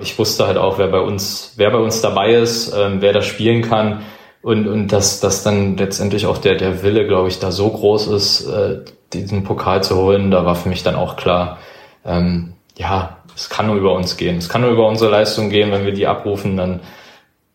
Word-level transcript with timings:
Ich 0.00 0.18
wusste 0.18 0.46
halt 0.46 0.58
auch, 0.58 0.78
wer 0.78 0.88
bei 0.88 1.00
uns, 1.00 1.54
wer 1.56 1.70
bei 1.70 1.78
uns 1.78 2.00
dabei 2.00 2.34
ist, 2.34 2.72
ähm, 2.76 3.00
wer 3.00 3.12
das 3.12 3.26
spielen 3.26 3.62
kann 3.62 4.02
und, 4.42 4.68
und 4.68 4.88
dass, 4.88 5.20
dass 5.20 5.42
dann 5.42 5.76
letztendlich 5.76 6.26
auch 6.26 6.38
der, 6.38 6.54
der 6.54 6.82
Wille, 6.82 7.06
glaube 7.06 7.28
ich, 7.28 7.40
da 7.40 7.50
so 7.50 7.68
groß 7.68 8.06
ist, 8.08 8.46
äh, 8.46 8.80
diesen 9.12 9.42
Pokal 9.42 9.82
zu 9.82 9.96
holen, 9.96 10.30
da 10.30 10.44
war 10.44 10.54
für 10.54 10.68
mich 10.68 10.82
dann 10.82 10.94
auch 10.94 11.16
klar, 11.16 11.58
ähm, 12.04 12.54
ja, 12.76 13.18
es 13.34 13.48
kann 13.48 13.66
nur 13.66 13.76
über 13.76 13.92
uns 13.94 14.16
gehen. 14.16 14.38
Es 14.38 14.48
kann 14.48 14.62
nur 14.62 14.70
über 14.70 14.86
unsere 14.86 15.10
Leistung 15.10 15.48
gehen. 15.48 15.70
Wenn 15.70 15.84
wir 15.84 15.92
die 15.92 16.06
abrufen, 16.06 16.56
dann, 16.56 16.80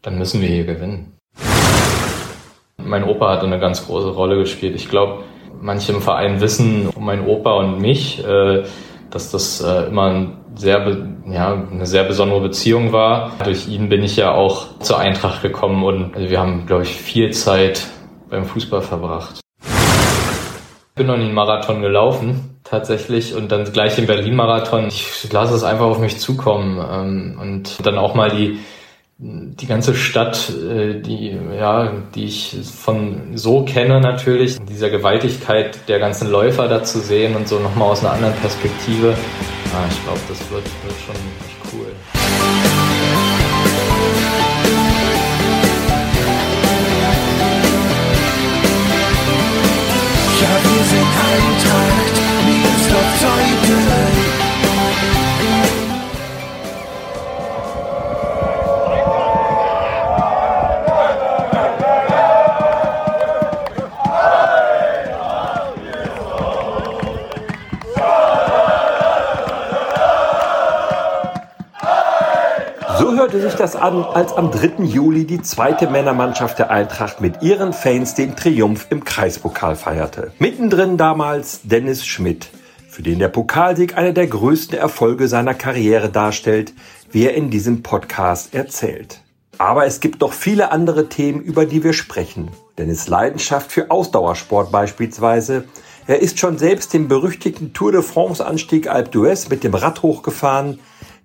dann 0.02 0.18
müssen 0.18 0.42
wir 0.42 0.48
hier 0.48 0.66
gewinnen. 0.66 1.18
Mein 2.78 3.04
Opa 3.04 3.32
hat 3.32 3.44
eine 3.44 3.60
ganz 3.60 3.86
große 3.86 4.10
Rolle 4.10 4.38
gespielt. 4.38 4.76
Ich 4.76 4.90
glaube, 4.90 5.24
manche 5.62 5.92
im 5.92 6.02
Verein 6.02 6.42
wissen 6.42 6.90
um 6.90 7.06
meinen 7.06 7.26
Opa 7.28 7.54
und 7.54 7.80
mich, 7.80 8.26
äh, 8.26 8.64
dass 9.10 9.32
das 9.32 9.62
äh, 9.62 9.88
immer 9.88 10.06
ein 10.10 10.43
sehr, 10.56 11.08
ja, 11.30 11.64
eine 11.72 11.86
sehr 11.86 12.04
besondere 12.04 12.42
Beziehung 12.42 12.92
war. 12.92 13.32
Durch 13.44 13.68
ihn 13.68 13.90
bin 13.90 14.04
ich 14.04 14.16
ja 14.16 14.34
auch 14.34 14.80
zur 14.80 15.00
Eintracht 15.00 15.42
gekommen 15.42 15.84
und 15.84 16.18
wir 16.18 16.40
haben, 16.40 16.66
glaube 16.66 16.84
ich, 16.84 16.90
viel 16.90 17.32
Zeit 17.32 17.88
beim 18.30 18.46
Fußball 18.46 18.82
verbracht. 18.82 19.40
Ich 19.62 20.96
bin 20.96 21.08
noch 21.08 21.18
nie 21.18 21.26
einen 21.26 21.34
Marathon 21.34 21.82
gelaufen, 21.82 22.60
tatsächlich, 22.64 23.34
und 23.34 23.52
dann 23.52 23.66
gleich 23.72 23.98
im 23.98 24.06
Berlin-Marathon. 24.06 24.88
Ich 24.88 25.32
lasse 25.32 25.56
es 25.56 25.64
einfach 25.64 25.86
auf 25.86 26.00
mich 26.00 26.20
zukommen 26.20 26.78
ähm, 26.78 27.40
und 27.42 27.86
dann 27.86 27.98
auch 27.98 28.14
mal 28.14 28.30
die 28.30 28.60
die 29.26 29.68
ganze 29.68 29.96
Stadt, 29.96 30.50
äh, 30.50 31.00
die, 31.00 31.38
ja, 31.58 31.92
die 32.14 32.26
ich 32.26 32.58
von 32.76 33.38
so 33.38 33.64
kenne 33.64 34.02
natürlich, 34.02 34.58
dieser 34.66 34.90
Gewaltigkeit 34.90 35.88
der 35.88 36.00
ganzen 36.00 36.30
Läufer 36.30 36.68
da 36.68 36.84
zu 36.84 37.00
sehen 37.00 37.36
und 37.36 37.48
so 37.48 37.60
nochmal 37.60 37.92
aus 37.92 38.04
einer 38.04 38.14
anderen 38.14 38.36
Perspektive, 38.36 39.16
ja, 39.74 39.88
ich 39.90 40.04
glaube, 40.04 40.20
das 40.28 40.40
wird, 40.52 40.66
wird 40.84 41.00
schon 41.06 41.16
echt 41.16 41.58
cool. 41.74 41.92
Ja, 50.42 50.54
wir 50.64 50.84
sind 50.92 51.12
Eintracht, 51.32 52.16
mir 52.46 52.68
ist 52.76 52.90
doch 52.92 53.12
heute 53.28 54.13
hörte 73.12 73.42
sich 73.42 73.56
das 73.56 73.76
an, 73.76 74.04
als 74.04 74.34
am 74.34 74.52
3. 74.52 74.84
Juli 74.84 75.26
die 75.26 75.42
zweite 75.42 75.90
Männermannschaft 75.90 76.60
der 76.60 76.72
Eintracht 76.72 77.22
mit 77.22 77.42
ihren 77.42 77.74
Fans 77.74 78.16
den 78.16 78.36
Triumph 78.36 78.88
im 78.90 79.04
Kreispokal 79.04 79.76
feierte. 79.76 80.32
Mittendrin 80.40 80.96
damals 80.96 81.62
Dennis 81.64 82.06
Schmidt, 82.06 82.50
für 82.88 83.02
den 83.02 83.20
der 83.20 83.30
Pokalsieg 83.30 83.98
einer 83.98 84.14
der 84.14 84.28
größten 84.28 84.78
Erfolge 84.78 85.28
seiner 85.28 85.54
Karriere 85.54 86.10
darstellt, 86.10 86.74
wie 87.12 87.26
er 87.26 87.34
in 87.34 87.50
diesem 87.50 87.84
Podcast 87.84 88.54
erzählt. 88.54 89.22
Aber 89.58 89.86
es 89.86 90.00
gibt 90.00 90.22
noch 90.22 90.34
viele 90.34 90.72
andere 90.72 91.10
Themen, 91.10 91.42
über 91.42 91.66
die 91.66 91.84
wir 91.84 91.94
sprechen. 91.94 92.50
Dennis 92.78 93.08
Leidenschaft 93.08 93.72
für 93.72 93.92
Ausdauersport 93.92 94.72
beispielsweise. 94.72 95.66
Er 96.08 96.22
ist 96.22 96.40
schon 96.40 96.58
selbst 96.58 96.94
den 96.94 97.08
berüchtigten 97.08 97.74
Tour 97.74 97.92
de 97.92 98.02
France 98.02 98.46
Anstieg 98.46 98.88
Alpe 98.88 99.12
d'Huez 99.12 99.50
mit 99.50 99.64
dem 99.64 99.74
Rad 99.74 100.04
hochgefahren. 100.04 100.80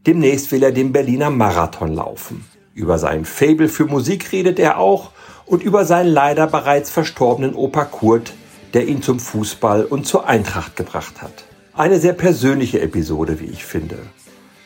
Demnächst 0.06 0.52
will 0.52 0.62
er 0.62 0.72
den 0.72 0.92
Berliner 0.92 1.30
Marathon 1.30 1.94
laufen. 1.94 2.44
Über 2.74 2.98
sein 2.98 3.24
Fable 3.24 3.68
für 3.68 3.86
Musik 3.86 4.32
redet 4.32 4.58
er 4.58 4.78
auch 4.78 5.10
und 5.46 5.62
über 5.62 5.84
seinen 5.84 6.08
leider 6.08 6.46
bereits 6.46 6.90
verstorbenen 6.90 7.54
Opa 7.54 7.84
Kurt, 7.84 8.32
der 8.74 8.86
ihn 8.86 9.02
zum 9.02 9.18
Fußball 9.18 9.84
und 9.84 10.06
zur 10.06 10.26
Eintracht 10.26 10.76
gebracht 10.76 11.20
hat. 11.22 11.44
Eine 11.74 11.98
sehr 11.98 12.12
persönliche 12.12 12.80
Episode, 12.80 13.40
wie 13.40 13.46
ich 13.46 13.64
finde. 13.64 13.98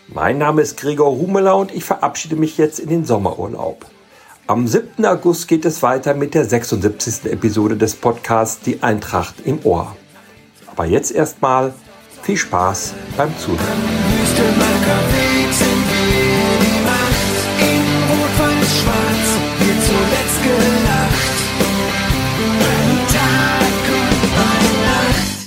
Mein 0.09 0.39
Name 0.39 0.63
ist 0.63 0.77
Gregor 0.77 1.09
Rumeler 1.09 1.57
und 1.57 1.75
ich 1.75 1.85
verabschiede 1.85 2.37
mich 2.37 2.59
jetzt 2.59 2.79
in 2.79 2.89
den 2.89 3.05
Sommerurlaub. 3.05 3.87
Am 4.47 4.67
7. 4.67 5.07
August 5.07 5.49
geht 5.49 5.65
es 5.65 5.83
weiter 5.83 6.15
mit 6.15 6.35
der 6.35 6.45
76. 6.45 7.33
Episode 7.33 7.77
des 7.77 7.95
Podcasts 7.95 8.61
Die 8.61 8.83
Eintracht 8.83 9.37
im 9.45 9.61
Ohr. 9.65 9.97
Aber 10.67 10.85
jetzt 10.85 11.13
erstmal 11.13 11.73
viel 12.23 12.37
Spaß 12.37 12.95
beim 13.17 13.37
Zuhören. 13.39 14.12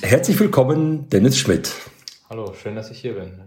Herzlich 0.02 0.40
willkommen, 0.40 1.10
Dennis 1.10 1.38
Schmidt. 1.38 1.74
Hallo, 2.30 2.54
schön, 2.62 2.76
dass 2.76 2.90
ich 2.92 3.00
hier 3.00 3.14
bin. 3.14 3.42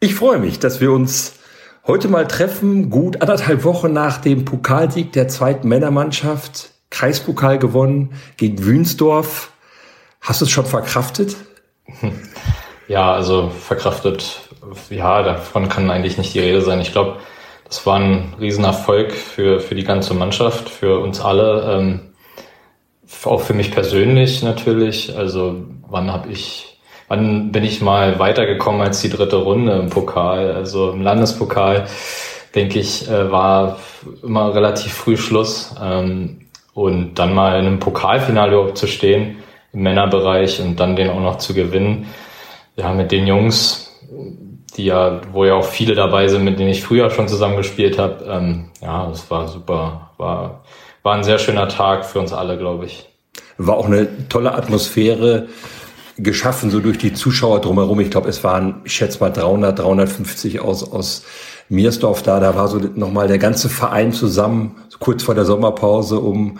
Ich 0.00 0.14
freue 0.14 0.38
mich, 0.38 0.58
dass 0.58 0.80
wir 0.80 0.90
uns 0.92 1.34
heute 1.86 2.08
mal 2.08 2.26
treffen, 2.26 2.90
gut 2.90 3.20
anderthalb 3.20 3.64
Wochen 3.64 3.92
nach 3.92 4.18
dem 4.18 4.44
Pokalsieg 4.44 5.12
der 5.12 5.28
zweiten 5.28 5.68
Männermannschaft, 5.68 6.70
Kreispokal 6.90 7.58
gewonnen 7.58 8.14
gegen 8.36 8.64
Wünsdorf. 8.64 9.52
Hast 10.20 10.40
du 10.40 10.46
es 10.46 10.50
schon 10.50 10.66
verkraftet? 10.66 11.36
Ja, 12.90 13.12
also 13.12 13.50
verkraftet, 13.50 14.40
ja, 14.90 15.22
davon 15.22 15.68
kann 15.68 15.90
eigentlich 15.90 16.18
nicht 16.18 16.34
die 16.34 16.40
Rede 16.40 16.60
sein. 16.60 16.80
Ich 16.80 16.92
glaube, 16.92 17.18
das 17.64 17.86
war 17.86 17.98
ein 17.98 18.34
Riesenerfolg 18.40 19.12
für, 19.12 19.60
für 19.60 19.74
die 19.74 19.84
ganze 19.84 20.14
Mannschaft, 20.14 20.68
für 20.68 20.98
uns 20.98 21.20
alle. 21.20 21.76
Ähm, 21.78 22.00
auch 23.24 23.40
für 23.40 23.54
mich 23.54 23.70
persönlich 23.70 24.42
natürlich. 24.42 25.16
Also 25.16 25.56
wann 25.88 26.12
habe 26.12 26.30
ich, 26.30 26.78
wann 27.08 27.52
bin 27.52 27.64
ich 27.64 27.80
mal 27.80 28.18
weitergekommen 28.18 28.82
als 28.82 29.00
die 29.00 29.10
dritte 29.10 29.36
Runde 29.36 29.72
im 29.72 29.90
Pokal? 29.90 30.52
Also 30.52 30.90
im 30.90 31.02
Landespokal, 31.02 31.86
denke 32.54 32.78
ich, 32.78 33.08
äh, 33.08 33.30
war 33.30 33.78
immer 34.22 34.54
relativ 34.54 34.92
früh 34.92 35.16
Schluss. 35.16 35.74
Ähm, 35.80 36.40
und 36.74 37.14
dann 37.16 37.34
mal 37.34 37.58
in 37.58 37.66
einem 37.66 37.78
Pokalfinale 37.80 38.52
überhaupt 38.52 38.78
zu 38.78 38.86
stehen, 38.86 39.38
im 39.72 39.82
Männerbereich 39.82 40.60
und 40.60 40.78
dann 40.78 40.96
den 40.96 41.10
auch 41.10 41.20
noch 41.20 41.38
zu 41.38 41.52
gewinnen. 41.52 42.06
Ja, 42.76 42.92
mit 42.92 43.12
den 43.12 43.26
Jungs, 43.26 43.90
die 44.70 44.86
ja, 44.86 45.20
wo 45.32 45.44
ja 45.44 45.54
auch 45.54 45.64
viele 45.64 45.94
dabei 45.94 46.28
sind, 46.28 46.44
mit 46.44 46.58
denen 46.58 46.70
ich 46.70 46.82
früher 46.82 47.10
schon 47.10 47.28
zusammengespielt 47.28 47.98
habe. 47.98 48.24
Ähm, 48.26 48.70
ja, 48.80 49.06
das 49.08 49.30
war 49.30 49.48
super, 49.48 50.10
war 50.16 50.62
war 51.02 51.14
ein 51.14 51.24
sehr 51.24 51.38
schöner 51.38 51.68
Tag 51.68 52.04
für 52.04 52.20
uns 52.20 52.32
alle, 52.32 52.58
glaube 52.58 52.86
ich. 52.86 53.08
War 53.58 53.76
auch 53.76 53.86
eine 53.86 54.28
tolle 54.28 54.54
Atmosphäre 54.54 55.48
geschaffen, 56.18 56.70
so 56.70 56.80
durch 56.80 56.98
die 56.98 57.14
Zuschauer 57.14 57.60
drumherum. 57.60 58.00
Ich 58.00 58.10
glaube, 58.10 58.28
es 58.28 58.44
waren, 58.44 58.82
ich 58.84 58.92
schätze 58.92 59.20
mal 59.20 59.30
300, 59.30 59.78
350 59.78 60.60
aus, 60.60 60.92
aus 60.92 61.24
Miersdorf 61.68 62.22
da. 62.22 62.40
Da 62.40 62.54
war 62.54 62.68
so 62.68 62.78
nochmal 62.78 63.28
der 63.28 63.38
ganze 63.38 63.68
Verein 63.68 64.12
zusammen, 64.12 64.76
so 64.88 64.98
kurz 64.98 65.22
vor 65.22 65.34
der 65.34 65.44
Sommerpause, 65.44 66.20
um 66.20 66.58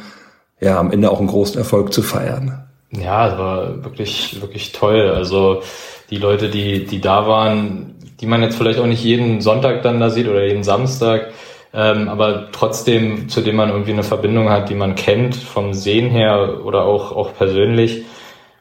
ja 0.60 0.78
am 0.78 0.91
Ende 0.91 1.10
auch 1.10 1.19
einen 1.19 1.28
großen 1.28 1.59
Erfolg 1.59 1.92
zu 1.92 2.03
feiern. 2.03 2.65
Ja, 2.91 3.28
es 3.28 3.38
war 3.38 3.84
wirklich, 3.84 4.41
wirklich 4.41 4.72
toll. 4.72 5.10
Also 5.10 5.62
die 6.09 6.16
Leute, 6.16 6.48
die, 6.48 6.87
die 6.87 7.00
da 7.00 7.27
waren, 7.27 7.94
die 8.21 8.27
man 8.27 8.43
jetzt 8.43 8.57
vielleicht 8.57 8.79
auch 8.79 8.87
nicht 8.87 9.03
jeden 9.03 9.41
Sonntag 9.41 9.83
dann 9.83 10.01
da 10.01 10.11
sieht 10.11 10.29
oder 10.29 10.45
jeden 10.45 10.65
Samstag, 10.65 11.33
ähm, 11.73 12.09
aber 12.09 12.51
trotzdem, 12.53 13.29
zu 13.29 13.41
dem 13.41 13.57
man 13.57 13.71
irgendwie 13.71 13.93
eine 13.93 14.03
Verbindung 14.03 14.51
hat, 14.51 14.69
die 14.71 14.75
man 14.75 14.95
kennt, 14.95 15.37
vom 15.37 15.73
Sehen 15.73 16.11
her 16.11 16.61
oder 16.65 16.83
auch, 16.85 17.13
auch 17.13 17.35
persönlich. 17.35 18.05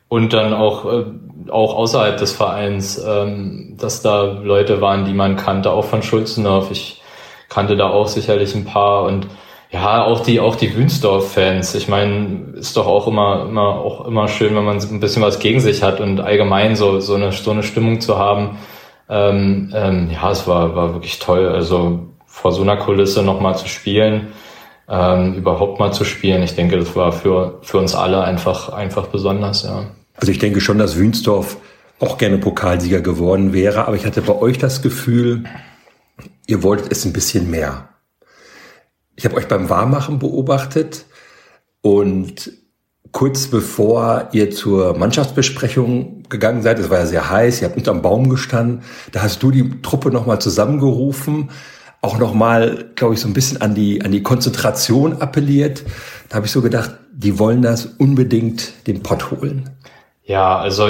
Und 0.07 0.33
dann 0.33 0.53
auch, 0.53 0.85
äh, 0.85 1.05
auch 1.49 1.75
außerhalb 1.75 2.17
des 2.17 2.31
Vereins, 2.31 3.03
ähm, 3.05 3.75
dass 3.79 4.01
da 4.01 4.23
Leute 4.23 4.81
waren, 4.81 5.05
die 5.05 5.13
man 5.13 5.35
kannte, 5.35 5.71
auch 5.71 5.85
von 5.85 6.03
Schulzenhoff. 6.03 6.71
Ich 6.71 7.01
kannte 7.47 7.75
da 7.75 7.89
auch 7.89 8.07
sicherlich 8.07 8.55
ein 8.55 8.65
paar 8.65 9.03
und 9.03 9.27
ja, 9.71 10.03
auch 10.03 10.21
die, 10.21 10.39
auch 10.39 10.55
die 10.55 10.75
Wünsdorf-Fans. 10.75 11.75
Ich 11.75 11.87
meine, 11.87 12.53
ist 12.55 12.75
doch 12.75 12.87
auch 12.87 13.07
immer, 13.07 13.45
immer, 13.47 13.79
auch 13.79 14.05
immer 14.07 14.27
schön, 14.27 14.55
wenn 14.55 14.65
man 14.65 14.79
ein 14.79 14.99
bisschen 14.99 15.21
was 15.21 15.39
gegen 15.39 15.59
sich 15.59 15.83
hat 15.83 15.99
und 15.99 16.21
allgemein 16.21 16.75
so, 16.75 16.99
so 16.99 17.13
eine, 17.13 17.31
so 17.31 17.51
eine 17.51 17.61
Stimmung 17.61 18.01
zu 18.01 18.17
haben. 18.17 18.57
Ähm, 19.09 19.71
ähm, 19.73 20.09
ja, 20.11 20.31
es 20.31 20.47
war, 20.47 20.75
war 20.75 20.93
wirklich 20.93 21.19
toll. 21.19 21.47
Also 21.47 22.07
vor 22.25 22.51
so 22.51 22.61
einer 22.61 22.77
Kulisse 22.77 23.23
nochmal 23.23 23.57
zu 23.57 23.67
spielen, 23.67 24.27
ähm, 24.87 25.33
überhaupt 25.33 25.79
mal 25.79 25.91
zu 25.91 26.05
spielen. 26.05 26.43
Ich 26.43 26.55
denke, 26.55 26.77
das 26.77 26.95
war 26.95 27.11
für, 27.11 27.59
für 27.63 27.79
uns 27.79 27.95
alle 27.95 28.23
einfach, 28.23 28.69
einfach 28.69 29.07
besonders, 29.07 29.63
ja. 29.63 29.85
Also 30.15 30.31
ich 30.31 30.39
denke 30.39 30.61
schon, 30.61 30.77
dass 30.77 30.97
Wünsdorf 30.97 31.57
auch 31.99 32.17
gerne 32.17 32.37
Pokalsieger 32.37 33.01
geworden 33.01 33.53
wäre, 33.53 33.87
aber 33.87 33.95
ich 33.95 34.05
hatte 34.05 34.21
bei 34.21 34.35
euch 34.35 34.57
das 34.57 34.81
Gefühl, 34.81 35.45
ihr 36.47 36.63
wolltet 36.63 36.91
es 36.91 37.05
ein 37.05 37.13
bisschen 37.13 37.49
mehr. 37.49 37.89
Ich 39.15 39.25
habe 39.25 39.35
euch 39.35 39.47
beim 39.47 39.69
Warmmachen 39.69 40.19
beobachtet 40.19 41.05
und 41.81 42.51
kurz 43.11 43.47
bevor 43.47 44.29
ihr 44.31 44.51
zur 44.51 44.97
Mannschaftsbesprechung 44.97 46.18
gegangen 46.29 46.61
seid, 46.61 46.79
es 46.79 46.89
war 46.89 46.99
ja 46.99 47.05
sehr 47.05 47.29
heiß, 47.29 47.61
ihr 47.61 47.67
habt 47.67 47.77
unterm 47.77 48.01
Baum 48.01 48.29
gestanden, 48.29 48.83
da 49.11 49.21
hast 49.21 49.41
du 49.43 49.51
die 49.51 49.81
Truppe 49.81 50.11
nochmal 50.11 50.39
zusammengerufen, 50.39 51.49
auch 52.01 52.17
nochmal, 52.17 52.85
glaube 52.95 53.15
ich, 53.15 53.19
so 53.19 53.27
ein 53.27 53.33
bisschen 53.33 53.61
an 53.61 53.75
die, 53.75 54.01
an 54.01 54.11
die 54.11 54.23
Konzentration 54.23 55.21
appelliert. 55.21 55.83
Da 56.29 56.37
habe 56.37 56.45
ich 56.45 56.51
so 56.51 56.61
gedacht, 56.61 56.91
die 57.11 57.39
wollen 57.39 57.61
das 57.61 57.85
unbedingt 57.85 58.87
den 58.87 59.03
Pott 59.03 59.31
holen. 59.31 59.69
Ja, 60.23 60.57
also 60.57 60.87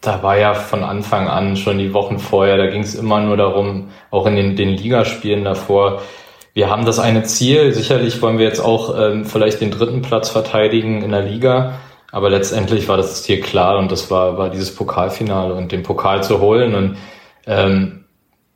da 0.00 0.22
war 0.22 0.36
ja 0.36 0.54
von 0.54 0.84
Anfang 0.84 1.26
an 1.26 1.56
schon 1.56 1.78
die 1.78 1.94
Wochen 1.94 2.18
vorher, 2.18 2.56
da 2.56 2.66
ging 2.66 2.82
es 2.82 2.94
immer 2.94 3.20
nur 3.20 3.36
darum, 3.36 3.88
auch 4.10 4.26
in 4.26 4.36
den, 4.36 4.56
den 4.56 4.70
Ligaspielen 4.70 5.44
davor, 5.44 6.02
wir 6.58 6.70
haben 6.70 6.84
das 6.84 6.98
eine 6.98 7.22
Ziel, 7.22 7.72
sicherlich 7.72 8.20
wollen 8.20 8.38
wir 8.38 8.44
jetzt 8.44 8.58
auch 8.58 8.98
ähm, 8.98 9.24
vielleicht 9.24 9.60
den 9.60 9.70
dritten 9.70 10.02
Platz 10.02 10.28
verteidigen 10.28 11.02
in 11.02 11.12
der 11.12 11.22
Liga, 11.22 11.74
aber 12.10 12.30
letztendlich 12.30 12.88
war 12.88 12.96
das 12.96 13.22
Ziel 13.22 13.40
klar 13.40 13.78
und 13.78 13.92
das 13.92 14.10
war, 14.10 14.38
war 14.38 14.50
dieses 14.50 14.74
Pokalfinale 14.74 15.54
und 15.54 15.72
den 15.72 15.82
Pokal 15.82 16.22
zu 16.22 16.40
holen. 16.40 16.74
Und 16.74 16.96
ähm, 17.46 18.04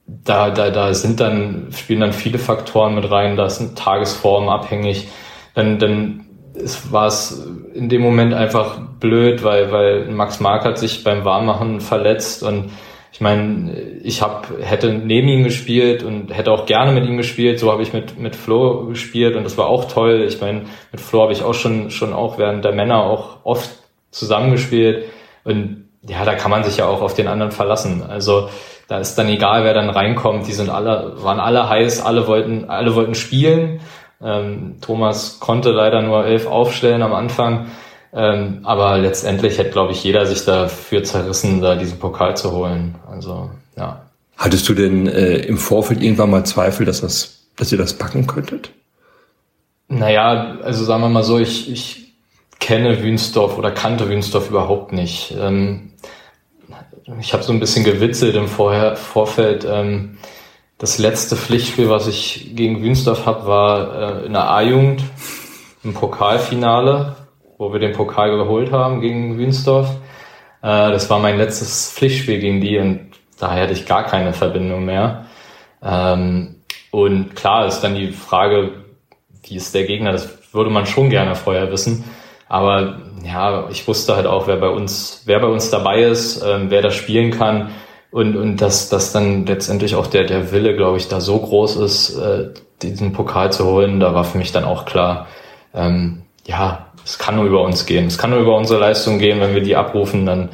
da, 0.06 0.50
da, 0.50 0.70
da 0.70 0.94
sind 0.94 1.20
dann, 1.20 1.68
spielen 1.70 2.00
dann 2.00 2.12
viele 2.12 2.38
Faktoren 2.38 2.94
mit 2.94 3.10
rein, 3.10 3.36
da 3.36 3.46
ist 3.46 3.76
Tagesform 3.76 4.48
abhängig, 4.48 5.08
dann, 5.54 5.78
dann 5.78 6.26
es 6.54 6.92
war 6.92 7.06
es 7.06 7.46
in 7.74 7.88
dem 7.88 8.02
Moment 8.02 8.34
einfach 8.34 8.78
blöd, 9.00 9.42
weil, 9.44 9.70
weil 9.72 10.06
Max 10.06 10.40
Mark 10.40 10.64
hat 10.64 10.78
sich 10.78 11.04
beim 11.04 11.24
Warmmachen 11.24 11.80
verletzt 11.80 12.42
und 12.42 12.70
ich 13.12 13.20
meine, 13.20 13.72
ich 14.02 14.22
hab, 14.22 14.48
hätte 14.62 14.92
neben 14.94 15.28
ihm 15.28 15.44
gespielt 15.44 16.02
und 16.02 16.34
hätte 16.34 16.50
auch 16.50 16.64
gerne 16.64 16.92
mit 16.92 17.06
ihm 17.06 17.18
gespielt. 17.18 17.58
So 17.58 17.70
habe 17.70 17.82
ich 17.82 17.92
mit, 17.92 18.18
mit 18.18 18.34
Flo 18.34 18.86
gespielt 18.86 19.36
und 19.36 19.44
das 19.44 19.58
war 19.58 19.66
auch 19.66 19.84
toll. 19.84 20.24
Ich 20.26 20.40
meine, 20.40 20.62
mit 20.90 21.00
Flo 21.00 21.20
habe 21.20 21.32
ich 21.32 21.42
auch 21.42 21.52
schon, 21.52 21.90
schon 21.90 22.14
auch 22.14 22.38
während 22.38 22.64
der 22.64 22.72
Männer 22.72 23.04
auch 23.04 23.44
oft 23.44 23.68
zusammengespielt. 24.10 25.04
Und 25.44 25.88
ja, 26.08 26.24
da 26.24 26.34
kann 26.34 26.50
man 26.50 26.64
sich 26.64 26.78
ja 26.78 26.86
auch 26.86 27.02
auf 27.02 27.12
den 27.12 27.28
anderen 27.28 27.52
verlassen. 27.52 28.02
Also 28.02 28.48
da 28.88 28.98
ist 28.98 29.16
dann 29.16 29.28
egal, 29.28 29.64
wer 29.64 29.74
dann 29.74 29.90
reinkommt. 29.90 30.46
Die 30.46 30.52
sind 30.52 30.70
alle, 30.70 31.22
waren 31.22 31.38
alle 31.38 31.68
heiß, 31.68 32.00
alle 32.00 32.26
wollten, 32.26 32.70
alle 32.70 32.94
wollten 32.94 33.14
spielen. 33.14 33.80
Ähm, 34.22 34.76
Thomas 34.80 35.38
konnte 35.38 35.70
leider 35.70 36.00
nur 36.00 36.24
elf 36.24 36.46
aufstellen 36.46 37.02
am 37.02 37.12
Anfang. 37.12 37.66
Ähm, 38.14 38.60
aber 38.64 38.98
letztendlich 38.98 39.58
hätte, 39.58 39.70
glaube 39.70 39.92
ich, 39.92 40.04
jeder 40.04 40.26
sich 40.26 40.44
dafür 40.44 41.02
zerrissen, 41.02 41.60
da 41.62 41.76
diesen 41.76 41.98
Pokal 41.98 42.36
zu 42.36 42.52
holen. 42.52 42.94
Also, 43.10 43.50
ja. 43.76 44.02
Hattest 44.36 44.68
du 44.68 44.74
denn 44.74 45.06
äh, 45.06 45.36
im 45.38 45.56
Vorfeld 45.56 46.02
irgendwann 46.02 46.30
mal 46.30 46.44
Zweifel, 46.44 46.84
dass, 46.84 47.00
das, 47.00 47.46
dass 47.56 47.72
ihr 47.72 47.78
das 47.78 47.94
packen 47.94 48.26
könntet? 48.26 48.70
Naja, 49.88 50.58
also 50.62 50.84
sagen 50.84 51.02
wir 51.02 51.08
mal 51.08 51.22
so, 51.22 51.38
ich, 51.38 51.70
ich 51.70 52.14
kenne 52.60 53.02
Wünsdorf 53.02 53.58
oder 53.58 53.70
kannte 53.70 54.08
Wünsdorf 54.08 54.48
überhaupt 54.50 54.92
nicht. 54.92 55.34
Ähm, 55.38 55.92
ich 57.20 57.32
habe 57.32 57.42
so 57.42 57.52
ein 57.52 57.60
bisschen 57.60 57.84
gewitzelt 57.84 58.36
im 58.36 58.48
Vorher, 58.48 58.96
Vorfeld. 58.96 59.66
Ähm, 59.68 60.18
das 60.78 60.98
letzte 60.98 61.36
Pflichtspiel, 61.36 61.88
was 61.88 62.06
ich 62.06 62.52
gegen 62.54 62.82
Wünsdorf 62.82 63.26
habe, 63.26 63.46
war 63.46 64.22
äh, 64.22 64.26
in 64.26 64.32
der 64.32 64.50
A-Jugend 64.50 65.02
im 65.84 65.94
Pokalfinale, 65.94 67.16
wo 67.58 67.72
wir 67.72 67.80
den 67.80 67.92
Pokal 67.92 68.36
geholt 68.36 68.72
haben 68.72 69.00
gegen 69.00 69.38
Wünsdorf. 69.38 69.88
Äh, 70.62 70.90
das 70.90 71.10
war 71.10 71.18
mein 71.18 71.38
letztes 71.38 71.92
Pflichtspiel 71.92 72.38
gegen 72.38 72.60
die 72.60 72.78
und 72.78 73.10
daher 73.38 73.64
hatte 73.64 73.72
ich 73.72 73.86
gar 73.86 74.04
keine 74.04 74.32
Verbindung 74.32 74.84
mehr. 74.84 75.26
Ähm, 75.82 76.56
und 76.90 77.34
klar 77.34 77.66
ist 77.66 77.80
dann 77.80 77.94
die 77.94 78.12
Frage, 78.12 78.72
wie 79.44 79.56
ist 79.56 79.74
der 79.74 79.84
Gegner? 79.84 80.12
Das 80.12 80.54
würde 80.54 80.70
man 80.70 80.86
schon 80.86 81.10
gerne 81.10 81.34
vorher 81.34 81.70
wissen. 81.72 82.04
Aber 82.48 82.98
ja, 83.24 83.68
ich 83.70 83.88
wusste 83.88 84.14
halt 84.14 84.26
auch, 84.26 84.46
wer 84.46 84.56
bei 84.56 84.68
uns, 84.68 85.22
wer 85.24 85.40
bei 85.40 85.46
uns 85.46 85.70
dabei 85.70 86.02
ist, 86.02 86.42
ähm, 86.42 86.70
wer 86.70 86.82
das 86.82 86.94
spielen 86.94 87.30
kann 87.30 87.70
und, 88.10 88.36
und 88.36 88.58
dass, 88.58 88.90
dass 88.90 89.12
dann 89.12 89.46
letztendlich 89.46 89.94
auch 89.94 90.06
der, 90.06 90.24
der 90.24 90.52
Wille, 90.52 90.76
glaube 90.76 90.98
ich, 90.98 91.08
da 91.08 91.20
so 91.20 91.38
groß 91.38 91.76
ist, 91.76 92.16
äh, 92.18 92.50
diesen 92.82 93.12
Pokal 93.12 93.50
zu 93.52 93.64
holen, 93.64 94.00
da 94.00 94.14
war 94.14 94.24
für 94.24 94.38
mich 94.38 94.52
dann 94.52 94.64
auch 94.64 94.84
klar, 94.84 95.26
ähm, 95.74 96.22
ja, 96.44 96.91
es 97.04 97.18
kann 97.18 97.36
nur 97.36 97.44
über 97.44 97.62
uns 97.62 97.86
gehen. 97.86 98.06
Es 98.06 98.18
kann 98.18 98.30
nur 98.30 98.40
über 98.40 98.56
unsere 98.56 98.80
Leistung 98.80 99.18
gehen. 99.18 99.40
Wenn 99.40 99.54
wir 99.54 99.62
die 99.62 99.76
abrufen, 99.76 100.26
dann, 100.26 100.50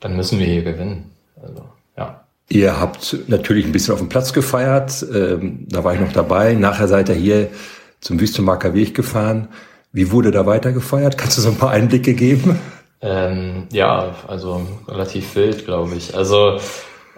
dann 0.00 0.16
müssen 0.16 0.38
wir 0.38 0.46
hier 0.46 0.62
gewinnen. 0.62 1.10
Also, 1.40 1.62
ja. 1.96 2.22
Ihr 2.48 2.80
habt 2.80 3.16
natürlich 3.26 3.66
ein 3.66 3.72
bisschen 3.72 3.94
auf 3.94 4.00
dem 4.00 4.08
Platz 4.08 4.32
gefeiert. 4.32 5.04
Ähm, 5.14 5.66
da 5.68 5.84
war 5.84 5.94
ich 5.94 6.00
noch 6.00 6.12
dabei. 6.12 6.54
Nachher 6.54 6.88
seid 6.88 7.08
ihr 7.08 7.14
hier 7.14 7.48
zum 8.00 8.20
Wüstenmarker 8.20 8.74
Weg 8.74 8.94
gefahren. 8.94 9.48
Wie 9.92 10.10
wurde 10.12 10.30
da 10.30 10.46
weiter 10.46 10.72
gefeiert? 10.72 11.18
Kannst 11.18 11.38
du 11.38 11.42
so 11.42 11.48
ein 11.50 11.56
paar 11.56 11.70
Einblicke 11.70 12.14
geben? 12.14 12.58
Ähm, 13.00 13.66
ja, 13.72 14.14
also 14.26 14.66
relativ 14.88 15.34
wild, 15.36 15.64
glaube 15.64 15.94
ich. 15.96 16.14
Also 16.16 16.58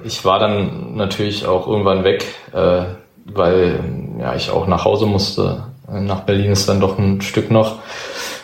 ich 0.04 0.24
war 0.24 0.38
dann 0.38 0.96
natürlich 0.96 1.46
auch 1.46 1.66
irgendwann 1.66 2.04
weg, 2.04 2.24
äh, 2.52 2.84
weil 3.24 3.80
ja 4.20 4.34
ich 4.34 4.50
auch 4.50 4.66
nach 4.66 4.84
Hause 4.84 5.06
musste. 5.06 5.64
Nach 5.90 6.20
Berlin 6.20 6.52
ist 6.52 6.68
dann 6.68 6.80
doch 6.80 6.98
ein 6.98 7.20
Stück 7.20 7.50
noch 7.50 7.78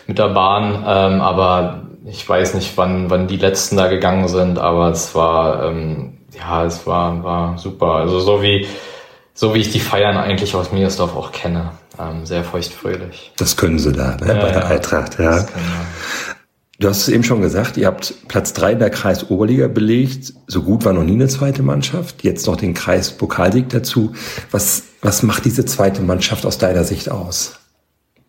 mit 0.07 0.19
der 0.19 0.29
Bahn, 0.29 0.85
ähm, 0.87 1.21
aber 1.21 1.83
ich 2.07 2.29
weiß 2.29 2.55
nicht, 2.55 2.77
wann, 2.77 3.11
wann 3.11 3.27
die 3.27 3.37
letzten 3.37 3.77
da 3.77 3.89
gegangen 3.89 4.29
sind, 4.29 4.59
aber 4.59 4.91
es 4.91 5.15
war 5.15 5.65
ähm, 5.65 6.19
ja, 6.37 6.65
es 6.65 6.87
war 6.87 7.23
war 7.23 7.59
super. 7.59 7.95
Also 7.95 8.21
so 8.21 8.43
wie 8.43 8.67
so 9.33 9.55
wie 9.55 9.61
ich 9.61 9.71
die 9.71 9.81
Feiern 9.81 10.17
eigentlich 10.17 10.55
aus 10.55 10.73
Miersdorf 10.73 11.17
auch 11.17 11.33
kenne, 11.33 11.73
ähm, 11.99 12.25
sehr 12.25 12.45
feuchtfröhlich. 12.45 13.33
Das 13.37 13.57
können 13.57 13.79
sie 13.79 13.93
da 13.93 14.17
ne, 14.17 14.29
ja, 14.29 14.41
bei 14.41 14.51
der 14.51 14.67
Eintracht, 14.67 15.19
ja. 15.19 15.45
Du 16.81 16.89
hast 16.89 17.03
es 17.03 17.09
eben 17.09 17.23
schon 17.23 17.41
gesagt, 17.41 17.77
ihr 17.77 17.87
habt 17.87 18.15
Platz 18.27 18.53
drei 18.53 18.73
in 18.73 18.81
der 18.81 18.91
Kreis 18.91 19.31
Oberliga 19.31 19.69
belegt. 19.69 20.35
So 20.49 20.63
gut 20.63 20.85
war 20.85 20.93
noch 20.93 21.05
nie 21.05 21.13
eine 21.13 21.29
zweite 21.29 21.63
Mannschaft. 21.63 22.25
Jetzt 22.25 22.47
noch 22.49 22.57
den 22.57 22.75
Kreis 22.75 23.13
Pokalsieg 23.13 23.69
dazu. 23.69 24.13
Was, 24.51 24.83
was 25.01 25.23
macht 25.23 25.45
diese 25.45 25.65
zweite 25.65 26.03
Mannschaft 26.03 26.45
aus 26.45 26.59
deiner 26.59 26.83
Sicht 26.83 27.11
aus? 27.11 27.61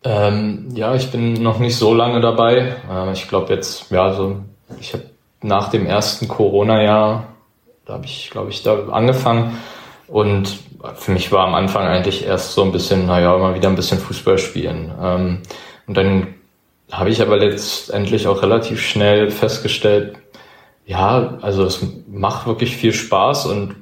Ähm, 0.06 0.68
ja, 0.74 0.94
ich 0.94 1.10
bin 1.10 1.32
noch 1.42 1.58
nicht 1.58 1.74
so 1.76 1.92
lange 1.92 2.20
dabei. 2.20 2.76
Äh, 2.88 3.12
ich 3.12 3.28
glaube 3.28 3.52
jetzt, 3.52 3.90
ja, 3.90 4.12
so, 4.12 4.36
ich 4.80 4.92
habe 4.92 5.02
nach 5.42 5.68
dem 5.68 5.84
ersten 5.84 6.28
Corona-Jahr, 6.28 7.26
da 7.86 7.94
habe 7.94 8.04
ich, 8.04 8.30
glaube 8.30 8.50
ich, 8.50 8.62
da 8.62 8.88
angefangen. 8.90 9.58
Und 10.06 10.58
für 10.94 11.10
mich 11.10 11.32
war 11.32 11.44
am 11.44 11.56
Anfang 11.56 11.88
eigentlich 11.88 12.24
erst 12.24 12.52
so 12.52 12.62
ein 12.62 12.70
bisschen, 12.70 13.06
naja, 13.06 13.36
mal 13.36 13.56
wieder 13.56 13.68
ein 13.68 13.74
bisschen 13.74 13.98
Fußball 13.98 14.38
spielen. 14.38 14.92
Ähm, 15.02 15.42
und 15.88 15.96
dann 15.96 16.28
habe 16.92 17.10
ich 17.10 17.20
aber 17.20 17.38
letztendlich 17.38 18.28
auch 18.28 18.42
relativ 18.42 18.80
schnell 18.80 19.32
festgestellt, 19.32 20.18
ja, 20.84 21.38
also 21.42 21.64
es 21.64 21.84
macht 22.06 22.46
wirklich 22.46 22.76
viel 22.76 22.92
Spaß 22.92 23.46
und 23.46 23.74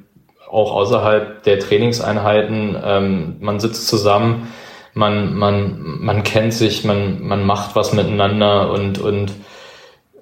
auch 0.49 0.71
außerhalb 0.71 1.43
der 1.43 1.59
Trainingseinheiten, 1.59 2.75
ähm, 2.83 3.35
man 3.41 3.59
sitzt 3.59 3.87
zusammen, 3.87 4.51
man, 4.95 5.35
man, 5.35 5.99
man 5.99 6.23
kennt 6.23 6.53
sich, 6.53 6.85
man, 6.85 7.21
man 7.21 7.45
macht 7.45 7.75
was 7.75 7.93
miteinander 7.93 8.71
und, 8.71 8.97
und 8.97 9.33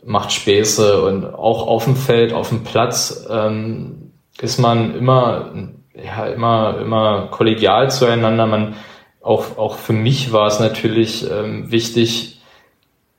macht 0.03 0.33
Späße 0.33 1.01
und 1.03 1.25
auch 1.33 1.67
auf 1.67 1.85
dem 1.85 1.95
Feld, 1.95 2.33
auf 2.33 2.49
dem 2.49 2.63
Platz 2.63 3.25
ähm, 3.29 4.11
ist 4.41 4.57
man 4.57 4.95
immer, 4.95 5.53
ja, 5.95 6.25
immer, 6.25 6.79
immer 6.81 7.27
kollegial 7.27 7.91
zueinander. 7.91 8.47
Man, 8.47 8.75
auch, 9.21 9.57
auch 9.57 9.77
für 9.77 9.93
mich 9.93 10.33
war 10.33 10.47
es 10.47 10.59
natürlich 10.59 11.29
ähm, 11.29 11.71
wichtig, 11.71 12.41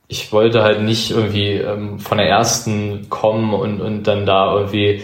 ich 0.08 0.32
wollte 0.32 0.62
halt 0.62 0.82
nicht 0.82 1.12
irgendwie 1.12 1.52
ähm, 1.52 2.00
von 2.00 2.18
der 2.18 2.28
ersten 2.28 3.08
kommen 3.08 3.54
und, 3.54 3.80
und 3.80 4.02
dann 4.02 4.26
da 4.26 4.54
irgendwie, 4.54 5.02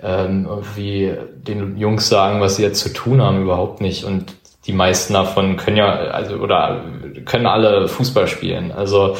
ähm, 0.00 0.46
irgendwie 0.48 1.12
den 1.34 1.76
Jungs 1.76 2.08
sagen, 2.08 2.40
was 2.40 2.56
sie 2.56 2.62
jetzt 2.62 2.80
zu 2.80 2.92
tun 2.92 3.20
haben, 3.20 3.42
überhaupt 3.42 3.80
nicht. 3.80 4.04
Und 4.04 4.37
die 4.68 4.72
meisten 4.72 5.14
davon 5.14 5.56
können 5.56 5.78
ja, 5.78 5.90
also 5.92 6.36
oder 6.36 6.84
können 7.24 7.46
alle 7.46 7.88
Fußball 7.88 8.28
spielen. 8.28 8.70
Also 8.70 9.16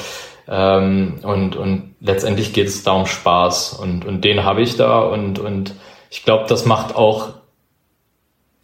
ähm, 0.47 1.21
und, 1.23 1.57
und 1.57 1.95
letztendlich 2.01 2.53
geht 2.53 2.69
es 2.69 2.85
da 2.85 2.93
um 2.93 3.07
Spaß 3.07 3.73
und, 3.73 4.05
und 4.05 4.25
den 4.25 4.45
habe 4.45 4.61
ich 4.61 4.77
da 4.77 5.01
und, 5.01 5.39
und 5.39 5.75
ich 6.11 6.23
glaube, 6.23 6.45
das 6.49 6.67
macht 6.67 6.95
auch 6.95 7.31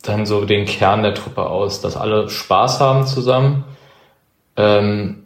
dann 0.02 0.26
so 0.26 0.44
den 0.44 0.66
Kern 0.66 1.02
der 1.02 1.14
Truppe 1.14 1.46
aus, 1.46 1.80
dass 1.80 1.96
alle 1.96 2.28
Spaß 2.28 2.80
haben 2.80 3.06
zusammen 3.06 3.64
ähm, 4.56 5.24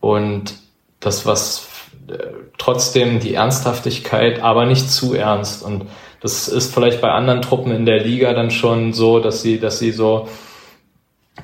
und 0.00 0.54
das, 0.98 1.24
was 1.24 1.68
äh, 2.08 2.18
trotzdem 2.58 3.20
die 3.20 3.34
Ernsthaftigkeit, 3.34 4.42
aber 4.42 4.66
nicht 4.66 4.90
zu 4.90 5.14
ernst. 5.14 5.62
Und 5.62 5.86
das 6.20 6.48
ist 6.48 6.74
vielleicht 6.74 7.00
bei 7.00 7.10
anderen 7.10 7.42
Truppen 7.42 7.70
in 7.70 7.86
der 7.86 8.02
Liga 8.02 8.32
dann 8.32 8.50
schon 8.50 8.92
so, 8.92 9.20
dass 9.20 9.42
sie, 9.42 9.60
dass 9.60 9.78
sie 9.78 9.92
so 9.92 10.28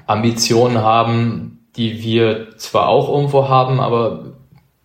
Ambitionen 0.06 0.82
haben, 0.82 1.66
die 1.76 2.02
wir 2.02 2.56
zwar 2.58 2.88
auch 2.88 3.08
irgendwo 3.08 3.48
haben, 3.48 3.80
aber 3.80 4.24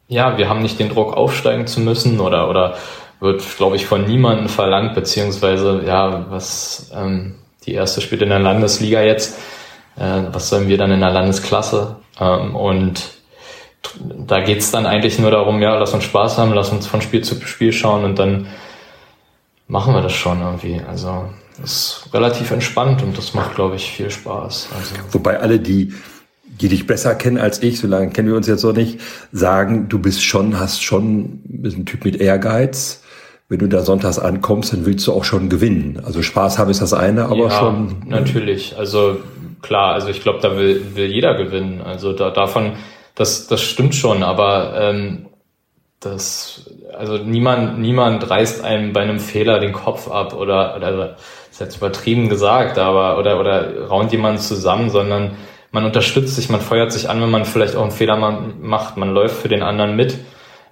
ja, 0.07 0.37
wir 0.37 0.47
haben 0.47 0.61
nicht 0.61 0.79
den 0.79 0.89
Druck 0.89 1.15
aufsteigen 1.15 1.67
zu 1.67 1.81
müssen 1.81 2.19
oder, 2.19 2.49
oder 2.49 2.75
wird, 3.19 3.43
glaube 3.57 3.75
ich, 3.75 3.85
von 3.85 4.05
niemandem 4.05 4.47
verlangt, 4.47 4.95
beziehungsweise, 4.95 5.83
ja, 5.85 6.25
was 6.29 6.91
ähm, 6.95 7.35
die 7.65 7.73
erste 7.73 8.01
spielt 8.01 8.21
in 8.21 8.29
der 8.29 8.39
Landesliga 8.39 9.01
jetzt, 9.01 9.39
äh, 9.97 10.23
was 10.31 10.49
sollen 10.49 10.69
wir 10.69 10.77
dann 10.77 10.91
in 10.91 11.01
der 11.01 11.11
Landesklasse? 11.11 11.97
Ähm, 12.19 12.55
und 12.55 13.17
da 14.01 14.39
geht's 14.41 14.71
dann 14.71 14.85
eigentlich 14.85 15.19
nur 15.19 15.31
darum, 15.31 15.61
ja, 15.61 15.75
lass 15.75 15.93
uns 15.93 16.03
Spaß 16.03 16.37
haben, 16.37 16.53
lass 16.53 16.71
uns 16.71 16.87
von 16.87 17.01
Spiel 17.01 17.23
zu 17.23 17.35
Spiel 17.45 17.73
schauen 17.73 18.03
und 18.03 18.19
dann 18.19 18.47
machen 19.67 19.93
wir 19.93 20.01
das 20.01 20.13
schon 20.13 20.41
irgendwie. 20.41 20.81
Also 20.87 21.29
ist 21.63 22.09
relativ 22.13 22.51
entspannt 22.51 23.01
und 23.03 23.17
das 23.17 23.33
macht, 23.33 23.55
glaube 23.55 23.75
ich, 23.75 23.91
viel 23.91 24.09
Spaß. 24.09 24.69
Also. 24.77 24.95
Wobei 25.11 25.39
alle, 25.39 25.59
die, 25.59 25.93
die 26.45 26.67
dich 26.67 26.87
besser 26.87 27.15
kennen 27.15 27.37
als 27.37 27.61
ich, 27.61 27.79
so 27.79 27.87
lange 27.87 28.09
kennen 28.09 28.27
wir 28.27 28.35
uns 28.35 28.47
jetzt 28.47 28.63
noch 28.63 28.73
nicht, 28.73 28.99
sagen, 29.31 29.89
du 29.89 29.99
bist 29.99 30.23
schon, 30.23 30.59
hast 30.59 30.83
schon, 30.83 31.41
bist 31.43 31.77
ein 31.77 31.85
Typ 31.85 32.05
mit 32.05 32.17
Ehrgeiz. 32.17 33.01
Wenn 33.49 33.59
du 33.59 33.67
da 33.67 33.81
sonntags 33.81 34.19
ankommst, 34.19 34.73
dann 34.73 34.85
willst 34.85 35.07
du 35.07 35.13
auch 35.13 35.23
schon 35.23 35.47
gewinnen. 35.47 36.01
Also 36.03 36.21
Spaß 36.21 36.57
haben 36.57 36.69
ist 36.69 36.81
das 36.81 36.93
eine, 36.93 37.25
aber 37.25 37.45
ja, 37.45 37.51
schon. 37.51 38.03
Natürlich. 38.05 38.77
Also 38.77 39.21
klar, 39.61 39.93
also 39.93 40.09
ich 40.09 40.21
glaube, 40.21 40.39
da 40.41 40.57
will, 40.57 40.95
will 40.95 41.05
jeder 41.05 41.35
gewinnen. 41.35 41.81
Also 41.81 42.11
da, 42.11 42.29
davon, 42.29 42.73
das, 43.15 43.47
das 43.47 43.61
stimmt 43.61 43.95
schon, 43.95 44.21
aber 44.21 44.73
ähm, 44.77 45.27
das, 45.99 46.69
also 46.97 47.17
niemand, 47.17 47.79
niemand 47.79 48.29
reißt 48.29 48.63
einem 48.63 48.93
bei 48.93 49.01
einem 49.01 49.19
Fehler 49.19 49.59
den 49.59 49.73
Kopf 49.73 50.09
ab 50.09 50.33
oder, 50.33 50.75
oder 50.75 51.17
ist 51.57 51.61
jetzt 51.61 51.77
übertrieben 51.77 52.29
gesagt, 52.29 52.77
aber 52.77 53.17
oder 53.17 53.39
oder 53.39 53.87
raunt 53.87 54.11
jemanden 54.11 54.39
zusammen, 54.39 54.91
sondern 54.91 55.31
man 55.71 55.85
unterstützt 55.85 56.35
sich, 56.35 56.49
man 56.49 56.61
feuert 56.61 56.91
sich 56.91 57.09
an, 57.09 57.19
wenn 57.19 57.31
man 57.31 57.45
vielleicht 57.45 57.75
auch 57.75 57.81
einen 57.81 57.91
Fehler 57.91 58.15
macht, 58.61 58.95
man 58.97 59.11
läuft 59.11 59.37
für 59.41 59.47
den 59.47 59.63
anderen 59.63 59.95
mit, 59.95 60.19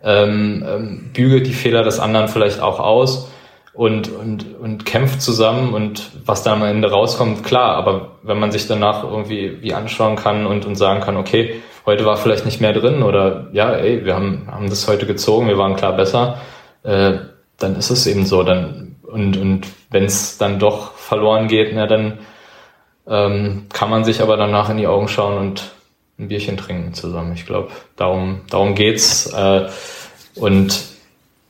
ähm, 0.04 0.64
ähm, 0.68 1.10
bügelt 1.12 1.48
die 1.48 1.54
Fehler 1.54 1.82
des 1.82 2.00
anderen 2.00 2.28
vielleicht 2.28 2.62
auch 2.62 2.80
aus 2.80 3.32
und, 3.74 4.12
und, 4.12 4.46
und 4.62 4.86
kämpft 4.86 5.24
zusammen 5.24 5.74
und 5.74 6.12
was 6.24 6.44
da 6.44 6.54
am 6.54 6.62
Ende 6.62 6.92
rauskommt, 6.92 7.44
klar, 7.44 7.76
aber 7.78 8.12
wenn 8.22 8.40
man 8.40 8.52
sich 8.52 8.68
danach 8.68 9.04
irgendwie 9.04 9.64
wie 9.64 9.74
anschauen 9.74 10.16
kann 10.16 10.46
und, 10.46 10.68
und 10.68 10.76
sagen 10.76 11.02
kann, 11.02 11.18
okay, 11.18 11.64
heute 11.88 12.06
war 12.06 12.18
vielleicht 12.18 12.46
nicht 12.46 12.62
mehr 12.62 12.74
drin 12.74 13.02
oder 13.02 13.48
ja, 13.54 13.72
ey, 13.72 14.06
wir 14.06 14.14
haben, 14.14 14.48
haben 14.52 14.70
das 14.70 14.88
heute 14.88 15.08
gezogen, 15.08 15.48
wir 15.48 15.58
waren 15.58 15.76
klar 15.76 15.94
besser, 15.94 16.38
äh, 16.84 17.14
dann 17.58 17.76
ist 17.76 17.90
es 17.90 18.06
eben 18.06 18.26
so. 18.26 18.44
Dann, 18.44 18.95
und 19.08 19.38
und 19.38 19.68
wenn 19.92 20.06
es 20.06 20.38
dann 20.38 20.60
doch 20.60 20.94
verloren 20.94 21.48
geht, 21.48 21.72
na, 21.74 21.88
dann 21.88 22.20
ähm, 23.08 23.68
kann 23.72 23.90
man 23.90 24.04
sich 24.04 24.22
aber 24.22 24.38
danach 24.38 24.70
in 24.70 24.78
die 24.78 24.88
Augen 24.88 25.08
schauen 25.08 25.38
und 25.38 25.72
ein 26.18 26.28
Bierchen 26.28 26.58
trinken 26.58 26.94
zusammen. 26.94 27.34
Ich 27.34 27.46
glaube, 27.46 27.70
darum, 27.96 28.42
darum 28.50 28.76
geht's. 28.76 29.28
Äh, 29.28 29.68
und 30.36 30.84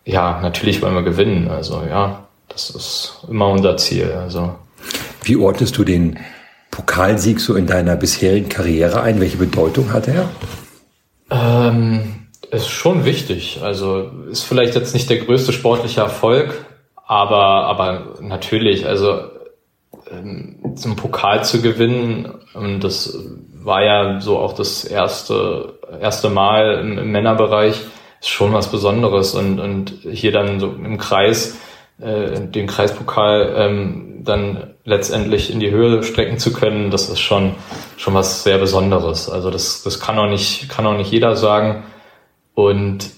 ja, 0.05 0.39
natürlich 0.41 0.81
wollen 0.81 0.95
wir 0.95 1.03
gewinnen. 1.03 1.49
Also 1.49 1.83
ja, 1.87 2.25
das 2.47 2.69
ist 2.69 3.25
immer 3.29 3.49
unser 3.49 3.77
Ziel. 3.77 4.11
Also. 4.11 4.55
Wie 5.23 5.35
ordnest 5.35 5.77
du 5.77 5.83
den 5.83 6.19
Pokalsieg 6.71 7.39
so 7.39 7.55
in 7.55 7.67
deiner 7.67 7.95
bisherigen 7.95 8.49
Karriere 8.49 9.01
ein? 9.01 9.19
Welche 9.19 9.37
Bedeutung 9.37 9.93
hat 9.93 10.07
er? 10.07 10.29
Ähm, 11.31 12.27
ist 12.51 12.69
schon 12.69 13.05
wichtig. 13.05 13.59
Also 13.63 14.11
ist 14.29 14.43
vielleicht 14.43 14.75
jetzt 14.75 14.93
nicht 14.93 15.09
der 15.09 15.17
größte 15.17 15.53
sportliche 15.53 16.01
Erfolg, 16.01 16.64
aber, 17.05 17.65
aber 17.65 18.15
natürlich, 18.21 18.85
also 18.87 19.19
ähm, 20.11 20.75
zum 20.75 20.95
Pokal 20.95 21.43
zu 21.43 21.61
gewinnen, 21.61 22.33
und 22.53 22.83
das 22.83 23.17
war 23.53 23.83
ja 23.83 24.21
so 24.21 24.37
auch 24.37 24.53
das 24.53 24.85
erste, 24.85 25.79
erste 26.01 26.29
Mal 26.29 26.79
im, 26.79 26.97
im 26.97 27.11
Männerbereich, 27.11 27.81
ist 28.19 28.29
schon 28.29 28.53
was 28.53 28.71
Besonderes. 28.71 29.35
Und, 29.35 29.59
und 29.59 29.89
hier 30.11 30.31
dann 30.31 30.59
so 30.59 30.67
im 30.67 30.97
Kreis, 30.97 31.57
äh, 31.99 32.39
den 32.41 32.67
Kreispokal 32.67 33.53
ähm, 33.57 34.21
dann 34.23 34.73
letztendlich 34.83 35.51
in 35.51 35.59
die 35.59 35.71
Höhe 35.71 36.03
strecken 36.03 36.39
zu 36.39 36.51
können, 36.51 36.91
das 36.91 37.09
ist 37.09 37.19
schon, 37.19 37.55
schon 37.97 38.13
was 38.13 38.43
sehr 38.43 38.57
Besonderes. 38.57 39.29
Also 39.29 39.51
das, 39.51 39.83
das 39.83 39.99
kann 39.99 40.17
auch 40.17 40.29
nicht, 40.29 40.69
kann 40.69 40.85
auch 40.85 40.97
nicht 40.97 41.11
jeder 41.11 41.35
sagen. 41.35 41.83
Und 42.53 43.11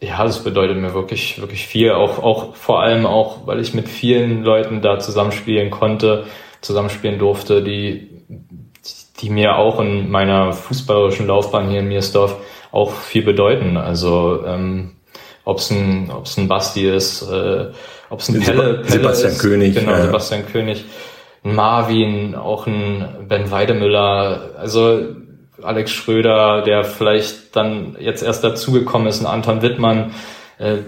ja, 0.00 0.24
das 0.24 0.42
bedeutet 0.44 0.76
mir 0.76 0.94
wirklich, 0.94 1.40
wirklich 1.40 1.66
viel. 1.66 1.92
Auch, 1.92 2.18
auch 2.22 2.56
vor 2.56 2.82
allem 2.82 3.06
auch, 3.06 3.46
weil 3.46 3.60
ich 3.60 3.74
mit 3.74 3.88
vielen 3.88 4.42
Leuten 4.42 4.82
da 4.82 4.98
zusammenspielen 4.98 5.70
konnte, 5.70 6.24
zusammenspielen 6.60 7.18
durfte, 7.18 7.62
die, 7.62 8.10
die 9.20 9.30
mir 9.30 9.56
auch 9.56 9.80
in 9.80 10.10
meiner 10.10 10.52
fußballerischen 10.52 11.26
Laufbahn 11.26 11.70
hier 11.70 11.80
in 11.80 11.88
Miersdorf 11.88 12.36
auch 12.72 12.92
viel 12.92 13.22
bedeuten. 13.22 13.76
Also 13.76 14.44
ähm, 14.46 14.96
ob 15.44 15.58
es 15.58 15.70
ein, 15.70 16.10
ob's 16.10 16.36
ein 16.36 16.48
Basti 16.48 16.88
ist, 16.88 17.22
äh, 17.22 17.70
ob 18.10 18.20
es 18.20 18.28
ein 18.28 18.40
Pelle, 18.40 18.74
Pelle 18.78 18.88
Sebastian 18.88 19.32
ist, 19.32 19.38
König. 19.40 19.74
Genau, 19.74 19.92
ja. 19.92 20.02
Sebastian 20.02 20.46
König. 20.46 20.84
Ein 21.44 21.54
Marvin, 21.54 22.34
auch 22.34 22.66
ein 22.66 23.26
Ben 23.28 23.50
Weidemüller, 23.50 24.50
also 24.58 25.00
Alex 25.62 25.92
Schröder, 25.92 26.62
der 26.62 26.84
vielleicht 26.84 27.54
dann 27.54 27.96
jetzt 28.00 28.22
erst 28.22 28.42
dazugekommen 28.42 29.06
ist, 29.06 29.20
ein 29.20 29.26
Anton 29.26 29.62
Wittmann, 29.62 30.12
äh, 30.58 30.78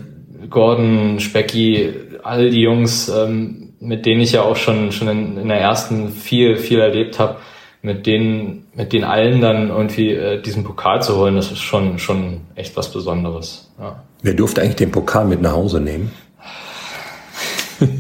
Gordon, 0.51 1.21
Specky, 1.21 1.95
all 2.23 2.51
die 2.51 2.63
Jungs, 2.63 3.09
ähm, 3.09 3.75
mit 3.81 4.07
denen 4.07 4.21
ich 4.21 4.33
ja 4.33 4.43
auch 4.43 4.57
schon 4.57 4.93
schon 4.93 5.09
in, 5.09 5.39
in 5.39 5.49
der 5.49 5.61
ersten 5.61 6.11
viel 6.11 6.57
viel 6.57 6.81
erlebt 6.81 7.19
habe, 7.19 7.37
mit 7.83 8.07
denen 8.07 8.67
mit 8.75 8.93
den 8.93 9.05
allen 9.05 9.41
dann 9.41 9.69
irgendwie 9.69 10.13
äh, 10.13 10.41
diesen 10.41 10.65
Pokal 10.65 11.03
zu 11.03 11.17
holen, 11.17 11.37
das 11.37 11.53
ist 11.53 11.61
schon 11.61 11.99
schon 11.99 12.43
echt 12.55 12.77
was 12.77 12.91
Besonderes. 12.91 13.71
Ja. 13.79 14.03
Wer 14.23 14.35
durfte 14.35 14.63
eigentlich 14.63 14.77
den 14.77 14.91
Pokal 14.91 15.27
mit 15.27 15.41
nach 15.43 15.53
Hause 15.53 15.81
nehmen? 15.81 16.11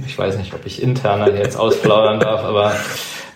Ich 0.06 0.18
weiß 0.18 0.38
nicht, 0.38 0.54
ob 0.54 0.64
ich 0.64 0.82
interner 0.82 1.34
jetzt 1.34 1.56
ausplaudern 1.56 2.18
darf, 2.20 2.42
aber 2.42 2.72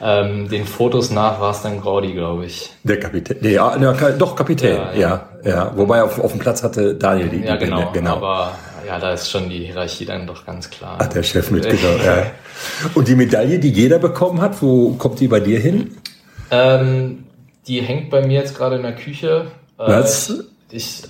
ähm, 0.02 0.49
den 0.49 0.64
Fotos 0.64 1.11
nach 1.11 1.40
war 1.40 1.50
es 1.50 1.62
dann 1.62 1.80
Graudi, 1.80 2.12
glaube 2.12 2.47
ich. 2.47 2.71
Der 2.85 2.99
Kapitän. 2.99 3.37
Nee, 3.40 3.52
ja, 3.52 3.76
ja, 3.76 3.92
doch, 4.12 4.35
Kapitän, 4.35 4.76
ja. 4.76 4.92
Ja, 4.95 5.28
ja, 5.45 5.50
ja. 5.50 5.73
Wobei 5.76 6.02
auf, 6.02 6.19
auf 6.19 6.33
dem 6.33 6.40
Platz 6.40 6.62
hatte 6.62 6.95
Daniel 6.95 7.28
die. 7.28 7.45
Ja, 7.45 7.57
genau. 7.57 7.90
genau. 7.92 8.16
Aber 8.16 8.52
ja, 8.87 8.99
da 8.99 9.12
ist 9.12 9.30
schon 9.30 9.50
die 9.50 9.66
Hierarchie 9.66 10.07
dann 10.07 10.26
doch 10.26 10.47
ganz 10.47 10.71
klar. 10.71 10.99
Hat 10.99 11.14
der 11.14 11.23
Chef 11.23 11.50
mitgenommen, 11.50 12.00
ja. 12.04 12.26
Und 12.95 13.09
die 13.09 13.14
Medaille, 13.14 13.59
die 13.59 13.71
jeder 13.71 13.99
bekommen 13.99 14.40
hat, 14.40 14.61
wo 14.62 14.92
kommt 14.95 15.21
die 15.21 15.28
bei 15.28 15.40
dir 15.40 15.59
hin? 15.61 15.97
Ähm, 16.50 17.25
die 17.66 17.80
hängt 17.83 18.11
bei 18.11 18.26
mir 18.26 18.40
jetzt 18.40 18.57
gerade 18.57 18.76
in 18.76 18.83
der 18.83 18.95
Küche. 18.95 19.47
Äh, 19.78 19.87
Was? 19.87 20.45
Ich, 20.71 21.02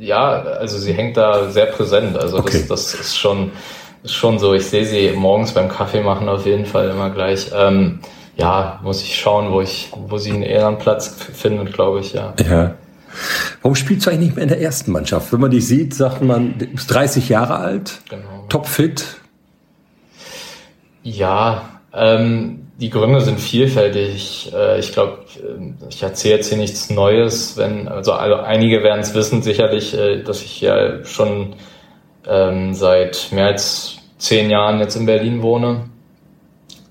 ja, 0.00 0.42
also 0.42 0.78
sie 0.78 0.92
hängt 0.92 1.16
da 1.16 1.50
sehr 1.50 1.66
präsent. 1.66 2.16
Also 2.16 2.38
Okay. 2.38 2.64
das, 2.68 2.92
das 2.92 2.94
ist 2.94 3.16
schon, 3.16 3.52
schon 4.04 4.38
so. 4.38 4.54
Ich 4.54 4.66
sehe 4.66 4.84
sie 4.86 5.10
morgens 5.14 5.52
beim 5.52 5.68
Kaffee 5.68 6.02
machen 6.02 6.28
auf 6.28 6.46
jeden 6.46 6.66
Fall 6.66 6.90
immer 6.90 7.10
gleich. 7.10 7.50
Ähm, 7.54 8.00
ja, 8.36 8.80
muss 8.82 9.02
ich 9.02 9.18
schauen, 9.18 9.52
wo 9.52 9.60
ich, 9.60 9.90
wo 10.08 10.18
sie 10.18 10.32
einen 10.32 10.42
Ehrenplatz 10.42 11.08
findet, 11.08 11.72
glaube 11.72 12.00
ich, 12.00 12.12
ja. 12.12 12.34
Ja. 12.48 12.74
Warum 13.62 13.76
spielst 13.76 14.06
du 14.06 14.10
eigentlich 14.10 14.26
nicht 14.28 14.36
mehr 14.36 14.42
in 14.42 14.48
der 14.48 14.60
ersten 14.60 14.90
Mannschaft? 14.90 15.32
Wenn 15.32 15.40
man 15.40 15.50
dich 15.50 15.66
sieht, 15.68 15.94
sagt 15.94 16.20
man, 16.22 16.58
du 16.58 16.66
bist 16.66 16.92
30 16.92 17.28
Jahre 17.28 17.56
alt, 17.56 18.00
Genau. 18.10 18.44
topfit. 18.48 19.04
Ja, 21.02 21.68
ähm, 21.92 22.66
die 22.80 22.90
Gründe 22.90 23.20
sind 23.20 23.38
vielfältig. 23.38 24.52
Äh, 24.52 24.80
ich 24.80 24.92
glaube, 24.92 25.18
ich 25.88 26.02
erzähle 26.02 26.36
jetzt 26.36 26.48
hier 26.48 26.58
nichts 26.58 26.90
Neues. 26.90 27.56
Wenn, 27.56 27.86
also 27.86 28.12
alle, 28.12 28.42
einige 28.44 28.82
werden 28.82 29.00
es 29.00 29.14
wissen, 29.14 29.42
sicherlich, 29.42 29.96
äh, 29.96 30.22
dass 30.22 30.42
ich 30.42 30.60
ja 30.60 31.04
schon 31.04 31.54
ähm, 32.26 32.74
seit 32.74 33.28
mehr 33.30 33.46
als 33.46 33.98
zehn 34.18 34.50
Jahren 34.50 34.80
jetzt 34.80 34.96
in 34.96 35.06
Berlin 35.06 35.42
wohne 35.42 35.84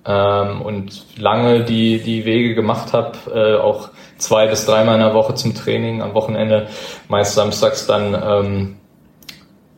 ähm, 0.06 0.62
und 0.62 1.18
lange 1.18 1.64
die, 1.64 2.00
die 2.02 2.26
Wege 2.26 2.56
gemacht 2.56 2.94
habe, 2.94 3.18
äh, 3.34 3.58
auch 3.60 3.90
zwei 4.18 4.48
bis 4.48 4.66
dreimal 4.66 4.96
in 4.96 5.02
der 5.02 5.14
Woche 5.14 5.36
zum 5.36 5.56
Training, 5.56 6.02
am 6.02 6.14
Wochenende, 6.14 6.68
meist 7.08 7.36
samstags 7.36 7.88
dann 7.88 8.14
ähm, 8.14 8.76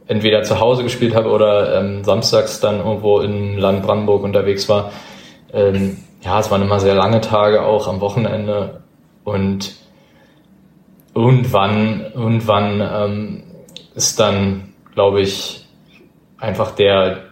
entweder 0.08 0.44
zu 0.44 0.60
Hause 0.60 0.84
gespielt 0.84 1.15
habe 1.15 1.29
oder 1.29 1.79
ähm, 1.79 2.03
samstags 2.03 2.60
dann 2.60 2.79
irgendwo 2.79 3.20
im 3.20 3.58
Land 3.58 3.84
Brandenburg 3.84 4.24
unterwegs 4.24 4.70
war. 4.70 4.91
Ähm, 5.53 5.98
ja, 6.22 6.39
es 6.39 6.50
waren 6.51 6.62
immer 6.62 6.79
sehr 6.79 6.96
lange 6.96 7.22
Tage 7.22 7.63
auch 7.63 7.88
am 7.88 8.01
Wochenende 8.01 8.82
und 9.24 9.75
irgendwann, 11.13 12.05
irgendwann 12.13 12.82
ähm, 12.82 13.44
ist 13.96 14.20
dann, 14.20 14.74
glaube 14.94 15.22
ich, 15.22 15.65
einfach 16.38 16.72
der, 16.72 17.24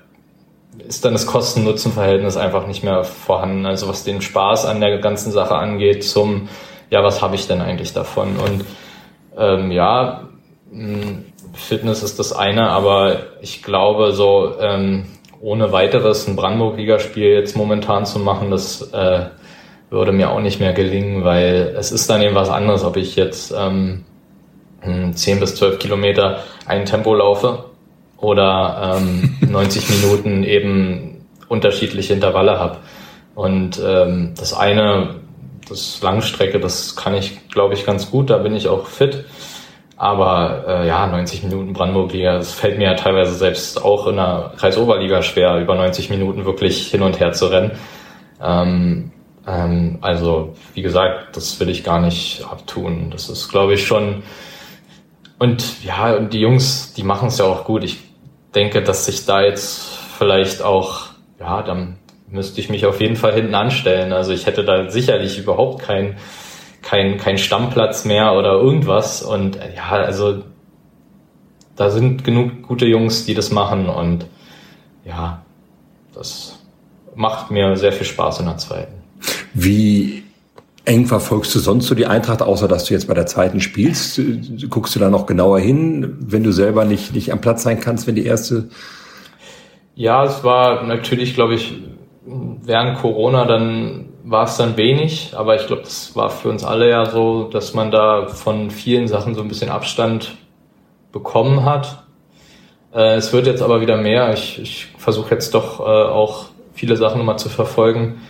ist 0.88 1.06
dann 1.06 1.14
das 1.14 1.26
Kosten-Nutzen-Verhältnis 1.26 2.38
einfach 2.38 2.68
nicht 2.68 2.84
mehr 2.84 3.04
vorhanden. 3.04 3.66
Also 3.66 3.88
was 3.88 4.04
den 4.04 4.22
Spaß 4.22 4.66
an 4.66 4.82
der 4.82 4.98
ganzen 5.00 5.32
Sache 5.32 5.56
angeht, 5.56 6.04
zum, 6.04 6.50
ja, 6.90 7.04
was 7.04 7.22
habe 7.22 7.36
ich 7.36 7.48
denn 7.48 7.62
eigentlich 7.62 7.94
davon? 7.94 8.38
Und 8.38 8.66
ähm, 9.38 9.72
ja, 9.72 10.30
mh, 10.72 11.20
Fitness 11.54 12.02
ist 12.02 12.20
das 12.20 12.34
eine, 12.34 12.70
aber 12.70 13.18
ich 13.42 13.62
glaube, 13.62 14.12
so 14.14 14.56
ähm, 14.60 15.06
ohne 15.40 15.72
weiteres 15.72 16.28
ein 16.28 16.36
Brandenburg-Ligaspiel 16.36 17.34
jetzt 17.34 17.56
momentan 17.56 18.06
zu 18.06 18.20
machen, 18.20 18.50
das 18.50 18.94
äh, 18.94 19.26
würde 19.90 20.12
mir 20.12 20.32
auch 20.32 20.40
nicht 20.40 20.60
mehr 20.60 20.74
gelingen, 20.74 21.24
weil 21.24 21.76
es 21.78 21.92
ist 21.92 22.10
dann 22.10 22.22
eben 22.22 22.34
was 22.34 22.50
anderes, 22.50 22.84
ob 22.84 22.98
ich 22.98 23.16
jetzt 23.16 23.54
ähm, 23.56 24.06
10 25.14 25.40
bis 25.40 25.56
12 25.56 25.80
Kilometer 25.80 26.40
ein 26.66 26.86
Tempo 26.86 27.14
laufe 27.14 27.66
oder 28.24 28.98
ähm, 28.98 29.38
90 29.52 29.90
Minuten 29.90 30.44
eben 30.44 31.26
unterschiedliche 31.48 32.14
Intervalle 32.14 32.60
habe. 32.60 32.78
Und 33.36 33.82
ähm, 33.84 34.34
das 34.38 34.54
eine, 34.54 35.16
das 35.68 36.02
Langstrecke, 36.02 36.60
das 36.60 36.96
kann 36.96 37.16
ich, 37.16 37.50
glaube 37.50 37.74
ich, 37.74 37.86
ganz 37.86 38.12
gut, 38.12 38.30
da 38.30 38.38
bin 38.38 38.56
ich 38.56 38.68
auch 38.68 38.88
fit. 38.88 39.26
Aber 39.96 40.66
äh, 40.68 40.88
ja, 40.88 41.08
90 41.08 41.44
Minuten 41.44 41.74
Brandenburg-Liga, 41.74 42.34
das 42.34 42.52
fällt 42.52 42.78
mir 42.78 42.86
ja 42.86 42.96
teilweise 42.96 43.36
selbst 43.36 43.84
auch 43.84 44.08
in 44.08 44.18
der 44.18 44.54
Kreisoberliga 44.58 45.22
schwer, 45.22 45.60
über 45.60 45.76
90 45.76 46.10
Minuten 46.10 46.46
wirklich 46.46 46.88
hin 46.88 47.02
und 47.04 47.20
her 47.20 47.32
zu 47.32 47.48
rennen. 47.48 47.72
Ähm, 48.42 49.12
ähm, 49.48 50.00
also, 50.02 50.56
wie 50.74 50.82
gesagt, 50.82 51.36
das 51.38 51.60
will 51.60 51.70
ich 51.70 51.84
gar 51.84 52.00
nicht 52.00 52.44
abtun. 52.50 53.10
Das 53.12 53.30
ist, 53.30 53.50
glaube 53.50 53.76
ich, 53.76 53.86
schon. 53.86 54.24
Und 55.40 55.84
ja, 55.84 56.16
und 56.16 56.34
die 56.34 56.42
Jungs, 56.42 56.94
die 56.94 57.04
machen 57.04 57.28
es 57.28 57.38
ja 57.38 57.46
auch 57.46 57.64
gut. 57.66 57.84
Ich 57.84 58.00
denke, 58.56 58.82
dass 58.82 59.06
sich 59.06 59.26
da 59.26 59.42
jetzt 59.42 59.98
vielleicht 60.18 60.62
auch, 60.62 61.08
ja, 61.40 61.62
dann 61.62 61.98
müsste 62.28 62.60
ich 62.60 62.70
mich 62.70 62.86
auf 62.86 63.00
jeden 63.02 63.16
Fall 63.16 63.34
hinten 63.34 63.56
anstellen. 63.56 64.14
Also 64.14 64.34
ich 64.34 64.46
hätte 64.46 64.64
da 64.64 64.90
sicherlich 64.90 65.38
überhaupt 65.38 65.84
keinen 65.84 66.18
kein, 66.84 67.18
kein 67.18 67.38
Stammplatz 67.38 68.06
mehr 68.06 68.34
oder 68.34 68.54
irgendwas. 68.54 69.24
Und 69.24 69.58
ja, 69.76 69.90
also 69.90 70.44
da 71.76 71.90
sind 71.90 72.24
genug 72.24 72.62
gute 72.64 72.86
Jungs, 72.86 73.26
die 73.26 73.34
das 73.34 73.52
machen 73.52 73.90
und 73.90 74.28
ja, 75.06 75.42
das 76.14 76.60
macht 77.16 77.50
mir 77.50 77.76
sehr 77.76 77.92
viel 77.92 78.06
Spaß 78.06 78.42
in 78.42 78.46
der 78.46 78.58
zweiten. 78.58 79.02
Wie 79.54 80.23
eng 80.86 81.06
verfolgst 81.06 81.54
du 81.56 81.60
sonst 81.60 81.88
so 81.88 81.96
die 81.96 82.06
Eintracht, 82.06 82.42
außer 82.42 82.68
dass 82.68 82.86
du 82.86 82.94
jetzt 82.94 83.08
bei 83.08 83.14
der 83.14 83.26
zweiten 83.26 83.60
spielst? 83.60 84.20
Guckst 84.70 84.96
du 84.96 85.00
da 85.00 85.10
noch 85.10 85.26
genauer 85.26 85.60
hin, 85.60 86.18
wenn 86.20 86.44
du 86.44 86.52
selber 86.52 86.86
nicht, 86.86 87.14
nicht 87.14 87.32
am 87.32 87.42
Platz 87.42 87.64
sein 87.64 87.80
kannst, 87.80 88.08
wenn 88.08 88.16
die 88.16 88.26
erste? 88.26 88.70
Ja, 89.96 90.26
es 90.26 90.44
war 90.44 90.84
natürlich, 90.84 91.36
glaube 91.36 91.56
ich, 91.56 91.74
während 92.26 92.98
Corona 93.00 93.46
dann 93.46 94.10
war 94.24 94.46
es 94.46 94.58
dann 94.58 94.78
wenig, 94.78 95.34
aber 95.36 95.56
ich 95.56 95.68
glaube, 95.68 95.84
das 95.84 96.16
war 96.16 96.30
für 96.30 96.50
uns 96.50 96.64
alle 96.64 96.90
ja 96.90 97.06
so, 97.06 97.44
dass 97.44 97.74
man 97.74 97.92
da 97.92 98.28
von 98.28 98.72
vielen 98.72 99.08
Sachen 99.08 99.36
so 99.36 99.42
ein 99.42 99.50
bisschen 99.50 99.70
Abstand 99.70 100.38
bekommen 101.12 101.66
hat. 101.66 102.04
Äh, 102.94 103.16
es 103.16 103.34
wird 103.34 103.48
jetzt 103.48 103.62
aber 103.62 103.82
wieder 103.82 103.98
mehr. 103.98 104.34
Ich, 104.34 104.60
ich 104.62 104.88
versuche 104.98 105.32
jetzt 105.32 105.54
doch 105.54 105.80
äh, 105.82 105.84
auch 105.84 106.46
viele 106.74 106.96
Sachen 106.96 107.18
nochmal 107.18 107.38
zu 107.38 107.50
verfolgen. 107.50 108.22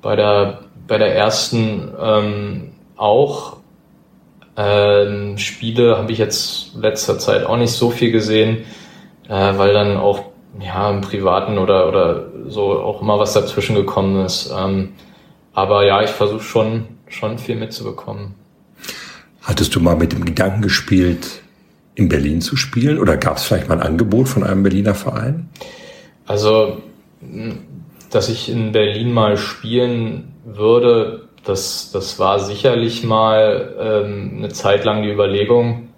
Bei 0.00 0.16
der, 0.16 0.60
bei 0.88 0.98
der 0.98 1.14
ersten 1.14 1.92
ähm, 2.00 2.70
auch. 2.96 3.58
Ähm, 4.56 5.38
Spiele 5.38 5.96
habe 5.96 6.10
ich 6.10 6.18
jetzt 6.18 6.74
letzter 6.74 7.18
Zeit 7.20 7.46
auch 7.46 7.56
nicht 7.56 7.70
so 7.70 7.90
viel 7.90 8.10
gesehen, 8.10 8.64
äh, 9.28 9.56
weil 9.56 9.72
dann 9.72 9.96
auch 9.96 10.24
ja 10.60 10.90
im 10.90 11.00
Privaten 11.02 11.58
oder, 11.58 11.86
oder 11.86 12.26
so 12.48 12.72
auch 12.80 13.00
immer 13.00 13.20
was 13.20 13.34
dazwischen 13.34 13.76
gekommen 13.76 14.24
ist. 14.24 14.52
Ähm, 14.56 14.94
aber 15.52 15.86
ja, 15.86 16.02
ich 16.02 16.10
versuche 16.10 16.42
schon, 16.42 16.86
schon 17.06 17.38
viel 17.38 17.54
mitzubekommen. 17.54 18.34
Hattest 19.42 19.74
du 19.76 19.80
mal 19.80 19.96
mit 19.96 20.12
dem 20.12 20.24
Gedanken 20.24 20.62
gespielt, 20.62 21.42
in 21.94 22.08
Berlin 22.08 22.40
zu 22.40 22.56
spielen? 22.56 22.98
Oder 22.98 23.16
gab 23.16 23.36
es 23.36 23.44
vielleicht 23.44 23.68
mal 23.68 23.80
ein 23.80 23.86
Angebot 23.86 24.28
von 24.28 24.44
einem 24.44 24.62
Berliner 24.62 24.94
Verein? 24.94 25.48
Also, 26.26 26.82
dass 28.10 28.28
ich 28.28 28.50
in 28.50 28.72
Berlin 28.72 29.12
mal 29.12 29.36
spielen 29.36 30.34
würde, 30.44 31.28
das, 31.44 31.90
das 31.92 32.18
war 32.18 32.40
sicherlich 32.40 33.04
mal 33.04 33.74
ähm, 33.80 34.34
eine 34.38 34.48
Zeit 34.48 34.84
lang 34.84 35.02
die 35.02 35.10
Überlegung. 35.10 35.88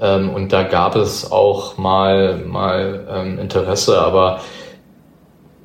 Ähm, 0.00 0.30
und 0.30 0.52
da 0.52 0.62
gab 0.62 0.96
es 0.96 1.30
auch 1.30 1.78
mal, 1.78 2.38
mal 2.38 3.06
ähm, 3.10 3.38
Interesse, 3.38 4.00
aber 4.00 4.40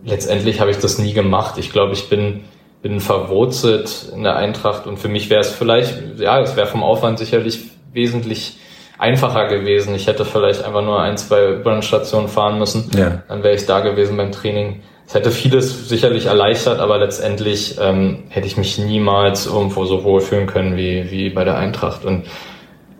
letztendlich 0.04 0.60
habe 0.60 0.72
ich 0.72 0.78
das 0.78 0.98
nie 0.98 1.14
gemacht. 1.14 1.58
Ich 1.58 1.72
glaube, 1.72 1.94
ich 1.94 2.10
bin 2.10 2.44
bin 2.86 3.00
verwurzelt 3.00 4.12
in 4.14 4.22
der 4.22 4.36
Eintracht 4.36 4.86
und 4.86 4.98
für 4.98 5.08
mich 5.08 5.32
wäre 5.32 5.42
es 5.42 5.50
vielleicht, 5.50 6.20
ja, 6.20 6.40
es 6.42 6.56
wäre 6.56 6.68
vom 6.68 6.84
Aufwand 6.84 7.18
sicherlich 7.18 7.72
wesentlich 7.94 8.60
einfacher 9.00 9.48
gewesen. 9.48 9.96
Ich 9.96 10.06
hätte 10.06 10.24
vielleicht 10.24 10.64
einfach 10.64 10.84
nur 10.84 11.02
ein, 11.02 11.18
zwei 11.18 11.56
U-Bahn-Stationen 11.56 12.28
fahren 12.28 12.60
müssen. 12.60 12.92
Ja. 12.96 13.24
Dann 13.28 13.42
wäre 13.42 13.56
ich 13.56 13.66
da 13.66 13.80
gewesen 13.80 14.18
beim 14.18 14.32
Training. 14.32 14.84
Es 15.08 15.14
hätte 15.14 15.32
vieles 15.32 15.88
sicherlich 15.88 16.26
erleichtert, 16.26 16.80
aber 16.80 16.98
letztendlich 16.98 17.78
ähm, 17.80 18.24
hätte 18.30 18.48
ich 18.48 18.58
mich 18.58 18.80
niemals 18.80 19.46
irgendwo 19.46 19.86
so 19.86 20.04
wohlfühlen 20.04 20.48
können 20.48 20.78
wie, 20.78 21.12
wie 21.12 21.30
bei 21.30 21.44
der 21.44 21.58
Eintracht. 21.58 22.06
Und 22.06 22.26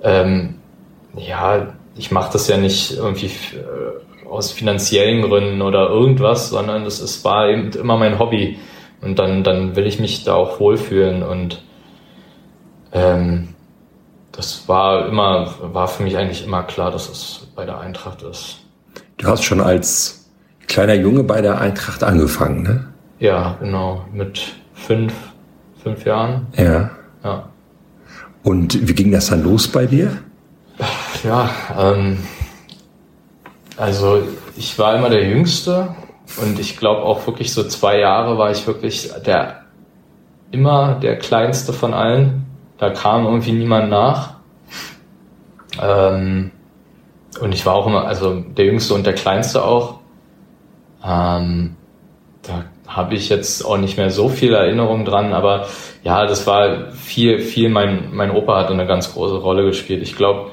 ähm, 0.04 0.56
ja, 1.18 1.74
ich 1.98 2.12
mache 2.12 2.34
das 2.34 2.48
ja 2.48 2.58
nicht 2.58 2.96
irgendwie 2.98 3.28
äh, 3.28 4.28
aus 4.28 4.52
finanziellen 4.52 5.24
Gründen 5.24 5.62
oder 5.62 5.90
irgendwas, 5.90 6.50
sondern 6.50 6.86
es, 6.86 7.00
es 7.00 7.24
war 7.26 7.50
eben 7.50 7.72
immer 7.72 7.98
mein 7.98 8.20
Hobby. 8.20 8.60
Und 9.02 9.18
dann, 9.18 9.44
dann 9.44 9.76
will 9.76 9.88
ich 9.88 10.00
mich 10.00 10.24
da 10.24 10.36
auch 10.36 10.60
wohlfühlen 10.60 11.24
und 11.24 11.64
ähm, 12.92 13.50
das 14.32 14.68
war 14.68 15.08
immer, 15.08 15.54
war 15.62 15.88
für 15.88 16.04
mich 16.04 16.18
eigentlich 16.18 16.44
immer 16.44 16.64
klar, 16.64 16.92
dass 16.92 17.10
es 17.10 17.48
bei 17.56 17.66
der 17.66 17.80
Eintracht 17.80 18.22
ist. 18.24 18.58
Du 19.18 19.28
hast 19.28 19.44
schon 19.44 19.62
als 19.62 20.25
kleiner 20.68 20.94
Junge 20.94 21.24
bei 21.24 21.42
der 21.42 21.60
Eintracht 21.60 22.04
angefangen, 22.04 22.64
ne? 22.64 22.94
Ja, 23.20 23.58
genau, 23.60 24.06
mit 24.14 24.54
fünf, 24.74 25.14
fünf 25.82 26.06
Jahren. 26.06 26.48
Ja. 26.58 26.92
Ja. 27.24 27.50
Und 28.44 28.88
wie 28.88 28.94
ging 28.94 29.12
das 29.12 29.28
dann 29.28 29.44
los 29.44 29.68
bei 29.68 29.86
dir? 29.86 30.18
Ja, 31.24 31.50
ähm, 31.78 32.20
also 33.78 34.22
ich 34.58 34.78
war 34.78 34.96
immer 34.96 35.10
der 35.10 35.28
Jüngste 35.28 35.96
und 36.42 36.60
ich 36.60 36.78
glaube 36.78 37.02
auch 37.02 37.26
wirklich 37.26 37.54
so 37.54 37.64
zwei 37.64 38.00
Jahre 38.00 38.38
war 38.38 38.52
ich 38.52 38.68
wirklich 38.68 39.12
der 39.26 39.62
immer 40.52 40.96
der 40.96 41.18
kleinste 41.18 41.74
von 41.74 41.94
allen. 41.94 42.46
Da 42.78 42.90
kam 42.90 43.26
irgendwie 43.26 43.52
niemand 43.52 43.90
nach. 43.90 44.36
Ähm, 45.82 46.52
und 47.40 47.54
ich 47.54 47.66
war 47.66 47.76
auch 47.76 47.88
immer, 47.88 48.06
also 48.06 48.40
der 48.40 48.66
Jüngste 48.66 48.94
und 48.94 49.06
der 49.06 49.14
Kleinste 49.14 49.64
auch. 49.64 50.00
Ähm, 51.06 51.76
da 52.42 52.66
habe 52.88 53.16
ich 53.16 53.30
jetzt 53.30 53.66
auch 53.66 53.78
nicht 53.78 53.98
mehr 53.98 54.10
so 54.10 54.30
viel 54.30 54.54
Erinnerung 54.54 55.06
dran, 55.06 55.34
aber 55.34 55.68
ja, 56.04 56.26
das 56.26 56.46
war 56.48 56.92
viel, 56.92 57.40
viel, 57.40 57.70
mein, 57.70 58.10
mein 58.14 58.32
Opa 58.32 58.60
hat 58.60 58.72
eine 58.72 58.86
ganz 58.86 59.14
große 59.14 59.38
Rolle 59.38 59.66
gespielt. 59.66 60.02
Ich 60.04 60.16
glaube, 60.16 60.52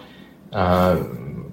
äh, 0.52 0.94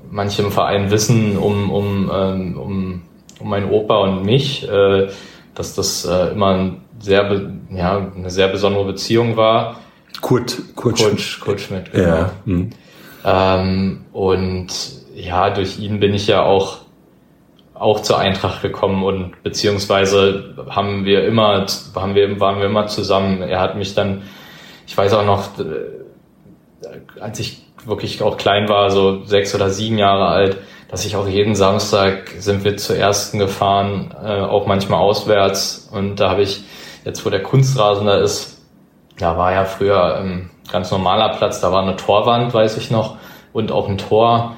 manche 0.09 0.41
im 0.41 0.51
Verein 0.51 0.91
wissen 0.91 1.37
um, 1.37 1.69
um, 1.69 2.11
ähm, 2.13 2.57
um 2.57 3.01
um 3.39 3.49
meinen 3.49 3.69
Opa 3.69 3.97
und 3.97 4.25
mich, 4.25 4.67
äh, 4.67 5.07
dass 5.55 5.75
das 5.75 6.05
äh, 6.05 6.31
immer 6.31 6.55
ein 6.55 6.81
sehr, 6.99 7.51
ja, 7.71 8.11
eine 8.15 8.29
sehr 8.29 8.49
besondere 8.49 8.85
Beziehung 8.85 9.37
war. 9.37 9.79
Kurt, 10.21 10.57
Kurt, 10.75 10.97
Kurt, 10.97 10.99
Schmidt. 10.99 11.39
Kurt 11.41 11.61
Schmidt, 11.61 11.91
genau. 11.91 12.07
Ja. 12.07 12.31
Mhm. 12.45 12.69
Ähm, 13.25 14.01
und 14.11 14.67
ja, 15.15 15.49
durch 15.49 15.79
ihn 15.79 15.99
bin 15.99 16.13
ich 16.13 16.27
ja 16.27 16.43
auch 16.43 16.79
auch 17.79 18.01
zur 18.01 18.19
Eintracht 18.19 18.61
gekommen 18.61 19.03
und 19.03 19.41
beziehungsweise 19.41 20.55
haben 20.69 21.05
wir 21.05 21.25
immer, 21.25 21.65
haben 21.95 22.13
wir, 22.13 22.39
waren 22.39 22.59
wir 22.59 22.65
immer 22.65 22.87
zusammen. 22.87 23.41
Er 23.41 23.61
hat 23.61 23.77
mich 23.77 23.95
dann, 23.95 24.23
ich 24.85 24.97
weiß 24.97 25.13
auch 25.13 25.25
noch, 25.25 25.57
äh, 25.59 27.21
als 27.21 27.39
ich 27.39 27.63
wirklich 27.85 28.21
auch 28.21 28.37
klein 28.37 28.67
war, 28.67 28.91
so 28.91 29.23
sechs 29.23 29.55
oder 29.55 29.69
sieben 29.69 29.97
Jahre 29.97 30.27
alt, 30.27 30.57
dass 30.89 31.05
ich 31.05 31.15
auch 31.15 31.27
jeden 31.27 31.55
Samstag 31.55 32.29
sind 32.39 32.63
wir 32.65 32.75
zur 32.75 32.97
ersten 32.97 33.39
gefahren, 33.39 34.13
äh, 34.23 34.41
auch 34.41 34.65
manchmal 34.67 34.99
auswärts. 34.99 35.89
Und 35.91 36.17
da 36.19 36.31
habe 36.31 36.41
ich, 36.41 36.63
jetzt 37.05 37.25
wo 37.25 37.29
der 37.29 37.43
Kunstrasen 37.43 38.07
da 38.07 38.17
ist, 38.17 38.61
da 39.17 39.37
war 39.37 39.53
ja 39.53 39.65
früher 39.65 40.15
ein 40.17 40.49
ganz 40.71 40.91
normaler 40.91 41.29
Platz, 41.37 41.61
da 41.61 41.71
war 41.71 41.83
eine 41.83 41.95
Torwand, 41.95 42.53
weiß 42.53 42.77
ich 42.77 42.91
noch, 42.91 43.17
und 43.53 43.71
auch 43.71 43.87
ein 43.87 43.97
Tor. 43.97 44.55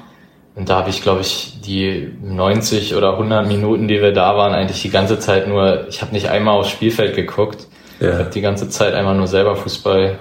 Und 0.54 0.68
da 0.68 0.76
habe 0.76 0.90
ich, 0.90 1.02
glaube 1.02 1.22
ich, 1.22 1.60
die 1.64 2.12
90 2.22 2.94
oder 2.94 3.12
100 3.12 3.46
Minuten, 3.46 3.88
die 3.88 4.02
wir 4.02 4.12
da 4.12 4.36
waren, 4.36 4.52
eigentlich 4.52 4.82
die 4.82 4.90
ganze 4.90 5.18
Zeit 5.18 5.48
nur, 5.48 5.86
ich 5.88 6.02
habe 6.02 6.12
nicht 6.12 6.28
einmal 6.28 6.58
aufs 6.58 6.68
Spielfeld 6.68 7.16
geguckt. 7.16 7.66
Ja. 8.00 8.10
Ich 8.10 8.18
habe 8.18 8.30
die 8.30 8.40
ganze 8.42 8.68
Zeit 8.68 8.94
einfach 8.94 9.14
nur 9.14 9.26
selber 9.26 9.56
Fußball, 9.56 10.18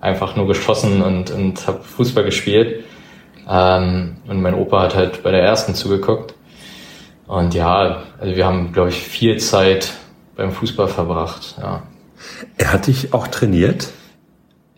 einfach 0.00 0.36
nur 0.36 0.46
geschossen 0.46 1.02
und, 1.02 1.30
und 1.30 1.66
habe 1.66 1.82
Fußball 1.82 2.24
gespielt. 2.24 2.84
Ähm, 3.48 4.16
und 4.26 4.42
mein 4.42 4.54
Opa 4.54 4.82
hat 4.82 4.94
halt 4.94 5.22
bei 5.22 5.30
der 5.30 5.42
ersten 5.42 5.74
zugeguckt. 5.74 6.34
Und 7.26 7.54
ja, 7.54 8.02
also 8.20 8.36
wir 8.36 8.44
haben, 8.44 8.72
glaube 8.72 8.90
ich, 8.90 8.96
viel 8.96 9.38
Zeit 9.38 9.92
beim 10.36 10.52
Fußball 10.52 10.88
verbracht. 10.88 11.56
Ja. 11.58 11.84
Er 12.58 12.72
hat 12.72 12.86
dich 12.86 13.14
auch 13.14 13.28
trainiert? 13.28 13.88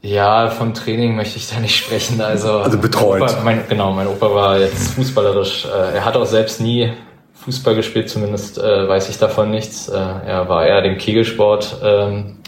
Ja, 0.07 0.51
vom 0.51 0.73
Training 0.73 1.16
möchte 1.16 1.37
ich 1.37 1.51
da 1.51 1.59
nicht 1.59 1.77
sprechen. 1.77 2.21
Also, 2.21 2.61
also 2.61 2.79
betreut. 2.79 3.19
Mein 3.19 3.29
Opa, 3.29 3.42
mein, 3.42 3.69
genau, 3.69 3.92
mein 3.92 4.07
Opa 4.07 4.33
war 4.33 4.59
jetzt 4.59 4.95
fußballerisch. 4.95 5.64
Äh, 5.64 5.97
er 5.97 6.05
hat 6.05 6.16
auch 6.16 6.27
selbst 6.27 6.61
nie 6.61 6.92
Fußball 7.35 7.75
gespielt, 7.75 8.09
zumindest 8.09 8.57
äh, 8.57 8.88
weiß 8.88 9.09
ich 9.09 9.19
davon 9.19 9.51
nichts. 9.51 9.88
Äh, 9.88 9.97
er 9.97 10.49
war 10.49 10.64
eher 10.64 10.81
dem 10.83 10.97
Kegelsport 10.97 11.81
ähm, 11.83 12.38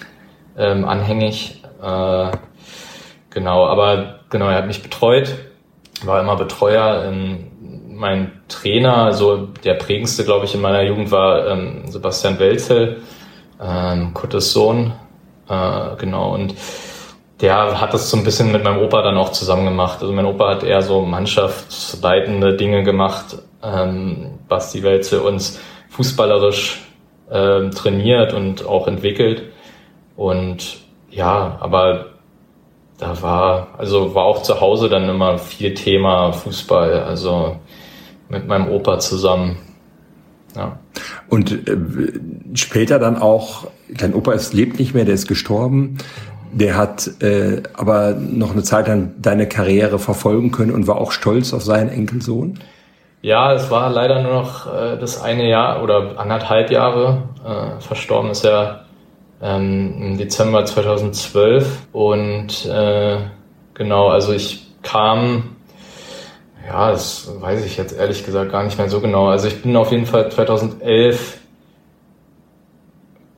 ähm, 0.56 0.84
anhängig. 0.84 1.64
Äh, 1.82 2.30
genau, 3.30 3.66
aber 3.66 4.20
genau, 4.30 4.48
er 4.48 4.58
hat 4.58 4.68
mich 4.68 4.82
betreut 4.84 5.34
war 6.04 6.20
immer 6.20 6.36
Betreuer. 6.36 7.06
Ähm, 7.08 7.48
mein 7.88 8.30
Trainer, 8.46 9.12
so 9.14 9.48
der 9.64 9.74
prägendste, 9.74 10.24
glaube 10.24 10.44
ich, 10.44 10.54
in 10.54 10.60
meiner 10.60 10.82
Jugend 10.82 11.10
war 11.10 11.48
ähm, 11.48 11.82
Sebastian 11.88 12.38
Welzel, 12.38 13.02
ähm, 13.60 14.14
Kuttes 14.14 14.52
Sohn, 14.52 14.92
genau. 15.48 16.34
Und 16.34 16.54
der 17.40 17.80
hat 17.80 17.94
das 17.94 18.10
so 18.10 18.16
ein 18.16 18.24
bisschen 18.24 18.50
mit 18.50 18.64
meinem 18.64 18.78
Opa 18.78 19.02
dann 19.02 19.16
auch 19.16 19.30
zusammen 19.30 19.64
gemacht. 19.64 19.98
Also 20.00 20.12
mein 20.12 20.26
Opa 20.26 20.50
hat 20.50 20.64
eher 20.64 20.82
so 20.82 21.02
mannschaftsleitende 21.02 22.56
Dinge 22.56 22.82
gemacht, 22.82 23.38
ähm, 23.62 24.38
was 24.48 24.72
die 24.72 24.82
Welt 24.82 25.06
für 25.06 25.22
uns 25.22 25.60
fußballerisch 25.90 26.82
ähm, 27.30 27.70
trainiert 27.70 28.32
und 28.32 28.66
auch 28.66 28.88
entwickelt. 28.88 29.44
Und 30.16 30.78
ja, 31.10 31.56
aber 31.60 32.06
da 32.98 33.22
war, 33.22 33.68
also 33.78 34.14
war 34.14 34.24
auch 34.24 34.42
zu 34.42 34.60
Hause 34.60 34.88
dann 34.88 35.08
immer 35.08 35.38
viel 35.38 35.74
Thema 35.74 36.32
Fußball, 36.32 37.04
also 37.04 37.56
mit 38.28 38.48
meinem 38.48 38.68
Opa 38.68 38.98
zusammen. 38.98 39.58
Ja. 40.56 40.78
Und 41.28 41.68
äh, 41.68 41.76
später 42.54 42.98
dann 42.98 43.16
auch, 43.16 43.68
dein 43.88 44.14
Opa 44.14 44.32
ist, 44.32 44.52
lebt 44.52 44.80
nicht 44.80 44.94
mehr, 44.94 45.04
der 45.04 45.14
ist 45.14 45.28
gestorben. 45.28 45.98
Der 46.52 46.76
hat 46.76 47.10
äh, 47.22 47.62
aber 47.74 48.14
noch 48.14 48.52
eine 48.52 48.62
Zeit 48.62 48.88
lang 48.88 49.12
deine 49.18 49.48
Karriere 49.48 49.98
verfolgen 49.98 50.50
können 50.50 50.72
und 50.72 50.86
war 50.86 50.96
auch 50.96 51.12
stolz 51.12 51.52
auf 51.52 51.62
seinen 51.62 51.90
Enkelsohn. 51.90 52.58
Ja, 53.20 53.52
es 53.52 53.70
war 53.70 53.90
leider 53.90 54.22
nur 54.22 54.32
noch 54.32 54.72
äh, 54.72 54.96
das 54.98 55.20
eine 55.20 55.48
Jahr 55.48 55.82
oder 55.82 56.18
anderthalb 56.18 56.70
Jahre. 56.70 57.22
Äh, 57.44 57.80
verstorben 57.80 58.30
ist 58.30 58.44
er 58.44 58.84
ähm, 59.42 59.94
im 60.00 60.18
Dezember 60.18 60.64
2012 60.64 61.88
und 61.92 62.66
äh, 62.66 63.18
genau, 63.74 64.08
also 64.08 64.32
ich 64.32 64.66
kam, 64.82 65.56
ja, 66.66 66.90
das 66.90 67.30
weiß 67.40 67.64
ich 67.64 67.76
jetzt 67.76 67.96
ehrlich 67.98 68.24
gesagt 68.24 68.52
gar 68.52 68.62
nicht 68.62 68.78
mehr 68.78 68.88
so 68.88 69.00
genau. 69.00 69.28
Also 69.28 69.48
ich 69.48 69.62
bin 69.62 69.76
auf 69.76 69.90
jeden 69.90 70.06
Fall 70.06 70.30
2011 70.30 71.38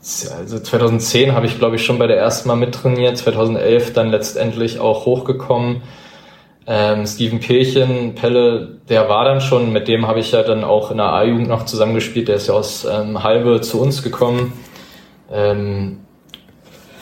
also 0.03 0.59
2010 0.59 1.35
habe 1.35 1.47
ich, 1.47 1.59
glaube 1.59 1.77
ich, 1.77 1.85
schon 1.85 1.99
bei 1.99 2.07
der 2.07 2.17
ersten 2.17 2.49
Mal 2.49 2.57
mittrainiert, 2.57 3.19
2011 3.19 3.93
dann 3.93 4.11
letztendlich 4.11 4.81
auch 4.81 5.05
hochgekommen. 5.05 5.83
Ähm, 6.67 7.07
Steven 7.07 7.41
Pirchen, 7.41 8.15
Pelle, 8.15 8.79
der 8.89 9.09
war 9.09 9.25
dann 9.25 9.41
schon, 9.41 9.73
mit 9.73 9.89
dem 9.89 10.07
habe 10.07 10.21
ich 10.21 10.33
ja 10.33 10.43
dann 10.43 10.65
auch 10.65 10.91
in 10.91 10.99
der 10.99 11.13
A-Jugend 11.13 11.49
noch 11.49 11.67
zusammengespielt, 11.67 12.29
der 12.29 12.37
ist 12.37 12.47
ja 12.47 12.55
aus 12.55 12.87
ähm, 12.91 13.23
Halbe 13.23 13.61
zu 13.61 13.81
uns 13.81 14.03
gekommen. 14.03 14.53
Ähm, 15.31 15.99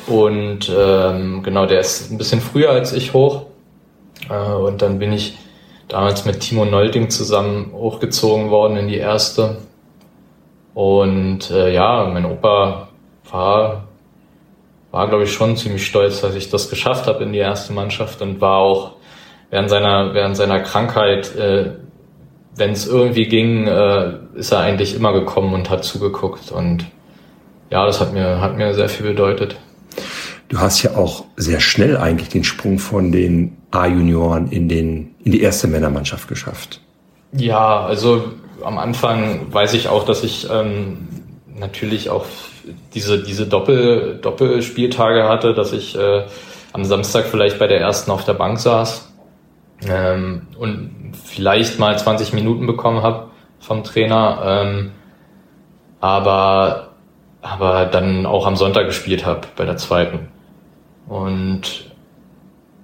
und 0.06 0.72
ähm, 0.74 1.42
genau, 1.42 1.66
der 1.66 1.80
ist 1.80 2.10
ein 2.10 2.18
bisschen 2.18 2.40
früher 2.40 2.70
als 2.70 2.92
ich 2.92 3.12
hoch. 3.12 3.42
Äh, 4.28 4.54
und 4.54 4.82
dann 4.82 4.98
bin 4.98 5.12
ich 5.12 5.38
damals 5.86 6.24
mit 6.24 6.40
Timo 6.40 6.64
Nolding 6.64 7.10
zusammen 7.10 7.72
hochgezogen 7.72 8.50
worden 8.50 8.76
in 8.76 8.88
die 8.88 8.96
erste. 8.96 9.58
Und 10.74 11.50
äh, 11.50 11.74
ja, 11.74 12.08
mein 12.12 12.24
Opa 12.24 12.87
war, 13.30 13.88
war 14.90 15.08
glaube 15.08 15.24
ich 15.24 15.32
schon 15.32 15.56
ziemlich 15.56 15.86
stolz, 15.86 16.20
dass 16.20 16.34
ich 16.34 16.50
das 16.50 16.70
geschafft 16.70 17.06
habe 17.06 17.24
in 17.24 17.32
die 17.32 17.38
erste 17.38 17.72
Mannschaft 17.72 18.22
und 18.22 18.40
war 18.40 18.58
auch 18.58 18.92
während 19.50 19.70
seiner, 19.70 20.14
während 20.14 20.36
seiner 20.36 20.60
Krankheit, 20.60 21.34
äh, 21.36 21.72
wenn 22.56 22.72
es 22.72 22.86
irgendwie 22.86 23.26
ging, 23.26 23.66
äh, 23.66 24.14
ist 24.34 24.52
er 24.52 24.60
eigentlich 24.60 24.94
immer 24.94 25.12
gekommen 25.12 25.54
und 25.54 25.70
hat 25.70 25.84
zugeguckt 25.84 26.50
und 26.50 26.86
ja, 27.70 27.84
das 27.86 28.00
hat 28.00 28.12
mir, 28.12 28.40
hat 28.40 28.56
mir 28.56 28.74
sehr 28.74 28.88
viel 28.88 29.06
bedeutet. 29.06 29.56
Du 30.48 30.58
hast 30.58 30.82
ja 30.82 30.96
auch 30.96 31.24
sehr 31.36 31.60
schnell 31.60 31.98
eigentlich 31.98 32.30
den 32.30 32.44
Sprung 32.44 32.78
von 32.78 33.12
den 33.12 33.58
A-Junioren 33.70 34.50
in 34.50 34.68
den, 34.68 35.14
in 35.22 35.32
die 35.32 35.42
erste 35.42 35.68
Männermannschaft 35.68 36.26
geschafft. 36.26 36.80
Ja, 37.32 37.84
also 37.84 38.32
am 38.64 38.78
Anfang 38.78 39.52
weiß 39.52 39.74
ich 39.74 39.88
auch, 39.88 40.06
dass 40.06 40.24
ich 40.24 40.48
ähm, 40.50 41.06
natürlich 41.58 42.08
auch 42.08 42.24
diese, 42.94 43.22
diese 43.22 43.46
Doppel, 43.46 44.18
Doppelspieltage 44.20 45.28
hatte, 45.28 45.54
dass 45.54 45.72
ich 45.72 45.96
äh, 45.96 46.24
am 46.72 46.84
Samstag 46.84 47.26
vielleicht 47.26 47.58
bei 47.58 47.66
der 47.66 47.80
ersten 47.80 48.10
auf 48.10 48.24
der 48.24 48.34
Bank 48.34 48.58
saß 48.58 49.12
ähm, 49.86 50.46
und 50.58 51.12
vielleicht 51.24 51.78
mal 51.78 51.98
20 51.98 52.32
Minuten 52.32 52.66
bekommen 52.66 53.02
habe 53.02 53.28
vom 53.60 53.84
Trainer, 53.84 54.40
ähm, 54.44 54.92
aber, 56.00 56.90
aber 57.42 57.86
dann 57.86 58.26
auch 58.26 58.46
am 58.46 58.56
Sonntag 58.56 58.86
gespielt 58.86 59.26
habe 59.26 59.42
bei 59.56 59.64
der 59.64 59.76
zweiten. 59.76 60.28
Und 61.08 61.88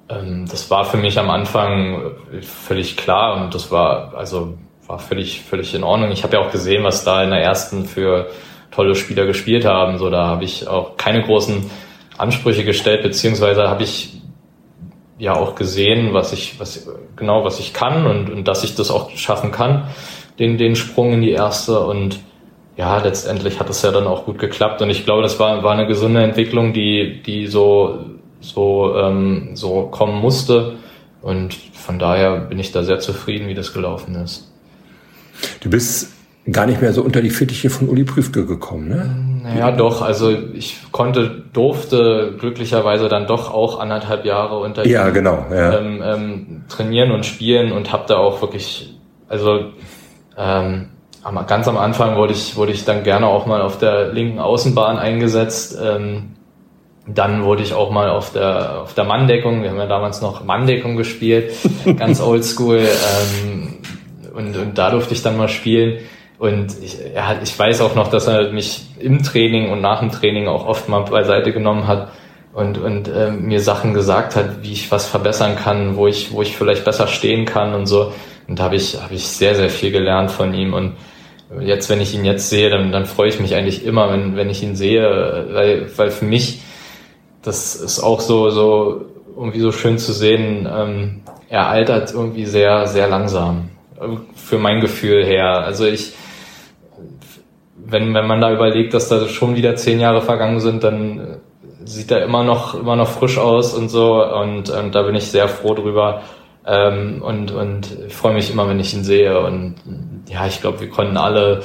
ähm, 0.08 0.46
das 0.48 0.70
war 0.70 0.84
für 0.84 0.96
mich 0.96 1.18
am 1.18 1.30
Anfang 1.30 2.12
völlig 2.42 2.96
klar 2.96 3.36
und 3.36 3.54
das 3.54 3.70
war 3.70 4.14
also 4.14 4.58
war 4.86 4.98
völlig 4.98 5.42
völlig 5.42 5.74
in 5.74 5.82
Ordnung. 5.82 6.10
Ich 6.10 6.24
habe 6.24 6.36
ja 6.36 6.42
auch 6.42 6.50
gesehen, 6.50 6.84
was 6.84 7.04
da 7.04 7.22
in 7.22 7.30
der 7.30 7.42
ersten 7.42 7.86
für 7.86 8.28
tolle 8.74 8.94
Spieler 8.94 9.26
gespielt 9.26 9.64
haben. 9.64 9.98
So, 9.98 10.10
da 10.10 10.26
habe 10.26 10.44
ich 10.44 10.68
auch 10.68 10.96
keine 10.96 11.22
großen 11.22 11.70
Ansprüche 12.18 12.64
gestellt, 12.64 13.02
beziehungsweise 13.02 13.68
habe 13.68 13.82
ich 13.82 14.20
ja 15.18 15.34
auch 15.34 15.54
gesehen, 15.54 16.12
was 16.12 16.32
ich, 16.32 16.58
was 16.58 16.88
genau, 17.16 17.44
was 17.44 17.60
ich 17.60 17.72
kann 17.72 18.06
und, 18.06 18.30
und 18.30 18.48
dass 18.48 18.64
ich 18.64 18.74
das 18.74 18.90
auch 18.90 19.10
schaffen 19.10 19.52
kann, 19.52 19.88
den, 20.38 20.58
den 20.58 20.76
Sprung 20.76 21.12
in 21.12 21.22
die 21.22 21.30
erste 21.30 21.80
und 21.80 22.20
ja, 22.76 22.98
letztendlich 22.98 23.60
hat 23.60 23.70
es 23.70 23.82
ja 23.82 23.92
dann 23.92 24.06
auch 24.08 24.24
gut 24.24 24.38
geklappt 24.38 24.82
und 24.82 24.90
ich 24.90 25.04
glaube, 25.04 25.22
das 25.22 25.38
war, 25.38 25.62
war 25.62 25.72
eine 25.72 25.86
gesunde 25.86 26.22
Entwicklung, 26.22 26.72
die, 26.72 27.22
die 27.24 27.46
so, 27.46 28.00
so, 28.40 28.96
ähm, 28.96 29.50
so 29.54 29.82
kommen 29.82 30.20
musste 30.20 30.74
und 31.22 31.54
von 31.54 31.98
daher 31.98 32.40
bin 32.40 32.58
ich 32.58 32.72
da 32.72 32.82
sehr 32.82 32.98
zufrieden, 32.98 33.46
wie 33.46 33.54
das 33.54 33.72
gelaufen 33.72 34.16
ist. 34.16 34.50
Du 35.60 35.70
bist 35.70 36.13
gar 36.50 36.66
nicht 36.66 36.80
mehr 36.80 36.92
so 36.92 37.02
unter 37.02 37.22
die 37.22 37.30
Fittiche 37.30 37.70
von 37.70 37.88
Uli 37.88 38.04
Prüfke 38.04 38.44
gekommen, 38.44 38.88
ne? 38.88 39.34
Naja, 39.44 39.72
doch. 39.72 40.02
Also 40.02 40.30
ich 40.30 40.78
konnte, 40.90 41.42
durfte 41.52 42.34
glücklicherweise 42.38 43.08
dann 43.08 43.26
doch 43.26 43.52
auch 43.52 43.78
anderthalb 43.78 44.24
Jahre 44.24 44.58
unter 44.58 44.86
ja, 44.86 45.06
ihm, 45.08 45.14
genau, 45.14 45.46
ja. 45.50 45.78
ähm, 45.78 46.02
ähm, 46.02 46.64
trainieren 46.68 47.10
und 47.10 47.26
spielen 47.26 47.72
und 47.72 47.92
habe 47.92 48.04
da 48.08 48.16
auch 48.16 48.40
wirklich, 48.40 48.94
also 49.28 49.66
ähm, 50.38 50.88
ganz 51.46 51.68
am 51.68 51.76
Anfang 51.76 52.16
wurde 52.16 52.32
ich, 52.32 52.56
wurde 52.56 52.72
ich 52.72 52.84
dann 52.84 53.04
gerne 53.04 53.26
auch 53.26 53.46
mal 53.46 53.60
auf 53.60 53.78
der 53.78 54.12
linken 54.12 54.38
Außenbahn 54.38 54.98
eingesetzt. 54.98 55.78
Ähm, 55.82 56.30
dann 57.06 57.44
wurde 57.44 57.62
ich 57.62 57.74
auch 57.74 57.90
mal 57.90 58.08
auf 58.08 58.32
der, 58.32 58.80
auf 58.80 58.94
der 58.94 59.04
Manndeckung, 59.04 59.62
wir 59.62 59.70
haben 59.70 59.76
ja 59.76 59.86
damals 59.86 60.22
noch 60.22 60.42
Manndeckung 60.42 60.96
gespielt, 60.96 61.52
ganz 61.98 62.20
oldschool. 62.20 62.78
Ähm, 62.78 63.74
und, 64.34 64.56
und 64.56 64.78
da 64.78 64.90
durfte 64.90 65.12
ich 65.12 65.22
dann 65.22 65.36
mal 65.36 65.48
spielen. 65.48 65.98
Und 66.44 66.74
ich, 66.82 66.98
hat, 67.16 67.38
ich 67.42 67.58
weiß 67.58 67.80
auch 67.80 67.94
noch, 67.94 68.08
dass 68.08 68.26
er 68.26 68.52
mich 68.52 68.82
im 69.00 69.22
Training 69.22 69.70
und 69.70 69.80
nach 69.80 70.00
dem 70.00 70.10
Training 70.10 70.46
auch 70.46 70.66
oft 70.66 70.90
mal 70.90 71.00
beiseite 71.00 71.54
genommen 71.54 71.86
hat 71.86 72.08
und, 72.52 72.76
und 72.76 73.08
äh, 73.08 73.30
mir 73.30 73.60
Sachen 73.60 73.94
gesagt 73.94 74.36
hat, 74.36 74.62
wie 74.62 74.72
ich 74.72 74.90
was 74.90 75.06
verbessern 75.06 75.56
kann, 75.56 75.96
wo 75.96 76.06
ich, 76.06 76.32
wo 76.32 76.42
ich 76.42 76.54
vielleicht 76.54 76.84
besser 76.84 77.06
stehen 77.06 77.46
kann 77.46 77.72
und 77.72 77.86
so. 77.86 78.12
Und 78.46 78.58
da 78.58 78.64
habe 78.64 78.76
ich, 78.76 78.94
hab 79.02 79.10
ich 79.10 79.26
sehr, 79.26 79.54
sehr 79.54 79.70
viel 79.70 79.90
gelernt 79.90 80.30
von 80.30 80.52
ihm. 80.52 80.74
Und 80.74 80.96
jetzt, 81.60 81.88
wenn 81.88 82.02
ich 82.02 82.14
ihn 82.14 82.26
jetzt 82.26 82.50
sehe, 82.50 82.68
dann, 82.68 82.92
dann 82.92 83.06
freue 83.06 83.30
ich 83.30 83.40
mich 83.40 83.54
eigentlich 83.54 83.82
immer, 83.86 84.12
wenn, 84.12 84.36
wenn 84.36 84.50
ich 84.50 84.62
ihn 84.62 84.76
sehe, 84.76 85.46
weil, 85.50 85.90
weil 85.96 86.10
für 86.10 86.26
mich, 86.26 86.60
das 87.40 87.74
ist 87.74 88.00
auch 88.00 88.20
so, 88.20 88.50
so 88.50 89.06
irgendwie 89.34 89.60
so 89.60 89.72
schön 89.72 89.96
zu 89.96 90.12
sehen, 90.12 90.68
ähm, 90.70 91.22
er 91.48 91.68
altert 91.68 92.12
irgendwie 92.12 92.44
sehr, 92.44 92.86
sehr 92.86 93.08
langsam. 93.08 93.70
Für 94.34 94.58
mein 94.58 94.82
Gefühl 94.82 95.24
her. 95.24 95.60
Also 95.64 95.86
ich, 95.86 96.12
wenn, 97.86 98.14
wenn 98.14 98.26
man 98.26 98.40
da 98.40 98.52
überlegt, 98.52 98.94
dass 98.94 99.08
da 99.08 99.28
schon 99.28 99.56
wieder 99.56 99.76
zehn 99.76 100.00
Jahre 100.00 100.22
vergangen 100.22 100.60
sind, 100.60 100.84
dann 100.84 101.18
äh, 101.18 101.22
sieht 101.84 102.10
er 102.10 102.24
immer 102.24 102.42
noch, 102.42 102.74
immer 102.74 102.96
noch 102.96 103.08
frisch 103.08 103.38
aus 103.38 103.74
und 103.74 103.88
so. 103.88 104.24
Und, 104.24 104.70
und 104.70 104.94
da 104.94 105.02
bin 105.02 105.14
ich 105.14 105.26
sehr 105.26 105.48
froh 105.48 105.74
drüber. 105.74 106.22
Ähm, 106.66 107.22
und, 107.22 107.50
und 107.50 107.88
ich 108.06 108.14
freue 108.14 108.34
mich 108.34 108.50
immer, 108.50 108.68
wenn 108.68 108.80
ich 108.80 108.94
ihn 108.94 109.04
sehe. 109.04 109.38
Und 109.40 109.76
ja, 110.28 110.46
ich 110.46 110.60
glaube, 110.60 110.80
wir 110.80 110.88
konnten 110.88 111.16
alle, 111.16 111.62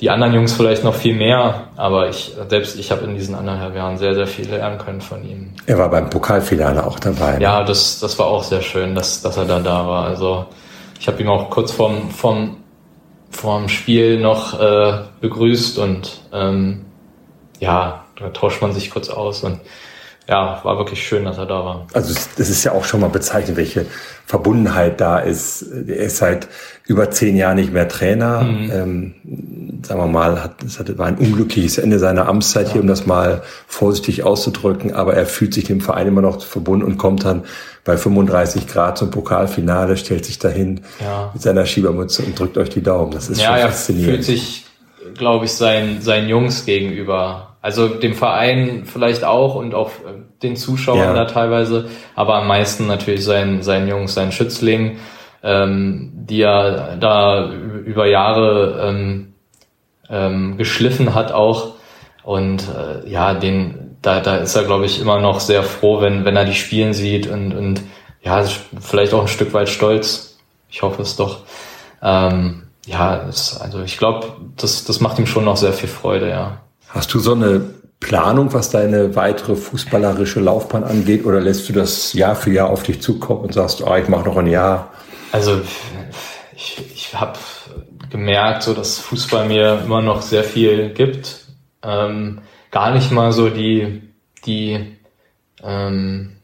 die 0.00 0.10
anderen 0.10 0.32
Jungs 0.32 0.52
vielleicht 0.52 0.84
noch 0.84 0.94
viel 0.94 1.16
mehr, 1.16 1.64
aber 1.76 2.08
ich, 2.08 2.32
selbst 2.48 2.78
ich 2.78 2.92
habe 2.92 3.04
in 3.04 3.16
diesen 3.16 3.34
anderthalb 3.34 3.74
Jahren 3.74 3.98
sehr, 3.98 4.14
sehr 4.14 4.28
viel 4.28 4.48
lernen 4.48 4.78
können 4.78 5.00
von 5.00 5.24
ihm. 5.24 5.54
Er 5.66 5.76
war 5.78 5.90
beim 5.90 6.08
Pokalfinale 6.08 6.86
auch 6.86 7.00
dabei. 7.00 7.38
Ne? 7.38 7.42
Ja, 7.42 7.64
das, 7.64 7.98
das 7.98 8.16
war 8.16 8.26
auch 8.26 8.44
sehr 8.44 8.62
schön, 8.62 8.94
dass, 8.94 9.22
dass 9.22 9.36
er 9.36 9.44
da 9.44 9.58
da 9.58 9.86
war. 9.88 10.04
Also 10.04 10.46
ich 11.00 11.08
habe 11.08 11.20
ihm 11.20 11.28
auch 11.28 11.50
kurz 11.50 11.72
vorm, 11.72 12.10
vorm 12.10 12.57
vorm 13.30 13.68
Spiel 13.68 14.20
noch 14.20 14.58
äh, 14.58 15.04
begrüßt 15.20 15.78
und 15.78 16.22
ähm, 16.32 16.86
ja, 17.60 18.04
da 18.16 18.30
tauscht 18.30 18.62
man 18.62 18.72
sich 18.72 18.90
kurz 18.90 19.08
aus 19.08 19.44
und 19.44 19.60
ja, 20.28 20.60
war 20.62 20.76
wirklich 20.76 21.06
schön, 21.06 21.24
dass 21.24 21.38
er 21.38 21.46
da 21.46 21.64
war. 21.64 21.86
Also 21.94 22.12
das 22.36 22.50
ist 22.50 22.62
ja 22.62 22.72
auch 22.72 22.84
schon 22.84 23.00
mal 23.00 23.08
bezeichnet, 23.08 23.56
welche 23.56 23.86
Verbundenheit 24.26 25.00
da 25.00 25.18
ist. 25.20 25.62
Er 25.62 25.96
ist 25.96 26.18
seit 26.18 26.48
über 26.88 27.10
zehn 27.10 27.36
Jahren 27.36 27.56
nicht 27.56 27.70
mehr 27.70 27.86
Trainer. 27.86 28.42
Mhm. 28.44 28.70
Ähm, 28.72 29.14
sagen 29.84 30.00
wir 30.00 30.06
mal, 30.06 30.42
hat, 30.42 30.62
es 30.64 30.80
war 30.98 31.06
ein 31.06 31.18
unglückliches 31.18 31.76
Ende 31.76 31.98
seiner 31.98 32.26
Amtszeit 32.26 32.68
ja. 32.68 32.72
hier, 32.72 32.80
um 32.80 32.88
das 32.88 33.04
mal 33.04 33.42
vorsichtig 33.66 34.24
auszudrücken. 34.24 34.94
Aber 34.94 35.12
er 35.12 35.26
fühlt 35.26 35.52
sich 35.52 35.64
dem 35.64 35.82
Verein 35.82 36.06
immer 36.06 36.22
noch 36.22 36.42
verbunden 36.42 36.86
und 36.86 36.96
kommt 36.96 37.26
dann 37.26 37.44
bei 37.84 37.98
35 37.98 38.66
Grad 38.66 38.96
zum 38.96 39.10
Pokalfinale, 39.10 39.98
stellt 39.98 40.24
sich 40.24 40.38
dahin 40.38 40.80
ja. 40.98 41.30
mit 41.34 41.42
seiner 41.42 41.66
Schiebermütze 41.66 42.22
und 42.22 42.38
drückt 42.38 42.56
euch 42.56 42.70
die 42.70 42.82
Daumen. 42.82 43.12
Das 43.12 43.28
ist 43.28 43.38
ja, 43.38 43.58
schon 43.58 43.68
faszinierend. 43.68 44.08
Er 44.08 44.14
fühlt 44.14 44.24
sich, 44.24 44.64
glaube 45.14 45.44
ich, 45.44 45.52
seinen, 45.52 46.00
seinen 46.00 46.30
Jungs 46.30 46.64
gegenüber 46.64 47.56
Also 47.60 47.88
dem 47.88 48.14
Verein 48.14 48.84
vielleicht 48.86 49.24
auch 49.24 49.56
und 49.56 49.74
auch 49.74 49.90
äh, 49.90 50.22
den 50.42 50.56
Zuschauern 50.56 51.00
Ja. 51.00 51.12
da 51.12 51.26
teilweise, 51.26 51.90
aber 52.14 52.36
am 52.36 52.46
meisten 52.46 52.86
natürlich 52.86 53.24
seinen, 53.24 53.62
seinen 53.62 53.88
Jungs, 53.88 54.14
seinen 54.14 54.32
Schützlingen, 54.32 54.96
ähm, 55.42 56.12
die 56.14 56.42
er 56.42 56.96
da 56.96 57.50
über 57.50 58.06
Jahre 58.06 58.88
ähm, 58.88 59.34
ähm, 60.10 60.56
geschliffen 60.56 61.14
hat 61.14 61.32
auch. 61.32 61.74
Und 62.24 62.64
äh, 62.68 63.08
ja, 63.08 63.34
den, 63.34 63.96
da, 64.02 64.20
da 64.20 64.36
ist 64.36 64.54
er, 64.54 64.64
glaube 64.64 64.86
ich, 64.86 65.00
immer 65.00 65.20
noch 65.20 65.40
sehr 65.40 65.62
froh, 65.62 66.00
wenn, 66.00 66.24
wenn 66.24 66.36
er 66.36 66.44
die 66.44 66.54
spielen 66.54 66.92
sieht 66.92 67.26
und, 67.26 67.54
und 67.54 67.82
ja, 68.22 68.44
vielleicht 68.80 69.14
auch 69.14 69.22
ein 69.22 69.28
Stück 69.28 69.54
weit 69.54 69.68
stolz. 69.68 70.38
Ich 70.70 70.82
hoffe 70.82 71.02
es 71.02 71.16
doch. 71.16 71.40
Ähm, 72.02 72.64
ja, 72.86 73.26
es, 73.28 73.58
also 73.60 73.82
ich 73.82 73.98
glaube, 73.98 74.28
das, 74.56 74.84
das 74.84 75.00
macht 75.00 75.18
ihm 75.18 75.26
schon 75.26 75.44
noch 75.44 75.56
sehr 75.56 75.72
viel 75.72 75.88
Freude, 75.88 76.28
ja. 76.28 76.58
Hast 76.88 77.12
du 77.12 77.18
so 77.18 77.32
eine 77.32 77.60
Planung, 78.00 78.52
was 78.52 78.70
deine 78.70 79.16
weitere 79.16 79.56
fußballerische 79.56 80.40
Laufbahn 80.40 80.84
angeht, 80.84 81.24
oder 81.24 81.40
lässt 81.40 81.68
du 81.68 81.72
das 81.72 82.12
Jahr 82.12 82.36
für 82.36 82.50
Jahr 82.50 82.70
auf 82.70 82.82
dich 82.82 83.02
zukommen 83.02 83.40
und 83.40 83.54
sagst, 83.54 83.86
ah, 83.86 83.98
ich 83.98 84.08
mache 84.08 84.24
noch 84.24 84.36
ein 84.36 84.46
Jahr? 84.46 84.90
Also 85.32 85.60
ich, 86.56 86.78
ich 86.94 87.14
habe 87.14 87.38
gemerkt, 88.10 88.62
so 88.62 88.74
dass 88.74 88.98
Fußball 88.98 89.46
mir 89.46 89.82
immer 89.84 90.02
noch 90.02 90.22
sehr 90.22 90.44
viel 90.44 90.90
gibt. 90.90 91.46
Ähm, 91.82 92.40
gar 92.70 92.90
nicht 92.92 93.12
mal 93.12 93.32
so 93.32 93.50
die, 93.50 94.02
die 94.46 94.96
ähm, 95.62 96.36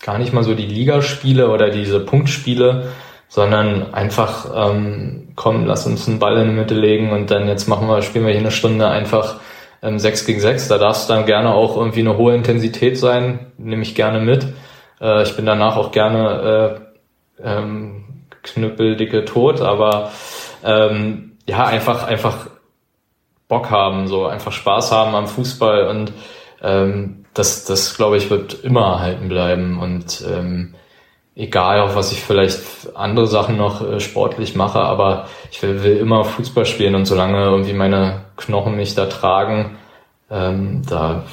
gar 0.00 0.18
nicht 0.18 0.32
mal 0.32 0.44
so 0.44 0.54
die 0.54 0.66
Ligaspiele 0.66 1.50
oder 1.50 1.70
diese 1.70 2.00
Punktspiele, 2.00 2.92
sondern 3.28 3.92
einfach 3.92 4.50
ähm, 4.54 5.32
komm, 5.34 5.66
lass 5.66 5.86
uns 5.86 6.08
einen 6.08 6.18
Ball 6.18 6.36
in 6.38 6.48
die 6.48 6.54
Mitte 6.54 6.74
legen 6.74 7.12
und 7.12 7.30
dann 7.30 7.48
jetzt 7.48 7.68
machen 7.68 7.86
wir, 7.86 8.02
spielen 8.02 8.24
wir 8.24 8.32
hier 8.32 8.40
eine 8.40 8.50
Stunde 8.50 8.88
einfach 8.88 9.40
ähm, 9.82 9.98
6 9.98 10.26
gegen 10.26 10.40
6. 10.40 10.68
Da 10.68 10.78
darf 10.78 10.96
es 10.96 11.06
dann 11.06 11.26
gerne 11.26 11.54
auch 11.54 11.76
irgendwie 11.76 12.00
eine 12.00 12.16
hohe 12.16 12.34
Intensität 12.34 12.98
sein, 12.98 13.52
nehme 13.56 13.82
ich 13.82 13.94
gerne 13.94 14.20
mit. 14.20 14.46
Äh, 15.00 15.22
ich 15.22 15.36
bin 15.36 15.46
danach 15.46 15.76
auch 15.76 15.92
gerne 15.92 16.80
äh, 16.80 16.87
ähm, 17.42 18.04
knüppeldicke 18.42 19.24
tot, 19.24 19.60
aber 19.60 20.10
ähm, 20.64 21.36
ja, 21.48 21.66
einfach, 21.66 22.04
einfach 22.06 22.48
Bock 23.48 23.70
haben, 23.70 24.06
so 24.08 24.26
einfach 24.26 24.52
Spaß 24.52 24.92
haben 24.92 25.14
am 25.14 25.26
Fußball 25.26 25.88
und 25.88 26.12
ähm, 26.62 27.24
das, 27.34 27.64
das 27.64 27.96
glaube 27.96 28.16
ich, 28.16 28.30
wird 28.30 28.64
immer 28.64 28.82
erhalten 28.82 29.28
bleiben 29.28 29.80
und 29.80 30.24
ähm, 30.28 30.74
egal, 31.34 31.80
auf 31.80 31.94
was 31.94 32.12
ich 32.12 32.20
vielleicht 32.20 32.96
andere 32.96 33.26
Sachen 33.26 33.56
noch 33.56 33.80
äh, 33.80 34.00
sportlich 34.00 34.54
mache, 34.54 34.80
aber 34.80 35.28
ich 35.50 35.62
will, 35.62 35.82
will 35.82 35.96
immer 35.96 36.24
Fußball 36.24 36.66
spielen 36.66 36.94
und 36.94 37.06
solange 37.06 37.44
irgendwie 37.44 37.72
meine 37.72 38.24
Knochen 38.36 38.76
mich 38.76 38.94
da 38.94 39.06
tragen, 39.06 39.78
ähm, 40.30 40.82
da 40.88 41.24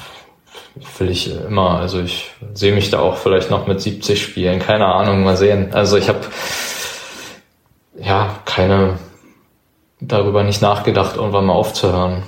will 0.98 1.10
ich 1.10 1.30
immer, 1.30 1.78
also 1.78 2.00
ich 2.00 2.30
sehe 2.54 2.74
mich 2.74 2.90
da 2.90 3.00
auch 3.00 3.16
vielleicht 3.16 3.50
noch 3.50 3.66
mit 3.66 3.80
70 3.80 4.22
spielen, 4.22 4.58
keine 4.58 4.86
Ahnung, 4.86 5.24
mal 5.24 5.36
sehen. 5.36 5.72
Also 5.72 5.96
ich 5.96 6.08
habe 6.08 6.20
ja 7.98 8.38
keine 8.44 8.98
darüber 10.00 10.44
nicht 10.44 10.62
nachgedacht, 10.62 11.16
irgendwann 11.16 11.46
mal 11.46 11.54
aufzuhören. 11.54 12.22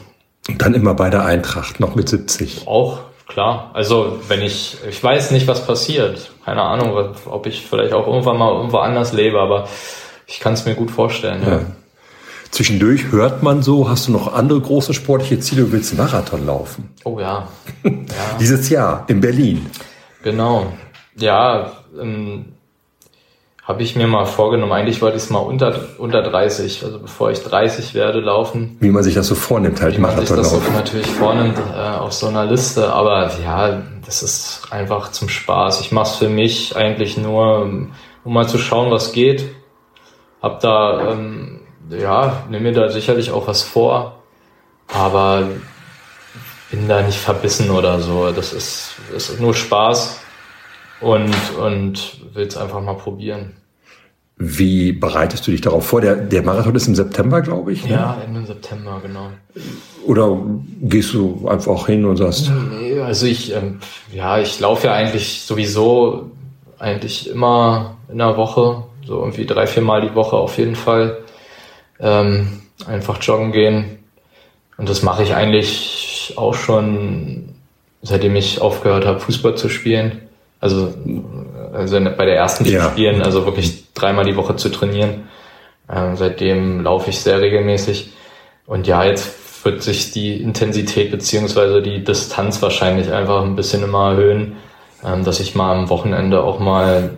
Und 0.48 0.62
dann 0.62 0.74
immer 0.74 0.94
bei 0.94 1.10
der 1.10 1.24
Eintracht, 1.24 1.80
noch 1.80 1.94
mit 1.94 2.08
70. 2.08 2.66
Auch, 2.66 3.00
klar. 3.26 3.70
Also 3.74 4.20
wenn 4.28 4.40
ich, 4.40 4.78
ich 4.88 5.02
weiß 5.02 5.30
nicht, 5.32 5.46
was 5.46 5.66
passiert. 5.66 6.30
Keine 6.44 6.62
Ahnung, 6.62 7.14
ob 7.26 7.46
ich 7.46 7.66
vielleicht 7.66 7.92
auch 7.92 8.06
irgendwann 8.06 8.38
mal 8.38 8.54
irgendwo 8.54 8.78
anders 8.78 9.12
lebe, 9.12 9.38
aber 9.38 9.68
ich 10.26 10.40
kann 10.40 10.54
es 10.54 10.64
mir 10.64 10.74
gut 10.74 10.90
vorstellen. 10.90 11.42
Ja. 11.42 11.50
Ja. 11.50 11.60
Zwischendurch 12.50 13.12
hört 13.12 13.42
man 13.42 13.62
so, 13.62 13.88
hast 13.88 14.08
du 14.08 14.12
noch 14.12 14.32
andere 14.32 14.60
große 14.60 14.94
sportliche 14.94 15.38
Ziele, 15.40 15.62
du 15.62 15.72
willst 15.72 15.92
einen 15.92 15.98
Marathon 15.98 16.46
laufen. 16.46 16.90
Oh 17.04 17.20
ja. 17.20 17.48
ja. 17.84 17.92
Dieses 18.40 18.68
Jahr 18.68 19.04
in 19.08 19.20
Berlin. 19.20 19.66
Genau. 20.22 20.72
Ja, 21.16 21.72
ähm, 22.00 22.46
habe 23.62 23.82
ich 23.82 23.96
mir 23.96 24.06
mal 24.06 24.24
vorgenommen. 24.24 24.72
Eigentlich 24.72 25.02
wollte 25.02 25.18
ich 25.18 25.24
es 25.24 25.30
mal 25.30 25.40
unter, 25.40 25.78
unter 25.98 26.22
30, 26.22 26.84
also 26.84 27.00
bevor 27.00 27.30
ich 27.30 27.42
30 27.42 27.94
werde, 27.94 28.20
laufen. 28.20 28.76
Wie 28.80 28.90
man 28.90 29.02
sich 29.02 29.14
das 29.14 29.26
so 29.26 29.34
vornimmt, 29.34 29.82
halt 29.82 29.96
Wie 29.96 30.00
man 30.00 30.10
sich 30.10 30.30
Marathon 30.30 30.36
das 30.38 30.50
so 30.50 30.56
laufen. 30.56 30.72
natürlich 30.74 31.06
vornimmt 31.06 31.58
äh, 31.58 31.78
auf 31.78 32.12
so 32.12 32.28
einer 32.28 32.46
Liste. 32.46 32.90
Aber 32.92 33.30
ja, 33.44 33.82
das 34.06 34.22
ist 34.22 34.62
einfach 34.70 35.12
zum 35.12 35.28
Spaß. 35.28 35.82
Ich 35.82 35.92
mache 35.92 36.08
es 36.10 36.16
für 36.16 36.28
mich 36.30 36.76
eigentlich 36.76 37.18
nur, 37.18 37.62
um 37.62 37.92
um 38.28 38.34
mal 38.34 38.46
zu 38.46 38.58
schauen, 38.58 38.90
was 38.90 39.12
geht. 39.12 39.54
Hab 40.42 40.60
da, 40.60 41.12
ähm, 41.12 41.60
ja, 41.90 42.44
nehme 42.50 42.70
mir 42.70 42.72
da 42.72 42.88
sicherlich 42.90 43.30
auch 43.30 43.46
was 43.46 43.62
vor. 43.62 44.22
Aber 44.88 45.48
bin 46.70 46.88
da 46.88 47.02
nicht 47.02 47.18
verbissen 47.18 47.70
oder 47.70 48.00
so. 48.00 48.30
Das 48.32 48.52
ist, 48.52 48.92
ist 49.14 49.40
nur 49.40 49.54
Spaß 49.54 50.20
und, 51.00 51.34
und 51.60 52.20
will 52.34 52.46
es 52.46 52.56
einfach 52.56 52.80
mal 52.80 52.94
probieren. 52.94 53.54
Wie 54.40 54.92
bereitest 54.92 55.46
du 55.46 55.50
dich 55.50 55.62
darauf 55.62 55.84
vor? 55.86 56.00
Der, 56.00 56.14
der 56.14 56.42
Marathon 56.42 56.74
ist 56.76 56.86
im 56.86 56.94
September, 56.94 57.40
glaube 57.40 57.72
ich. 57.72 57.84
ne? 57.84 57.92
Ja, 57.94 58.18
Ende 58.24 58.46
September, 58.46 59.00
genau. 59.02 59.30
Oder 60.06 60.38
gehst 60.80 61.12
du 61.12 61.48
einfach 61.48 61.86
hin 61.86 62.04
und 62.04 62.16
sagst, 62.16 62.50
Nee, 62.70 63.00
also 63.00 63.26
ich, 63.26 63.52
ähm, 63.52 63.80
ja, 64.12 64.38
ich 64.38 64.60
laufe 64.60 64.86
ja 64.86 64.94
eigentlich 64.94 65.42
sowieso 65.42 66.30
eigentlich 66.78 67.28
immer 67.28 67.96
in 68.08 68.18
der 68.18 68.36
Woche, 68.36 68.84
so 69.04 69.18
irgendwie 69.18 69.44
drei, 69.44 69.66
vier 69.66 69.82
Mal 69.82 70.02
die 70.02 70.14
Woche 70.14 70.36
auf 70.36 70.56
jeden 70.56 70.76
Fall. 70.76 71.18
Ähm, 72.00 72.60
einfach 72.86 73.22
joggen 73.22 73.52
gehen. 73.52 73.98
Und 74.76 74.88
das 74.88 75.02
mache 75.02 75.22
ich 75.22 75.34
eigentlich 75.34 76.34
auch 76.36 76.54
schon, 76.54 77.54
seitdem 78.02 78.36
ich 78.36 78.60
aufgehört 78.60 79.06
habe, 79.06 79.20
Fußball 79.20 79.56
zu 79.56 79.68
spielen. 79.68 80.28
Also, 80.60 80.94
also 81.72 82.00
bei 82.00 82.24
der 82.24 82.36
ersten 82.36 82.64
Ja. 82.64 82.90
Spielen, 82.90 83.22
also 83.22 83.44
wirklich 83.44 83.92
dreimal 83.94 84.24
die 84.24 84.36
Woche 84.36 84.56
zu 84.56 84.68
trainieren. 84.70 85.28
Ähm, 85.90 86.16
seitdem 86.16 86.82
laufe 86.82 87.10
ich 87.10 87.20
sehr 87.20 87.40
regelmäßig. 87.40 88.10
Und 88.66 88.86
ja, 88.86 89.04
jetzt 89.04 89.64
wird 89.64 89.82
sich 89.82 90.12
die 90.12 90.40
Intensität 90.40 91.10
beziehungsweise 91.10 91.82
die 91.82 92.04
Distanz 92.04 92.62
wahrscheinlich 92.62 93.12
einfach 93.12 93.42
ein 93.42 93.56
bisschen 93.56 93.82
immer 93.82 94.10
erhöhen, 94.10 94.56
ähm, 95.04 95.24
dass 95.24 95.40
ich 95.40 95.54
mal 95.54 95.74
am 95.74 95.88
Wochenende 95.88 96.42
auch 96.42 96.58
mal 96.58 97.16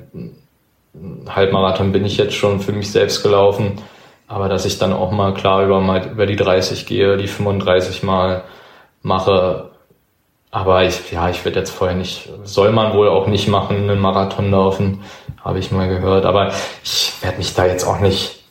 einen 0.94 1.34
Halbmarathon 1.34 1.92
bin 1.92 2.04
ich 2.04 2.16
jetzt 2.16 2.34
schon 2.34 2.60
für 2.60 2.72
mich 2.72 2.90
selbst 2.90 3.22
gelaufen, 3.22 3.78
aber 4.30 4.48
dass 4.48 4.64
ich 4.64 4.78
dann 4.78 4.92
auch 4.92 5.10
mal 5.10 5.34
klar 5.34 5.64
über, 5.64 5.80
über 6.06 6.24
die 6.24 6.36
30 6.36 6.86
gehe, 6.86 7.16
die 7.16 7.26
35 7.26 8.04
mal 8.04 8.44
mache. 9.02 9.72
Aber 10.52 10.84
ich, 10.84 11.10
ja, 11.10 11.28
ich 11.28 11.44
werde 11.44 11.58
jetzt 11.58 11.70
vorher 11.70 11.96
nicht, 11.96 12.28
soll 12.44 12.70
man 12.70 12.94
wohl 12.94 13.08
auch 13.08 13.26
nicht 13.26 13.48
machen, 13.48 13.76
einen 13.76 13.98
Marathon 13.98 14.52
laufen, 14.52 15.02
habe 15.44 15.58
ich 15.58 15.72
mal 15.72 15.88
gehört. 15.88 16.26
Aber 16.26 16.52
ich 16.84 17.12
werde 17.22 17.38
mich 17.38 17.54
da 17.54 17.66
jetzt 17.66 17.84
auch 17.84 17.98
nicht, 17.98 18.44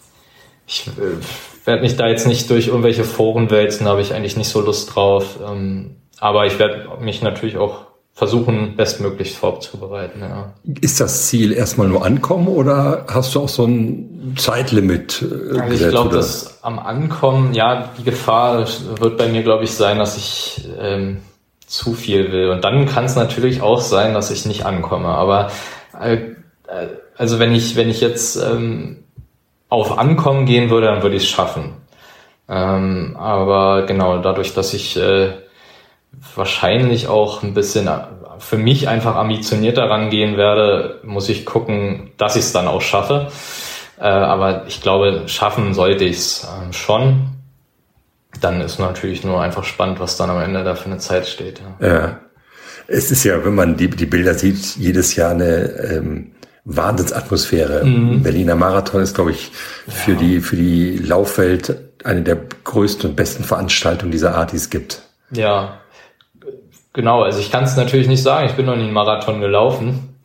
ich 0.68 0.86
äh, 0.88 1.66
werde 1.66 1.82
mich 1.82 1.96
da 1.96 2.08
jetzt 2.08 2.28
nicht 2.28 2.50
durch 2.50 2.68
irgendwelche 2.68 3.06
Foren 3.06 3.50
wälzen, 3.50 3.86
da 3.86 3.92
habe 3.92 4.02
ich 4.02 4.14
eigentlich 4.14 4.36
nicht 4.36 4.50
so 4.50 4.60
Lust 4.60 4.94
drauf. 4.94 5.40
Ähm, 5.50 5.96
aber 6.20 6.46
ich 6.46 6.60
werde 6.60 6.90
mich 7.00 7.22
natürlich 7.22 7.58
auch 7.58 7.86
versuchen, 8.20 8.76
bestmöglich 8.76 9.38
vorzubereiten. 9.38 10.20
Ja. 10.20 10.52
ist 10.82 11.00
das 11.00 11.28
Ziel 11.28 11.54
erstmal 11.54 11.88
nur 11.88 12.06
ankommen 12.06 12.50
oder 12.50 13.06
hast 13.08 13.34
du 13.34 13.40
auch 13.40 13.48
so 13.48 13.64
ein 13.64 14.34
Zeitlimit? 14.38 15.22
äh, 15.22 15.58
Also 15.58 15.86
ich 15.86 15.90
glaube, 15.90 16.14
dass 16.14 16.62
am 16.62 16.80
Ankommen, 16.80 17.54
ja, 17.54 17.92
die 17.98 18.04
Gefahr 18.04 18.68
wird 19.00 19.18
bei 19.18 19.30
mir, 19.30 19.42
glaube 19.44 19.64
ich, 19.64 19.72
sein, 19.72 20.00
dass 20.00 20.18
ich 20.18 20.68
ähm, 20.78 21.20
zu 21.66 21.94
viel 21.94 22.34
will. 22.34 22.50
Und 22.50 22.66
dann 22.66 22.88
kann 22.88 23.06
es 23.06 23.16
natürlich 23.16 23.62
auch 23.62 23.80
sein, 23.80 24.14
dass 24.14 24.32
ich 24.32 24.46
nicht 24.46 24.66
ankomme. 24.66 25.08
Aber 25.08 25.50
äh, 25.98 26.16
äh, 26.16 26.88
also 27.16 27.40
wenn 27.40 27.56
ich, 27.56 27.78
wenn 27.78 27.90
ich 27.90 28.02
jetzt 28.02 28.36
ähm, 28.36 29.06
auf 29.70 29.98
Ankommen 29.98 30.46
gehen 30.46 30.70
würde, 30.70 30.88
dann 30.88 31.04
würde 31.04 31.16
ich 31.16 31.24
es 31.24 31.30
schaffen. 31.30 31.72
Ähm, 32.50 33.16
aber 33.18 33.84
genau, 33.84 34.18
dadurch, 34.18 34.54
dass 34.54 34.74
ich 34.74 34.98
äh, 34.98 35.32
wahrscheinlich 36.36 37.08
auch 37.08 37.44
ein 37.44 37.54
bisschen 37.54 37.88
äh, 37.88 38.00
für 38.40 38.58
mich 38.58 38.88
einfach 38.88 39.16
ambitionierter 39.16 39.90
rangehen 39.90 40.38
werde, 40.38 41.00
muss 41.04 41.30
ich 41.30 41.46
gucken, 41.46 42.12
dass 42.18 42.36
ich 42.36 42.44
es 42.44 42.54
dann 42.54 42.68
auch 42.68 42.82
schaffe. 42.82 43.28
Äh, 44.00 44.04
aber 44.04 44.66
ich 44.68 44.82
glaube, 44.82 45.24
schaffen 45.28 45.74
sollte 45.74 46.06
ich 46.06 46.18
es 46.18 46.48
ähm, 46.48 46.74
schon. 46.74 47.28
Dann 48.42 48.62
ist 48.62 48.80
natürlich 48.80 49.24
nur 49.24 49.42
einfach 49.42 49.66
spannend, 49.66 50.00
was 50.00 50.16
dann 50.16 50.30
am 50.30 50.42
Ende 50.42 50.64
da 50.64 50.76
für 50.76 50.86
eine 50.86 51.00
Zeit 51.00 51.28
steht. 51.28 51.62
Ja. 51.80 51.88
Ja. 51.88 52.20
Es 52.88 53.12
ist 53.12 53.24
ja, 53.24 53.44
wenn 53.46 53.54
man 53.54 53.78
die, 53.78 53.90
die 53.90 54.06
Bilder 54.06 54.34
sieht, 54.34 54.78
jedes 54.78 55.16
Jahr 55.16 55.32
eine 55.32 55.70
ähm, 55.92 56.32
Wahnsinnsatmosphäre. 56.66 57.84
Mhm. 57.86 58.24
Berliner 58.24 58.56
Marathon 58.56 59.02
ist, 59.02 59.16
glaube 59.16 59.32
ich, 59.32 59.52
für 59.88 60.16
die 60.16 60.40
für 60.40 60.56
die 60.56 60.98
Laufwelt 60.98 61.76
eine 62.04 62.22
der 62.22 62.38
größten 62.64 63.12
und 63.12 63.16
besten 63.16 63.44
Veranstaltungen 63.44 64.12
dieser 64.12 64.36
Art, 64.36 64.54
die 64.54 64.58
es 64.58 64.70
gibt. 64.70 65.04
Ja, 65.32 65.80
genau. 67.00 67.24
Also 67.24 67.40
ich 67.40 67.50
kann 67.50 67.64
es 67.64 67.78
natürlich 67.78 68.10
nicht 68.10 68.22
sagen. 68.22 68.48
Ich 68.48 68.56
bin 68.56 68.66
noch 68.66 68.76
nie 68.76 68.84
einen 68.84 68.94
Marathon 68.94 69.40
gelaufen. 69.40 70.20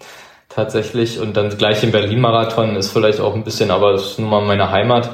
Tatsächlich. 0.49 1.21
Und 1.21 1.37
dann 1.37 1.57
gleich 1.57 1.85
im 1.85 1.93
Berlin-Marathon 1.93 2.75
ist 2.75 2.91
vielleicht 2.91 3.21
auch 3.21 3.35
ein 3.35 3.45
bisschen, 3.45 3.71
aber 3.71 3.93
das 3.93 4.03
ist 4.07 4.19
nun 4.19 4.29
mal 4.29 4.43
meine 4.43 4.73
Heimat. 4.73 5.11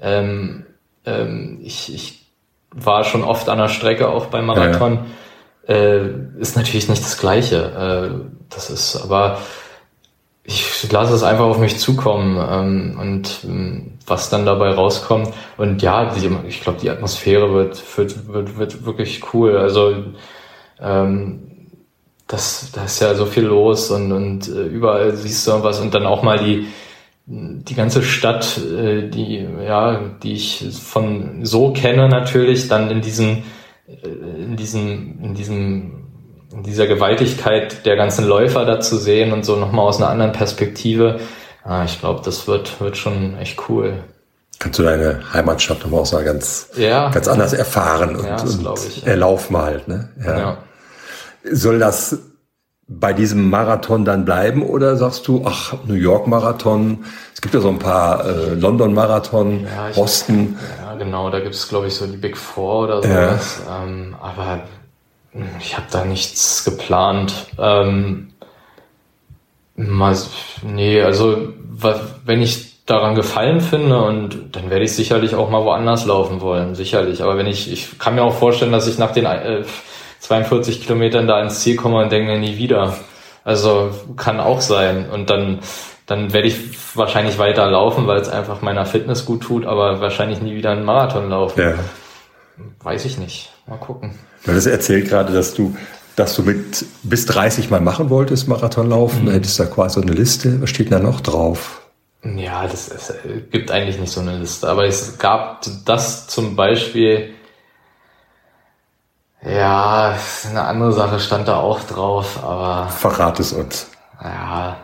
Ähm, 0.00 0.64
ähm, 1.04 1.60
ich, 1.62 1.94
ich 1.94 2.26
war 2.70 3.04
schon 3.04 3.22
oft 3.22 3.50
an 3.50 3.58
der 3.58 3.68
Strecke 3.68 4.08
auch 4.08 4.26
beim 4.26 4.46
Marathon. 4.46 5.00
Ja, 5.68 5.74
ja. 5.74 5.80
Äh, 5.80 6.10
ist 6.38 6.56
natürlich 6.56 6.88
nicht 6.88 7.02
das 7.02 7.18
Gleiche. 7.18 7.56
Äh, 7.56 8.28
das 8.48 8.70
ist 8.70 8.96
aber 8.96 9.38
ich 10.46 10.92
lasse 10.92 11.14
es 11.14 11.22
einfach 11.22 11.46
auf 11.46 11.58
mich 11.58 11.78
zukommen 11.78 12.36
ähm, 12.36 12.98
und 13.00 13.44
ähm, 13.44 13.92
was 14.06 14.28
dann 14.28 14.44
dabei 14.44 14.74
rauskommt. 14.74 15.32
Und 15.56 15.80
ja, 15.80 16.14
die, 16.14 16.30
ich 16.46 16.60
glaube, 16.60 16.78
die 16.80 16.90
Atmosphäre 16.90 17.54
wird, 17.54 17.82
wird, 17.96 18.28
wird, 18.28 18.58
wird 18.58 18.84
wirklich 18.84 19.22
cool. 19.32 19.56
Also 19.56 19.94
ähm, 20.80 21.68
das, 22.26 22.72
da 22.72 22.84
ist 22.84 23.00
ja 23.00 23.14
so 23.14 23.26
viel 23.26 23.44
los 23.44 23.90
und, 23.90 24.12
und 24.12 24.48
äh, 24.48 24.62
überall 24.62 25.14
siehst 25.14 25.46
du 25.46 25.62
was 25.62 25.80
und 25.80 25.94
dann 25.94 26.06
auch 26.06 26.22
mal 26.22 26.38
die, 26.38 26.66
die 27.26 27.74
ganze 27.74 28.02
Stadt, 28.02 28.58
äh, 28.58 29.08
die, 29.08 29.46
ja, 29.64 30.00
die 30.22 30.32
ich 30.32 30.66
von 30.72 31.44
so 31.44 31.72
kenne 31.72 32.08
natürlich, 32.08 32.68
dann 32.68 32.90
in 32.90 33.02
diesem, 33.02 33.42
äh, 33.86 34.08
in 34.42 34.56
diesem, 34.56 35.20
in 35.22 35.34
diesem 35.34 36.04
dieser 36.62 36.86
Gewaltigkeit 36.86 37.84
der 37.84 37.96
ganzen 37.96 38.26
Läufer 38.26 38.64
da 38.64 38.80
zu 38.80 38.96
sehen 38.96 39.32
und 39.32 39.44
so 39.44 39.56
nochmal 39.56 39.86
aus 39.86 39.98
einer 39.98 40.10
anderen 40.10 40.32
Perspektive. 40.32 41.20
Ah, 41.64 41.84
ich 41.84 41.98
glaube, 41.98 42.20
das 42.24 42.46
wird, 42.46 42.80
wird 42.80 42.96
schon 42.96 43.36
echt 43.38 43.68
cool. 43.68 44.04
Kannst 44.58 44.78
du 44.78 44.82
deine 44.82 45.20
Heimatstadt 45.32 45.80
nochmal 45.80 46.00
auch 46.00 46.06
so 46.06 46.22
ganz, 46.22 46.68
ja, 46.76 47.10
ganz 47.10 47.28
anders 47.28 47.52
erfahren 47.52 48.16
und, 48.16 48.26
ja, 48.26 48.40
und 48.40 48.86
ich, 48.86 49.06
erlaufen 49.06 49.56
halt, 49.56 49.88
ne? 49.88 50.10
Ja. 50.24 50.38
ja. 50.38 50.58
Soll 51.50 51.78
das 51.78 52.18
bei 52.86 53.12
diesem 53.12 53.48
Marathon 53.50 54.04
dann 54.04 54.24
bleiben 54.24 54.62
oder 54.62 54.96
sagst 54.96 55.26
du, 55.26 55.42
ach, 55.46 55.74
New 55.86 55.94
York 55.94 56.26
Marathon, 56.26 57.04
es 57.34 57.40
gibt 57.40 57.54
ja 57.54 57.60
so 57.60 57.68
ein 57.68 57.78
paar 57.78 58.26
äh, 58.26 58.54
London 58.54 58.92
Marathon, 58.92 59.64
ja, 59.64 59.90
Boston. 59.94 60.56
Ja, 60.82 60.94
genau, 60.94 61.30
da 61.30 61.40
gibt 61.40 61.54
es 61.54 61.68
glaube 61.68 61.86
ich 61.86 61.94
so 61.94 62.06
die 62.06 62.16
Big 62.16 62.36
Four 62.36 62.84
oder 62.84 63.02
sowas. 63.02 63.62
Ja. 63.66 63.84
Ähm, 63.84 64.14
aber 64.20 64.60
ich 65.60 65.76
habe 65.76 65.86
da 65.90 66.04
nichts 66.04 66.64
geplant. 66.64 67.46
Ähm, 67.58 68.30
mal, 69.76 70.16
nee, 70.62 71.02
also 71.02 71.52
wenn 72.24 72.42
ich 72.42 72.73
daran 72.86 73.14
gefallen 73.14 73.60
finde 73.60 74.02
und 74.02 74.54
dann 74.56 74.68
werde 74.68 74.84
ich 74.84 74.92
sicherlich 74.92 75.34
auch 75.34 75.48
mal 75.48 75.64
woanders 75.64 76.04
laufen 76.04 76.40
wollen, 76.40 76.74
sicherlich. 76.74 77.22
Aber 77.22 77.38
wenn 77.38 77.46
ich, 77.46 77.72
ich 77.72 77.98
kann 77.98 78.14
mir 78.14 78.22
auch 78.22 78.34
vorstellen, 78.34 78.72
dass 78.72 78.86
ich 78.86 78.98
nach 78.98 79.12
den 79.12 79.24
äh, 79.24 79.64
42 80.20 80.82
Kilometern 80.82 81.26
da 81.26 81.40
ins 81.40 81.60
Ziel 81.60 81.76
komme 81.76 82.02
und 82.02 82.12
denke 82.12 82.38
nie 82.38 82.58
wieder. 82.58 82.96
Also 83.42 83.90
kann 84.16 84.40
auch 84.40 84.60
sein. 84.60 85.08
Und 85.10 85.30
dann, 85.30 85.60
dann 86.06 86.32
werde 86.32 86.48
ich 86.48 86.56
wahrscheinlich 86.94 87.38
weiter 87.38 87.70
laufen, 87.70 88.06
weil 88.06 88.18
es 88.18 88.28
einfach 88.28 88.62
meiner 88.62 88.86
Fitness 88.86 89.24
gut 89.24 89.42
tut, 89.42 89.66
aber 89.66 90.00
wahrscheinlich 90.00 90.40
nie 90.40 90.54
wieder 90.54 90.70
einen 90.70 90.84
Marathon 90.84 91.28
laufen. 91.30 91.60
Ja. 91.60 91.74
Weiß 92.82 93.04
ich 93.04 93.18
nicht. 93.18 93.50
Mal 93.66 93.76
gucken. 93.76 94.18
Du 94.44 94.50
hattest 94.50 94.66
erzählt 94.66 95.08
gerade, 95.08 95.32
dass 95.32 95.54
du, 95.54 95.74
dass 96.16 96.36
du 96.36 96.42
mit 96.42 96.84
bis 97.02 97.26
30 97.26 97.70
mal 97.70 97.80
machen 97.80 98.10
wolltest, 98.10 98.46
Marathonlaufen. 98.46 99.22
Mhm. 99.22 99.26
Da 99.26 99.32
hättest 99.32 99.58
du 99.58 99.64
da 99.64 99.70
quasi 99.70 99.94
so 99.94 100.02
eine 100.02 100.12
Liste. 100.12 100.60
Was 100.60 100.70
steht 100.70 100.92
da 100.92 100.98
noch 100.98 101.20
drauf? 101.20 101.83
Ja, 102.24 102.66
das 102.66 102.88
es 102.88 103.12
gibt 103.50 103.70
eigentlich 103.70 103.98
nicht 103.98 104.12
so 104.12 104.20
eine 104.20 104.38
Liste. 104.38 104.68
Aber 104.68 104.86
es 104.86 105.18
gab 105.18 105.62
das 105.84 106.26
zum 106.26 106.56
Beispiel, 106.56 107.34
ja, 109.42 110.16
eine 110.48 110.62
andere 110.62 110.92
Sache 110.92 111.20
stand 111.20 111.48
da 111.48 111.58
auch 111.58 111.80
drauf, 111.80 112.42
aber. 112.42 112.88
Verrat 112.88 113.40
es 113.40 113.52
uns. 113.52 113.90
Ja. 114.22 114.78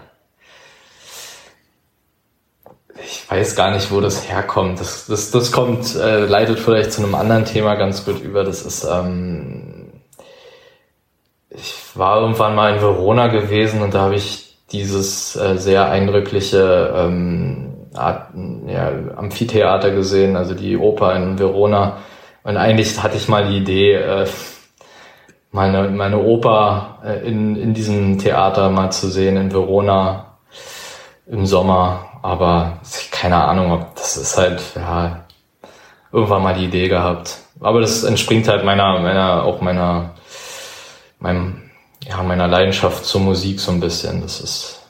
Ich 3.03 3.31
weiß 3.31 3.57
gar 3.57 3.71
nicht, 3.71 3.91
wo 3.91 4.03
das 4.03 4.29
herkommt. 4.29 4.79
Das, 4.79 5.07
das, 5.07 5.31
das 5.31 5.51
kommt, 5.51 5.95
äh, 5.97 6.27
leitet 6.27 6.59
vielleicht 6.59 6.93
zu 6.93 7.03
einem 7.03 7.15
anderen 7.15 7.47
Thema 7.47 7.77
ganz 7.77 8.05
gut 8.05 8.21
über. 8.21 8.45
Das 8.45 8.63
ist, 8.63 8.85
ähm, 8.85 10.03
ich 11.49 11.75
war 11.95 12.21
irgendwann 12.21 12.55
mal 12.55 12.75
in 12.75 12.83
Verona 12.83 13.29
gewesen 13.29 13.81
und 13.81 13.95
da 13.95 14.03
habe 14.03 14.17
ich 14.17 14.50
dieses 14.73 15.37
äh, 15.37 15.57
sehr 15.57 15.91
eindrückliche 15.91 16.93
ähm, 16.97 17.75
Art, 17.95 18.29
ja, 18.67 18.93
Amphitheater 19.17 19.91
gesehen, 19.91 20.37
also 20.37 20.55
die 20.55 20.77
Oper 20.77 21.17
in 21.17 21.39
Verona. 21.39 21.99
Und 22.43 22.57
eigentlich 22.57 23.03
hatte 23.03 23.17
ich 23.17 23.29
mal 23.29 23.49
die 23.49 23.59
Idee, 23.59 23.95
äh, 23.95 24.27
meine, 25.53 25.89
meine 25.89 26.19
Oper 26.19 26.99
äh, 27.05 27.27
in, 27.27 27.57
in 27.57 27.75
diesem 27.75 28.19
Theater 28.19 28.71
mal 28.71 28.91
zu 28.91 29.09
sehen 29.09 29.37
in 29.37 29.53
Verona 29.53 30.37
im 31.27 31.47
Sommer. 31.47 32.07
Aber 32.23 32.79
keine 33.11 33.37
Ahnung, 33.37 33.73
ob 33.73 33.95
das 33.97 34.17
ist 34.17 34.37
halt, 34.39 34.63
ja, 34.77 35.25
irgendwann 36.13 36.43
mal 36.43 36.55
die 36.55 36.67
Idee 36.67 36.89
gehabt. 36.89 37.39
Aber 37.61 37.81
das 37.81 38.05
entspringt 38.05 38.49
halt 38.49 38.65
meiner, 38.65 39.01
meiner, 39.01 39.45
auch 39.45 39.61
meiner, 39.61 40.15
meinem, 41.19 41.70
ja, 42.11 42.23
meiner 42.23 42.49
Leidenschaft 42.49 43.05
zur 43.05 43.21
Musik 43.21 43.61
so 43.61 43.73
ein 43.73 43.81
bisschen. 43.81 44.21
Das 44.21 44.41
ist, 44.41 44.81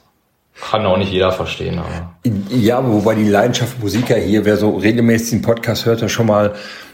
kann 0.69 0.85
auch 0.85 0.97
nicht 0.97 1.11
jeder 1.11 1.31
verstehen. 1.31 1.79
Aber. 1.79 2.15
Ja, 2.49 2.85
wobei 2.85 3.15
die 3.15 3.29
Leidenschaft 3.29 3.79
Musiker 3.79 4.15
hier, 4.15 4.43
wer 4.45 4.57
so 4.57 4.77
regelmäßig 4.77 5.29
den 5.29 5.41
Podcast 5.41 5.85
hört, 5.85 6.01
ja 6.01 6.09
schon 6.09 6.27
mal 6.27 6.53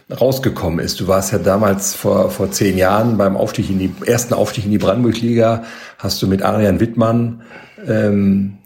rausgekommen 0.10 0.80
ist. 0.80 1.00
Du 1.00 1.08
warst 1.08 1.32
ja 1.32 1.38
damals 1.38 1.94
vor, 1.94 2.30
vor 2.30 2.52
zehn 2.52 2.78
Jahren 2.78 3.18
beim 3.18 3.36
Aufstieg 3.36 3.70
in 3.70 3.80
die, 3.80 3.94
ersten 4.06 4.34
Aufstieg 4.34 4.66
in 4.66 4.72
die 4.72 4.78
Brandenburg-Liga, 4.78 5.63
hast 5.98 6.22
du 6.22 6.28
mit 6.28 6.44
Arian 6.44 6.80
Wittmann 6.80 7.42
ähm, 7.86 8.58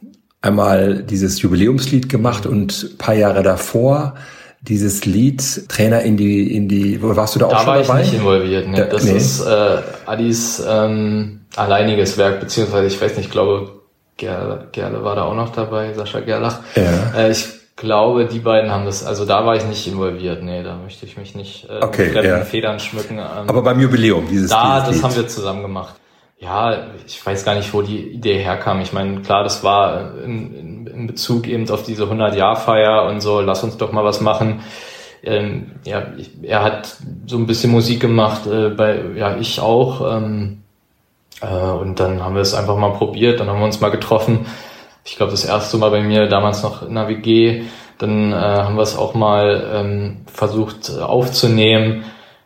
einmal 0.41 1.03
dieses 1.03 1.41
Jubiläumslied 1.41 2.09
gemacht 2.09 2.45
und 2.45 2.97
paar 2.99 3.15
Jahre 3.15 3.41
davor 3.41 4.15
dieses 4.61 5.05
Lied 5.05 5.67
Trainer 5.69 6.01
in 6.01 6.17
die 6.17 6.55
in 6.55 6.67
die 6.67 7.01
warst 7.01 7.35
du 7.35 7.39
da 7.39 7.47
auch 7.47 7.51
da 7.51 7.57
schon 7.57 7.65
dabei? 7.67 7.81
Da 7.81 7.87
war 7.87 7.99
ich 8.01 8.11
nicht 8.11 8.19
involviert. 8.19 8.67
Ne? 8.67 8.87
das 8.89 9.03
nee. 9.03 9.17
ist 9.17 9.41
äh, 9.41 9.77
Adis 10.05 10.63
ähm, 10.67 11.41
alleiniges 11.55 12.17
Werk 12.17 12.39
beziehungsweise 12.39 12.87
ich 12.87 13.01
weiß 13.01 13.17
nicht, 13.17 13.25
ich 13.25 13.31
glaube 13.31 13.81
Gerle, 14.17 14.67
Gerle 14.71 15.03
war 15.03 15.15
da 15.15 15.23
auch 15.23 15.35
noch 15.35 15.49
dabei, 15.49 15.93
Sascha 15.93 16.19
Gerlach. 16.19 16.59
Ja. 16.75 17.13
Äh, 17.17 17.31
ich 17.31 17.47
glaube, 17.75 18.25
die 18.25 18.39
beiden 18.39 18.69
haben 18.71 18.85
das, 18.85 19.03
also 19.03 19.25
da 19.25 19.45
war 19.45 19.55
ich 19.55 19.65
nicht 19.65 19.87
involviert. 19.87 20.43
Nee, 20.43 20.61
da 20.61 20.75
möchte 20.75 21.05
ich 21.07 21.17
mich 21.17 21.33
nicht 21.33 21.67
äh, 21.67 21.83
okay, 21.83 22.11
mit 22.13 22.23
ja. 22.23 22.41
Federn 22.41 22.79
schmücken. 22.79 23.17
Ähm, 23.17 23.47
Aber 23.47 23.63
beim 23.63 23.79
Jubiläum, 23.79 24.27
dieses 24.29 24.51
Da, 24.51 24.81
dieses 24.81 24.85
das 24.85 24.95
Lied. 24.95 25.03
haben 25.03 25.15
wir 25.15 25.27
zusammen 25.27 25.61
gemacht. 25.63 25.95
Ja, 26.37 26.87
ich 27.05 27.23
weiß 27.23 27.45
gar 27.45 27.55
nicht, 27.55 27.73
wo 27.73 27.81
die 27.81 28.13
Idee 28.13 28.39
herkam. 28.39 28.81
Ich 28.81 28.93
meine, 28.93 29.21
klar, 29.21 29.43
das 29.43 29.63
war 29.63 30.15
in, 30.23 30.55
in, 30.55 30.70
in 30.93 31.07
Bezug 31.07 31.47
eben 31.47 31.69
auf 31.69 31.83
diese 31.83 32.03
100-Jahr-Feier 32.03 33.05
und 33.05 33.21
so, 33.21 33.41
lass 33.41 33.63
uns 33.63 33.77
doch 33.77 33.91
mal 33.91 34.03
was 34.03 34.21
machen. 34.21 34.61
Ähm, 35.23 35.71
ja, 35.85 36.07
ich, 36.17 36.31
er 36.41 36.63
hat 36.63 36.97
so 37.27 37.37
ein 37.37 37.45
bisschen 37.45 37.71
Musik 37.71 37.99
gemacht, 37.99 38.47
äh, 38.47 38.69
bei, 38.69 38.99
ja, 39.15 39.37
ich 39.37 39.59
auch. 39.59 40.15
Ähm, 40.17 40.63
äh, 41.41 41.47
und 41.47 41.99
dann 41.99 42.23
haben 42.23 42.35
wir 42.35 42.41
es 42.41 42.53
einfach 42.53 42.77
mal 42.77 42.93
probiert, 42.93 43.39
dann 43.39 43.47
haben 43.47 43.59
wir 43.59 43.65
uns 43.65 43.81
mal 43.81 43.89
getroffen. 43.89 44.45
Ich 45.03 45.17
glaube, 45.17 45.31
das 45.31 45.45
erste 45.45 45.77
Mal 45.77 45.89
bei 45.89 46.01
mir, 46.01 46.27
damals 46.27 46.63
noch 46.63 46.83
in 46.87 46.95
der 46.95 47.07
WG, 47.07 47.63
dann 47.97 48.31
äh, 48.31 48.35
haben 48.35 48.75
wir 48.75 48.83
es 48.83 48.97
auch 48.97 49.13
mal 49.13 49.71
ähm, 49.73 50.17
versucht 50.25 50.89
äh, 50.89 51.01
aufzunehmen. 51.01 52.03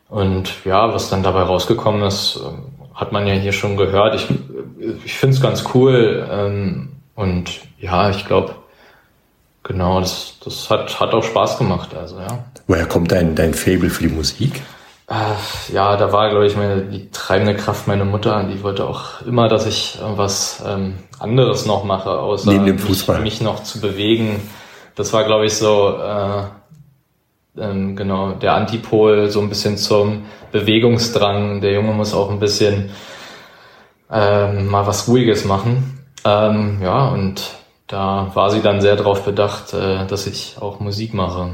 Und 0.09 0.65
ja, 0.65 0.93
was 0.93 1.09
dann 1.09 1.23
dabei 1.23 1.41
rausgekommen 1.41 2.03
ist, 2.03 2.39
ähm, 2.45 2.65
hat 2.93 3.11
man 3.11 3.27
ja 3.27 3.33
hier 3.33 3.51
schon 3.51 3.77
gehört. 3.77 4.15
Ich, 4.15 4.27
ich 5.05 5.13
finde 5.13 5.35
es 5.35 5.41
ganz 5.41 5.65
cool. 5.73 6.27
Ähm, 6.31 6.94
und 7.15 7.61
ja, 7.79 8.09
ich 8.09 8.25
glaube, 8.25 8.55
genau, 9.63 9.99
das, 9.99 10.37
das 10.43 10.69
hat, 10.69 10.99
hat 10.99 11.13
auch 11.13 11.23
Spaß 11.23 11.57
gemacht. 11.57 11.95
Also 11.95 12.19
ja. 12.19 12.45
Woher 12.67 12.85
kommt 12.85 13.11
dein, 13.11 13.35
dein 13.35 13.53
Fable 13.53 13.89
für 13.89 14.07
die 14.07 14.13
Musik? 14.13 14.61
Äh, 15.07 15.73
ja, 15.73 15.97
da 15.97 16.11
war, 16.11 16.29
glaube 16.29 16.47
ich, 16.47 16.55
meine, 16.55 16.81
die 16.81 17.09
treibende 17.11 17.55
Kraft 17.55 17.87
meine 17.87 18.05
Mutter. 18.05 18.43
Die 18.43 18.63
wollte 18.63 18.85
auch 18.85 19.21
immer, 19.21 19.47
dass 19.47 19.65
ich 19.67 19.99
was 20.01 20.63
ähm, 20.67 20.95
anderes 21.19 21.65
noch 21.65 21.83
mache, 21.83 22.09
außer 22.09 22.51
Neben 22.51 22.65
dem 22.65 22.79
Fußball. 22.79 23.21
Mich, 23.21 23.35
mich 23.35 23.41
noch 23.41 23.63
zu 23.63 23.79
bewegen. 23.79 24.41
Das 24.95 25.13
war, 25.13 25.23
glaube 25.23 25.45
ich, 25.45 25.55
so 25.55 25.97
äh, 25.97 26.43
ähm, 27.61 27.95
genau 27.95 28.31
der 28.31 28.55
Antipol 28.55 29.29
so 29.29 29.41
ein 29.41 29.49
bisschen 29.49 29.77
zum 29.77 30.25
Bewegungsdrang. 30.51 31.61
Der 31.61 31.73
Junge 31.73 31.93
muss 31.93 32.13
auch 32.13 32.31
ein 32.31 32.39
bisschen 32.39 32.89
ähm, 34.11 34.67
mal 34.67 34.87
was 34.87 35.07
Ruhiges 35.07 35.45
machen. 35.45 35.94
Ähm, 36.25 36.79
ja, 36.81 37.07
und 37.09 37.55
da 37.87 38.31
war 38.33 38.49
sie 38.49 38.61
dann 38.61 38.81
sehr 38.81 38.95
darauf 38.95 39.23
bedacht, 39.23 39.73
äh, 39.73 40.05
dass 40.07 40.27
ich 40.27 40.57
auch 40.59 40.79
Musik 40.79 41.13
mache. 41.13 41.51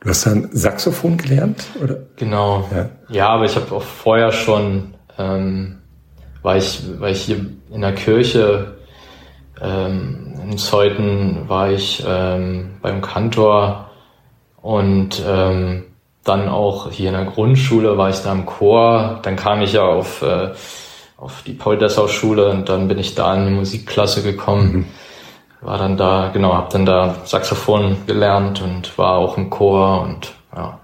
Du 0.00 0.08
hast 0.08 0.26
dann 0.26 0.50
Saxophon 0.52 1.16
gelernt, 1.16 1.64
oder? 1.82 1.96
Genau. 2.16 2.68
Ja, 2.72 2.90
ja 3.08 3.28
aber 3.28 3.44
ich 3.44 3.56
habe 3.56 3.74
auch 3.74 3.82
vorher 3.82 4.32
schon, 4.32 4.94
ähm, 5.18 5.78
war 6.42 6.56
ich, 6.56 6.82
war 7.00 7.08
ich 7.08 7.22
hier 7.22 7.44
in 7.70 7.80
der 7.80 7.94
Kirche, 7.94 8.74
ähm, 9.60 10.34
in 10.44 10.58
Zeuthen 10.58 11.48
war 11.48 11.70
ich 11.70 12.04
ähm, 12.06 12.76
beim 12.82 13.00
Kantor 13.00 13.90
und 14.60 15.22
ähm, 15.26 15.84
dann 16.22 16.48
auch 16.48 16.90
hier 16.90 17.08
in 17.08 17.14
der 17.14 17.26
Grundschule 17.26 17.98
war 17.98 18.10
ich 18.10 18.20
da 18.20 18.32
im 18.32 18.46
Chor. 18.46 19.20
Dann 19.22 19.36
kam 19.36 19.60
ich 19.62 19.74
ja 19.74 19.82
auf, 19.82 20.22
äh, 20.22 20.50
auf 21.16 21.42
die 21.42 21.52
Paul-Dessau-Schule 21.52 22.50
und 22.50 22.68
dann 22.68 22.88
bin 22.88 22.98
ich 22.98 23.14
da 23.14 23.34
in 23.34 23.46
die 23.46 23.52
Musikklasse 23.52 24.22
gekommen. 24.22 24.72
Mhm. 24.72 24.86
War 25.60 25.78
dann 25.78 25.96
da, 25.96 26.30
genau, 26.32 26.54
hab 26.54 26.70
dann 26.70 26.84
da 26.84 27.22
Saxophon 27.24 27.96
gelernt 28.06 28.60
und 28.60 28.98
war 28.98 29.16
auch 29.16 29.38
im 29.38 29.48
Chor 29.48 30.02
und 30.02 30.32
ja, 30.54 30.78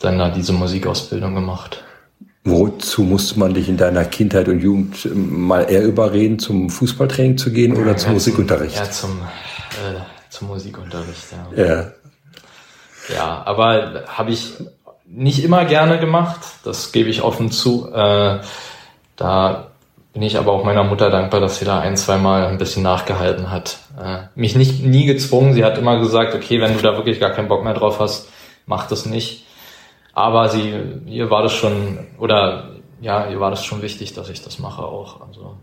dann 0.00 0.18
da 0.18 0.30
diese 0.30 0.52
Musikausbildung 0.52 1.34
gemacht. 1.34 1.84
Wozu 2.46 3.04
musste 3.04 3.38
man 3.38 3.54
dich 3.54 3.68
in 3.68 3.76
deiner 3.76 4.04
Kindheit 4.04 4.48
und 4.48 4.60
Jugend 4.60 5.06
ähm, 5.06 5.46
mal 5.46 5.62
eher 5.62 5.84
überreden, 5.84 6.38
zum 6.38 6.68
Fußballtraining 6.68 7.38
zu 7.38 7.52
gehen 7.52 7.76
oder 7.76 7.96
zum 7.96 8.08
Ja, 8.08 8.14
Musikunterricht? 8.14 8.76
Ja, 8.76 8.90
zum, 8.90 9.20
äh, 9.20 10.00
zum 10.28 10.48
Musikunterricht, 10.48 11.24
ja. 11.56 11.64
Ja. 11.64 11.90
Ja, 13.14 13.42
aber 13.46 14.04
habe 14.08 14.30
ich 14.30 14.54
nicht 15.06 15.44
immer 15.44 15.64
gerne 15.64 15.98
gemacht, 15.98 16.40
das 16.64 16.92
gebe 16.92 17.10
ich 17.10 17.22
offen 17.22 17.50
zu. 17.50 17.90
Äh, 17.92 18.40
da 19.16 19.68
bin 20.12 20.22
ich 20.22 20.38
aber 20.38 20.52
auch 20.52 20.64
meiner 20.64 20.84
Mutter 20.84 21.10
dankbar, 21.10 21.40
dass 21.40 21.58
sie 21.58 21.64
da 21.64 21.80
ein, 21.80 21.96
zwei 21.96 22.18
Mal 22.18 22.46
ein 22.46 22.58
bisschen 22.58 22.84
nachgehalten 22.84 23.50
hat. 23.50 23.78
Äh, 24.00 24.18
mich 24.36 24.54
nicht 24.54 24.84
nie 24.84 25.06
gezwungen, 25.06 25.54
sie 25.54 25.64
hat 25.64 25.76
immer 25.76 25.98
gesagt, 25.98 26.34
okay, 26.34 26.60
wenn 26.60 26.74
du 26.74 26.80
da 26.80 26.96
wirklich 26.96 27.18
gar 27.18 27.30
keinen 27.30 27.48
Bock 27.48 27.64
mehr 27.64 27.74
drauf 27.74 27.98
hast, 27.98 28.28
mach 28.66 28.86
das 28.86 29.06
nicht. 29.06 29.44
Aber 30.12 30.48
sie, 30.48 30.72
ihr 31.06 31.30
war 31.30 31.42
das 31.42 31.52
schon, 31.52 31.98
oder 32.18 32.70
ja, 33.00 33.28
ihr 33.28 33.40
war 33.40 33.50
das 33.50 33.64
schon 33.64 33.82
wichtig, 33.82 34.14
dass 34.14 34.30
ich 34.30 34.42
das 34.42 34.60
mache 34.60 34.82
auch. 34.82 35.20
Also 35.26 35.56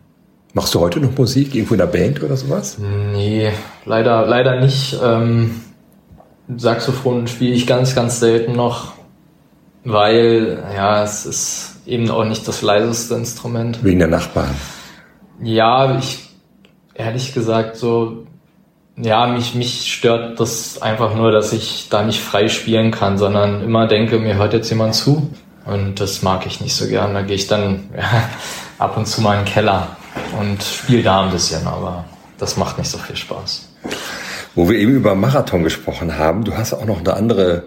Machst 0.54 0.76
du 0.76 0.82
heute 0.82 1.00
noch 1.00 1.18
Musik, 1.18 1.56
irgendwo 1.56 1.76
in 1.76 1.80
der 1.80 1.86
Band 1.86 2.22
oder 2.22 2.36
sowas? 2.36 2.78
Nee, 2.78 3.54
leider, 3.86 4.26
leider 4.26 4.60
nicht. 4.60 5.00
Ähm, 5.02 5.62
Saxophon 6.58 7.28
spiele 7.28 7.54
ich 7.54 7.66
ganz, 7.66 7.96
ganz 7.96 8.20
selten 8.20 8.52
noch, 8.52 8.92
weil 9.86 10.62
ja, 10.76 11.04
es 11.04 11.26
ist 11.26 11.71
eben 11.86 12.10
auch 12.10 12.26
nicht 12.26 12.48
das 12.48 12.62
leiseste 12.62 13.16
Instrument. 13.16 13.84
Wegen 13.84 14.00
der 14.00 14.08
Nachbarn. 14.08 14.56
Ja, 15.42 15.98
ich 15.98 16.30
ehrlich 16.94 17.34
gesagt 17.34 17.78
so, 17.78 18.26
ja, 18.98 19.28
mich, 19.28 19.56
mich 19.56 19.92
stört 19.92 20.40
das 20.40 20.82
einfach 20.82 21.16
nur, 21.16 21.32
dass 21.32 21.54
ich 21.54 21.88
da 21.90 22.04
nicht 22.04 22.20
frei 22.20 22.48
spielen 22.48 22.92
kann, 22.92 23.18
sondern 23.18 23.64
immer 23.64 23.88
denke, 23.88 24.20
mir 24.20 24.36
hört 24.36 24.54
jetzt 24.54 24.70
jemand 24.70 24.96
zu. 24.96 25.32
Und 25.66 26.00
das 26.00 26.22
mag 26.22 26.46
ich 26.46 26.62
nicht 26.62 26.76
so 26.76 26.88
gern. 26.88 27.14
Da 27.14 27.22
gehe 27.22 27.36
ich 27.36 27.48
dann 27.48 27.90
ja, 27.98 28.30
ab 28.78 28.98
und 28.98 29.08
zu 29.08 29.22
mal 29.22 29.40
in 29.40 29.46
den 29.46 29.54
Keller 29.54 29.96
und 30.40 30.62
spiele 30.62 31.04
da 31.04 31.24
ein 31.24 31.32
bisschen, 31.32 31.66
aber 31.68 32.06
das 32.38 32.58
macht 32.58 32.78
nicht 32.78 32.90
so 32.90 32.98
viel 32.98 33.16
Spaß. 33.16 33.70
Wo 34.56 34.70
wir 34.70 34.78
eben 34.78 34.96
über 34.96 35.16
Marathon 35.16 35.64
gesprochen 35.64 36.18
haben, 36.18 36.44
du 36.44 36.58
hast 36.58 36.74
auch 36.74 36.86
noch 36.86 37.00
eine 37.00 37.14
andere 37.14 37.64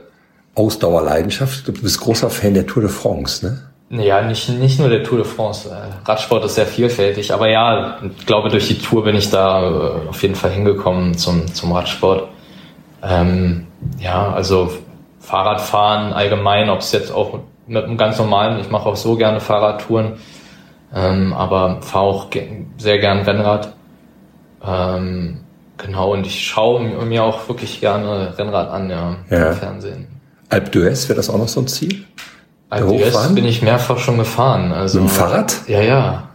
Ausdauerleidenschaft. 0.55 1.67
Du 1.67 1.73
bist 1.73 2.01
großer 2.01 2.31
Fan 2.31 2.55
der 2.55 2.67
Tour 2.67 2.83
de 2.83 2.91
France, 2.91 3.47
ne? 3.47 3.63
Ja, 3.99 4.23
nicht, 4.23 4.49
nicht 4.49 4.79
nur 4.81 4.89
der 4.89 5.05
Tour 5.05 5.19
de 5.19 5.27
France. 5.27 5.69
Äh, 5.71 6.09
Radsport 6.09 6.45
ist 6.45 6.57
sehr 6.57 6.67
vielfältig, 6.67 7.33
aber 7.33 7.49
ja, 7.49 7.99
ich 8.19 8.27
glaube, 8.27 8.49
durch 8.49 8.67
die 8.69 8.79
Tour 8.79 9.05
bin 9.05 9.15
ich 9.15 9.31
da 9.31 9.63
äh, 9.63 10.09
auf 10.09 10.21
jeden 10.23 10.35
Fall 10.35 10.51
hingekommen 10.51 11.17
zum, 11.17 11.53
zum 11.53 11.73
Radsport. 11.73 12.29
Ähm, 13.03 13.67
ja, 13.99 14.33
also 14.33 14.73
Fahrradfahren 15.21 16.13
allgemein, 16.13 16.71
ob 16.71 16.81
es 16.81 16.93
jetzt 16.93 17.13
auch 17.13 17.41
mit 17.67 17.85
einem 17.85 17.97
ganz 17.97 18.19
normalen, 18.19 18.59
ich 18.61 18.71
mache 18.71 18.89
auch 18.89 18.97
so 18.97 19.17
gerne 19.17 19.41
Fahrradtouren, 19.41 20.15
ähm, 20.95 21.33
aber 21.33 21.81
fahre 21.83 22.05
auch 22.05 22.31
ge 22.31 22.47
sehr 22.79 22.99
gern 22.99 23.21
Rennrad. 23.21 23.75
Ähm, 24.67 25.41
genau, 25.77 26.13
und 26.13 26.27
ich 26.27 26.47
schaue 26.47 26.81
mir 26.83 27.23
auch 27.23 27.49
wirklich 27.49 27.81
gerne 27.81 28.37
Rennrad 28.39 28.71
an, 28.71 28.91
ja, 28.91 29.17
Ja. 29.31 29.51
im 29.51 29.57
Fernsehen. 29.57 30.09
Alpe 30.49 30.71
d'Huez, 30.71 31.09
wäre 31.09 31.17
das 31.17 31.31
auch 31.31 31.39
noch 31.39 31.49
so 31.49 31.61
ein 31.61 31.69
Ziel? 31.69 32.05
Also 32.75 32.89
Hochfahren? 32.89 33.27
jetzt 33.27 33.35
bin 33.35 33.45
ich 33.45 33.63
mehrfach 33.63 33.99
schon 33.99 34.19
gefahren. 34.19 34.73
Also, 34.73 35.01
Mit 35.01 35.09
dem 35.11 35.13
Fahrrad? 35.13 35.57
Ja, 35.67 35.81
ja. 35.81 36.29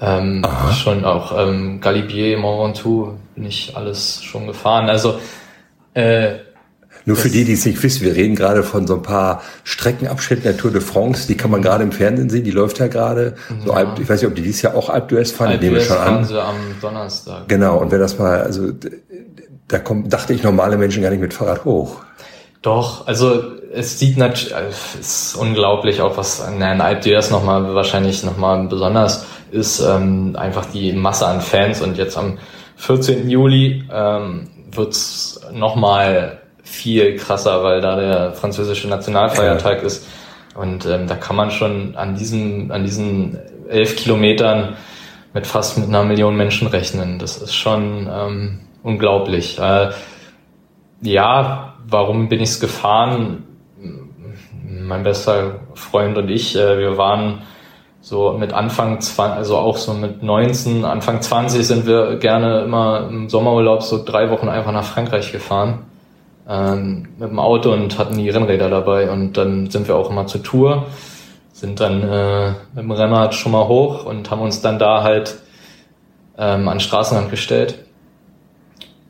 Ähm, 0.00 0.44
schon 0.72 1.04
auch 1.04 1.38
ähm, 1.38 1.80
Galibier, 1.80 2.36
Mont 2.36 2.78
Ventoux 2.78 3.12
bin 3.36 3.44
ich 3.46 3.76
alles 3.76 4.22
schon 4.22 4.48
gefahren. 4.48 4.88
Also 4.90 5.20
äh, 5.94 6.32
Nur 7.04 7.16
für 7.16 7.28
die, 7.28 7.44
die 7.44 7.52
es 7.52 7.64
nicht 7.64 7.80
wissen, 7.82 8.04
wir 8.04 8.16
reden 8.16 8.34
gerade 8.34 8.64
von 8.64 8.86
so 8.88 8.96
ein 8.96 9.02
paar 9.02 9.42
Streckenabschnitten 9.62 10.42
der 10.42 10.56
Tour 10.56 10.72
de 10.72 10.80
France, 10.80 11.28
die 11.28 11.36
kann 11.36 11.52
man 11.52 11.62
gerade 11.62 11.84
im 11.84 11.92
Fernsehen 11.92 12.30
sehen, 12.30 12.42
die 12.42 12.50
läuft 12.50 12.80
ja 12.80 12.88
gerade. 12.88 13.34
So 13.64 13.72
Alp, 13.72 14.00
ich 14.00 14.08
weiß 14.08 14.22
nicht, 14.22 14.28
ob 14.28 14.34
die 14.34 14.42
dieses 14.42 14.62
Jahr 14.62 14.74
auch 14.74 14.88
Alpe 14.88 15.14
d'Huez 15.14 15.32
fahren, 15.32 15.52
die 15.52 15.66
nehme 15.66 15.78
ich 15.78 15.84
Alpe 15.88 15.94
schon 15.94 16.04
fahren 16.04 16.18
an. 16.18 16.24
sie 16.24 16.42
am 16.42 16.56
Donnerstag. 16.80 17.48
Genau, 17.48 17.78
und 17.78 17.92
wenn 17.92 18.00
das 18.00 18.18
mal, 18.18 18.42
also 18.42 18.72
da 19.68 19.78
kommt, 19.78 20.12
dachte 20.12 20.32
ich 20.32 20.42
normale 20.42 20.76
Menschen 20.76 21.02
gar 21.02 21.10
nicht 21.10 21.20
mit 21.20 21.32
Fahrrad 21.32 21.64
hoch. 21.64 22.00
Doch, 22.62 23.08
also 23.08 23.42
es 23.72 23.98
sieht 23.98 24.16
natürlich, 24.16 24.54
es 24.54 24.94
ist 24.94 25.36
unglaublich, 25.36 26.00
auch 26.00 26.16
was 26.16 26.40
an 26.40 26.62
ein 26.62 26.80
Alp 26.80 27.02
d'Huez 27.02 27.30
nochmal 27.32 27.74
wahrscheinlich 27.74 28.22
nochmal 28.22 28.68
besonders 28.68 29.26
ist, 29.50 29.80
ähm, 29.80 30.36
einfach 30.36 30.66
die 30.66 30.92
Masse 30.92 31.26
an 31.26 31.40
Fans 31.40 31.82
und 31.82 31.98
jetzt 31.98 32.16
am 32.16 32.38
14. 32.76 33.28
Juli 33.28 33.84
ähm, 33.92 34.48
wird's 34.70 35.40
nochmal 35.52 36.40
viel 36.62 37.16
krasser, 37.16 37.64
weil 37.64 37.80
da 37.80 37.96
der 37.96 38.32
französische 38.32 38.88
Nationalfeiertag 38.88 39.82
ist 39.82 40.06
und 40.54 40.86
ähm, 40.86 41.06
da 41.06 41.16
kann 41.16 41.36
man 41.36 41.50
schon 41.50 41.96
an 41.96 42.14
diesen, 42.14 42.70
an 42.70 42.84
diesen 42.84 43.38
elf 43.68 43.96
Kilometern 43.96 44.76
mit 45.34 45.46
fast 45.46 45.78
mit 45.78 45.88
einer 45.88 46.04
Million 46.04 46.36
Menschen 46.36 46.68
rechnen. 46.68 47.18
Das 47.18 47.38
ist 47.38 47.54
schon 47.54 48.08
ähm, 48.12 48.60
unglaublich. 48.82 49.58
Äh, 49.58 49.90
ja, 51.00 51.71
warum 51.92 52.28
bin 52.28 52.40
ich's 52.40 52.58
gefahren? 52.58 53.44
Mein 54.64 55.04
bester 55.04 55.60
Freund 55.74 56.16
und 56.18 56.28
ich, 56.28 56.56
äh, 56.56 56.78
wir 56.78 56.96
waren 56.96 57.42
so 58.00 58.32
mit 58.32 58.52
Anfang 58.52 59.00
20, 59.00 59.36
also 59.36 59.56
auch 59.58 59.76
so 59.76 59.94
mit 59.94 60.22
19, 60.22 60.84
Anfang 60.84 61.22
20 61.22 61.64
sind 61.64 61.86
wir 61.86 62.16
gerne 62.16 62.62
immer 62.62 63.08
im 63.08 63.28
Sommerurlaub 63.28 63.82
so 63.82 64.02
drei 64.04 64.28
Wochen 64.30 64.48
einfach 64.48 64.72
nach 64.72 64.84
Frankreich 64.84 65.30
gefahren 65.30 65.84
ähm, 66.48 67.08
mit 67.16 67.30
dem 67.30 67.38
Auto 67.38 67.72
und 67.72 67.98
hatten 67.98 68.18
die 68.18 68.28
Rennräder 68.28 68.68
dabei 68.68 69.08
und 69.10 69.36
dann 69.36 69.70
sind 69.70 69.86
wir 69.86 69.94
auch 69.94 70.10
immer 70.10 70.26
zur 70.26 70.42
Tour, 70.42 70.86
sind 71.52 71.78
dann 71.78 72.02
äh, 72.02 72.48
mit 72.74 72.84
dem 72.84 72.90
Rennrad 72.90 73.34
schon 73.34 73.52
mal 73.52 73.68
hoch 73.68 74.04
und 74.04 74.32
haben 74.32 74.40
uns 74.40 74.60
dann 74.60 74.80
da 74.80 75.04
halt 75.04 75.38
ähm, 76.36 76.66
an 76.66 76.80
Straßenrand 76.80 77.30
gestellt 77.30 77.78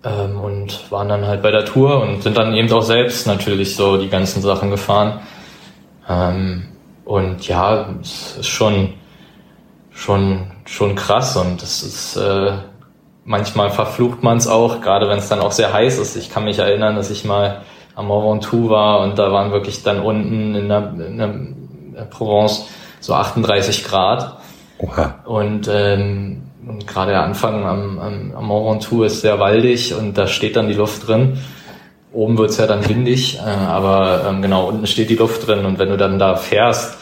ähm, 0.05 0.41
und 0.41 0.91
waren 0.91 1.09
dann 1.09 1.27
halt 1.27 1.43
bei 1.43 1.51
der 1.51 1.65
Tour 1.65 2.03
und 2.03 2.23
sind 2.23 2.37
dann 2.37 2.55
eben 2.55 2.71
auch 2.73 2.83
selbst 2.83 3.27
natürlich 3.27 3.77
so 3.77 3.97
die 3.97 4.09
ganzen 4.09 4.43
Sachen 4.43 4.71
gefahren. 4.71 5.21
Ähm, 6.09 6.69
und 7.05 7.47
ja, 7.47 7.89
es 8.01 8.37
ist 8.39 8.49
schon, 8.49 8.95
schon, 9.91 10.51
schon 10.67 10.95
krass 10.95 11.37
und 11.37 11.63
es 11.63 11.83
ist, 11.83 12.17
äh, 12.17 12.53
manchmal 13.25 13.71
verflucht 13.71 14.23
man 14.23 14.39
es 14.39 14.49
auch, 14.49 14.81
gerade 14.81 15.09
wenn 15.09 15.19
es 15.19 15.29
dann 15.29 15.41
auch 15.41 15.53
sehr 15.53 15.73
heiß 15.73 15.99
ist. 15.99 16.17
Ich 16.17 16.31
kann 16.31 16.45
mich 16.45 16.59
erinnern, 16.59 16.97
dass 16.97 17.11
ich 17.11 17.25
mal 17.25 17.63
am 17.95 18.09
Ventoux 18.09 18.71
war 18.71 19.01
und 19.01 19.19
da 19.19 19.33
waren 19.33 19.53
wirklich 19.53 19.83
dann 19.83 20.01
unten 20.01 20.55
in 20.55 20.69
der, 20.69 20.93
in 20.97 21.19
der, 21.19 21.29
in 21.29 21.95
der 21.95 22.05
Provence 22.05 22.69
so 23.01 23.15
38 23.15 23.85
Grad. 23.85 24.39
Oha. 24.79 25.17
Und, 25.25 25.69
ähm, 25.71 26.43
und 26.67 26.87
gerade 26.87 27.13
der 27.13 27.23
Anfang 27.23 27.65
am, 27.65 27.99
am, 27.99 28.33
am 28.37 28.47
Mont 28.47 28.83
Ventoux 28.83 29.05
ist 29.05 29.21
sehr 29.21 29.39
waldig 29.39 29.95
und 29.95 30.17
da 30.17 30.27
steht 30.27 30.57
dann 30.57 30.69
die 30.69 30.75
Luft 30.75 31.07
drin. 31.09 31.39
Oben 32.13 32.37
wird's 32.39 32.59
ja 32.59 32.67
dann 32.67 32.89
windig, 32.89 33.39
äh, 33.39 33.41
aber 33.41 34.27
ähm, 34.29 34.43
genau, 34.43 34.69
unten 34.69 34.87
steht 34.87 35.09
die 35.11 35.17
Luft 35.17 35.47
drin 35.47 35.65
und 35.65 35.79
wenn 35.79 35.89
du 35.89 35.97
dann 35.97 36.19
da 36.19 36.37
fährst, 36.37 36.99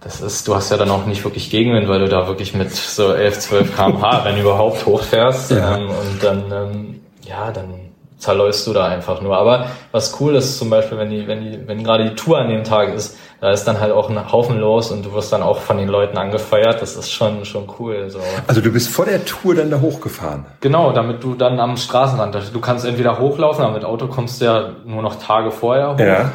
das 0.00 0.20
ist, 0.20 0.46
du 0.46 0.54
hast 0.54 0.70
ja 0.70 0.76
dann 0.76 0.90
auch 0.90 1.06
nicht 1.06 1.24
wirklich 1.24 1.50
Gegenwind, 1.50 1.88
weil 1.88 2.00
du 2.00 2.08
da 2.08 2.28
wirklich 2.28 2.54
mit 2.54 2.70
so 2.70 3.12
11, 3.12 3.38
12 3.38 3.76
kmh, 3.76 4.20
wenn 4.24 4.36
überhaupt, 4.38 4.84
hochfährst 4.84 5.52
Ja. 5.52 5.76
ähm, 5.76 5.88
und 5.88 6.22
dann, 6.22 6.52
ähm, 6.52 7.00
ja, 7.26 7.50
dann 7.50 7.84
zerläufst 8.18 8.66
du 8.66 8.72
da 8.74 8.86
einfach 8.86 9.22
nur. 9.22 9.36
Aber 9.36 9.66
was 9.92 10.20
cool 10.20 10.34
ist 10.36 10.58
zum 10.58 10.68
Beispiel, 10.68 10.98
wenn 10.98 11.10
die, 11.10 11.26
wenn 11.26 11.40
die, 11.40 11.66
wenn 11.66 11.82
gerade 11.82 12.10
die 12.10 12.14
Tour 12.14 12.38
an 12.38 12.50
dem 12.50 12.64
Tag 12.64 12.92
ist, 12.94 13.16
da 13.44 13.50
ist 13.50 13.64
dann 13.64 13.78
halt 13.78 13.92
auch 13.92 14.08
ein 14.08 14.32
Haufen 14.32 14.58
los 14.58 14.90
und 14.90 15.04
du 15.04 15.12
wirst 15.12 15.30
dann 15.30 15.42
auch 15.42 15.58
von 15.58 15.76
den 15.76 15.88
Leuten 15.88 16.16
angefeuert. 16.16 16.80
Das 16.80 16.96
ist 16.96 17.12
schon, 17.12 17.44
schon 17.44 17.68
cool. 17.78 18.08
So. 18.08 18.18
Also 18.46 18.62
du 18.62 18.70
bist 18.70 18.88
vor 18.88 19.04
der 19.04 19.22
Tour 19.26 19.54
dann 19.54 19.70
da 19.70 19.82
hochgefahren. 19.82 20.46
Genau, 20.62 20.92
damit 20.92 21.22
du 21.22 21.34
dann 21.34 21.60
am 21.60 21.76
Straßenrand, 21.76 22.34
du 22.54 22.60
kannst 22.60 22.86
entweder 22.86 23.18
hochlaufen, 23.18 23.62
aber 23.62 23.74
mit 23.74 23.84
Auto 23.84 24.06
kommst 24.06 24.40
du 24.40 24.46
ja 24.46 24.70
nur 24.86 25.02
noch 25.02 25.16
Tage 25.16 25.50
vorher 25.50 25.92
hoch. 25.92 26.30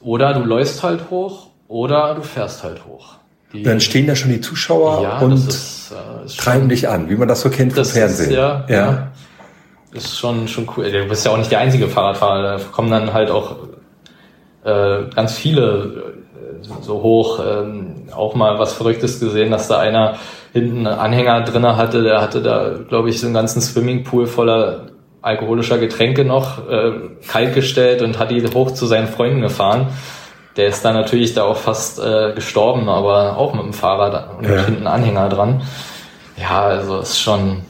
Oder 0.00 0.32
du 0.34 0.44
läufst 0.44 0.84
halt 0.84 1.10
hoch 1.10 1.48
oder 1.66 2.14
du 2.14 2.22
fährst 2.22 2.62
halt 2.62 2.84
hoch. 2.86 3.14
Die, 3.52 3.64
Dann 3.64 3.80
stehen 3.80 4.06
da 4.06 4.14
schon 4.14 4.30
die 4.30 4.40
Zuschauer 4.40 5.02
ja, 5.02 5.18
und 5.18 5.32
ist, 5.32 5.90
äh, 5.90 6.24
ist 6.24 6.38
treiben 6.38 6.60
schon- 6.60 6.68
dich 6.68 6.88
an, 6.88 7.10
wie 7.10 7.16
man 7.16 7.26
das 7.26 7.40
so 7.40 7.50
kennt 7.50 7.72
vom 7.72 7.78
das 7.82 7.90
Fernsehen. 7.90 8.30
Ist, 8.30 8.36
ja, 8.36 8.64
ja. 8.68 9.08
Ist 9.92 10.16
schon, 10.20 10.46
schon 10.46 10.68
cool. 10.76 10.88
Du 10.88 11.04
bist 11.08 11.26
ja 11.26 11.32
auch 11.32 11.36
nicht 11.36 11.50
der 11.50 11.58
einzige 11.58 11.88
Fahrradfahrer. 11.88 12.42
Da 12.58 12.64
kommen 12.70 12.92
dann 12.92 13.12
halt 13.12 13.28
auch 13.28 13.56
äh, 14.64 15.04
ganz 15.14 15.34
viele 15.36 16.14
äh, 16.62 16.82
so 16.82 17.02
hoch. 17.02 17.40
Ähm, 17.44 18.08
auch 18.14 18.34
mal 18.34 18.58
was 18.58 18.72
Verrücktes 18.72 19.20
gesehen, 19.20 19.50
dass 19.50 19.68
da 19.68 19.78
einer 19.78 20.16
hinten 20.52 20.86
einen 20.86 20.98
Anhänger 20.98 21.42
drinne 21.42 21.76
hatte. 21.76 22.02
Der 22.02 22.20
hatte 22.20 22.42
da, 22.42 22.72
glaube 22.88 23.08
ich, 23.10 23.20
so 23.20 23.26
einen 23.26 23.34
ganzen 23.34 23.60
Swimmingpool 23.60 24.26
voller 24.26 24.86
alkoholischer 25.22 25.78
Getränke 25.78 26.24
noch 26.24 26.68
äh, 26.68 26.92
kalt 27.28 27.54
gestellt 27.54 28.02
und 28.02 28.18
hat 28.18 28.30
die 28.30 28.44
hoch 28.54 28.72
zu 28.72 28.86
seinen 28.86 29.06
Freunden 29.06 29.40
gefahren. 29.40 29.86
Der 30.56 30.66
ist 30.68 30.84
dann 30.84 30.94
natürlich 30.94 31.32
da 31.32 31.44
auch 31.44 31.56
fast 31.56 31.98
äh, 32.00 32.32
gestorben, 32.34 32.88
aber 32.88 33.38
auch 33.38 33.54
mit 33.54 33.62
dem 33.62 33.72
Fahrrad 33.72 34.36
und 34.38 34.44
Ja. 34.48 34.64
hinten 34.64 34.86
Anhänger 34.86 35.28
dran. 35.28 35.62
Ja, 36.36 36.62
also 36.62 36.98
ist 36.98 37.20
schon, 37.20 37.62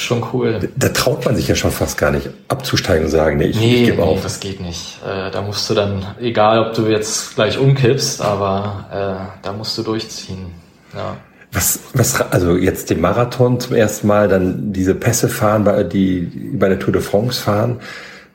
schon 0.00 0.24
cool. 0.32 0.68
Da 0.76 0.88
traut 0.90 1.24
man 1.24 1.36
sich 1.36 1.48
ja 1.48 1.54
schon 1.54 1.70
fast 1.70 1.98
gar 1.98 2.10
nicht 2.10 2.28
abzusteigen 2.48 3.04
und 3.06 3.10
sagen, 3.10 3.38
nee, 3.38 3.46
ich, 3.46 3.56
Nee, 3.58 3.74
ich 3.74 3.84
gebe 3.86 3.96
nee 3.98 4.02
auf. 4.02 4.22
das 4.22 4.40
geht 4.40 4.60
nicht. 4.60 4.98
Äh, 5.06 5.30
da 5.30 5.42
musst 5.42 5.68
du 5.68 5.74
dann, 5.74 6.04
egal 6.20 6.58
ob 6.66 6.74
du 6.74 6.86
jetzt 6.86 7.34
gleich 7.34 7.58
umkippst, 7.58 8.20
aber 8.22 8.86
äh, 8.92 9.44
da 9.44 9.52
musst 9.52 9.76
du 9.78 9.82
durchziehen. 9.82 10.52
Ja. 10.94 11.16
Was, 11.52 11.80
was, 11.94 12.20
also 12.30 12.56
jetzt 12.56 12.90
den 12.90 13.00
Marathon 13.00 13.58
zum 13.58 13.74
ersten 13.74 14.06
Mal, 14.06 14.28
dann 14.28 14.72
diese 14.72 14.94
Pässe 14.94 15.28
fahren, 15.28 15.64
bei, 15.64 15.82
die 15.82 16.20
bei 16.54 16.68
der 16.68 16.78
Tour 16.78 16.92
de 16.92 17.00
France 17.02 17.40
fahren. 17.42 17.80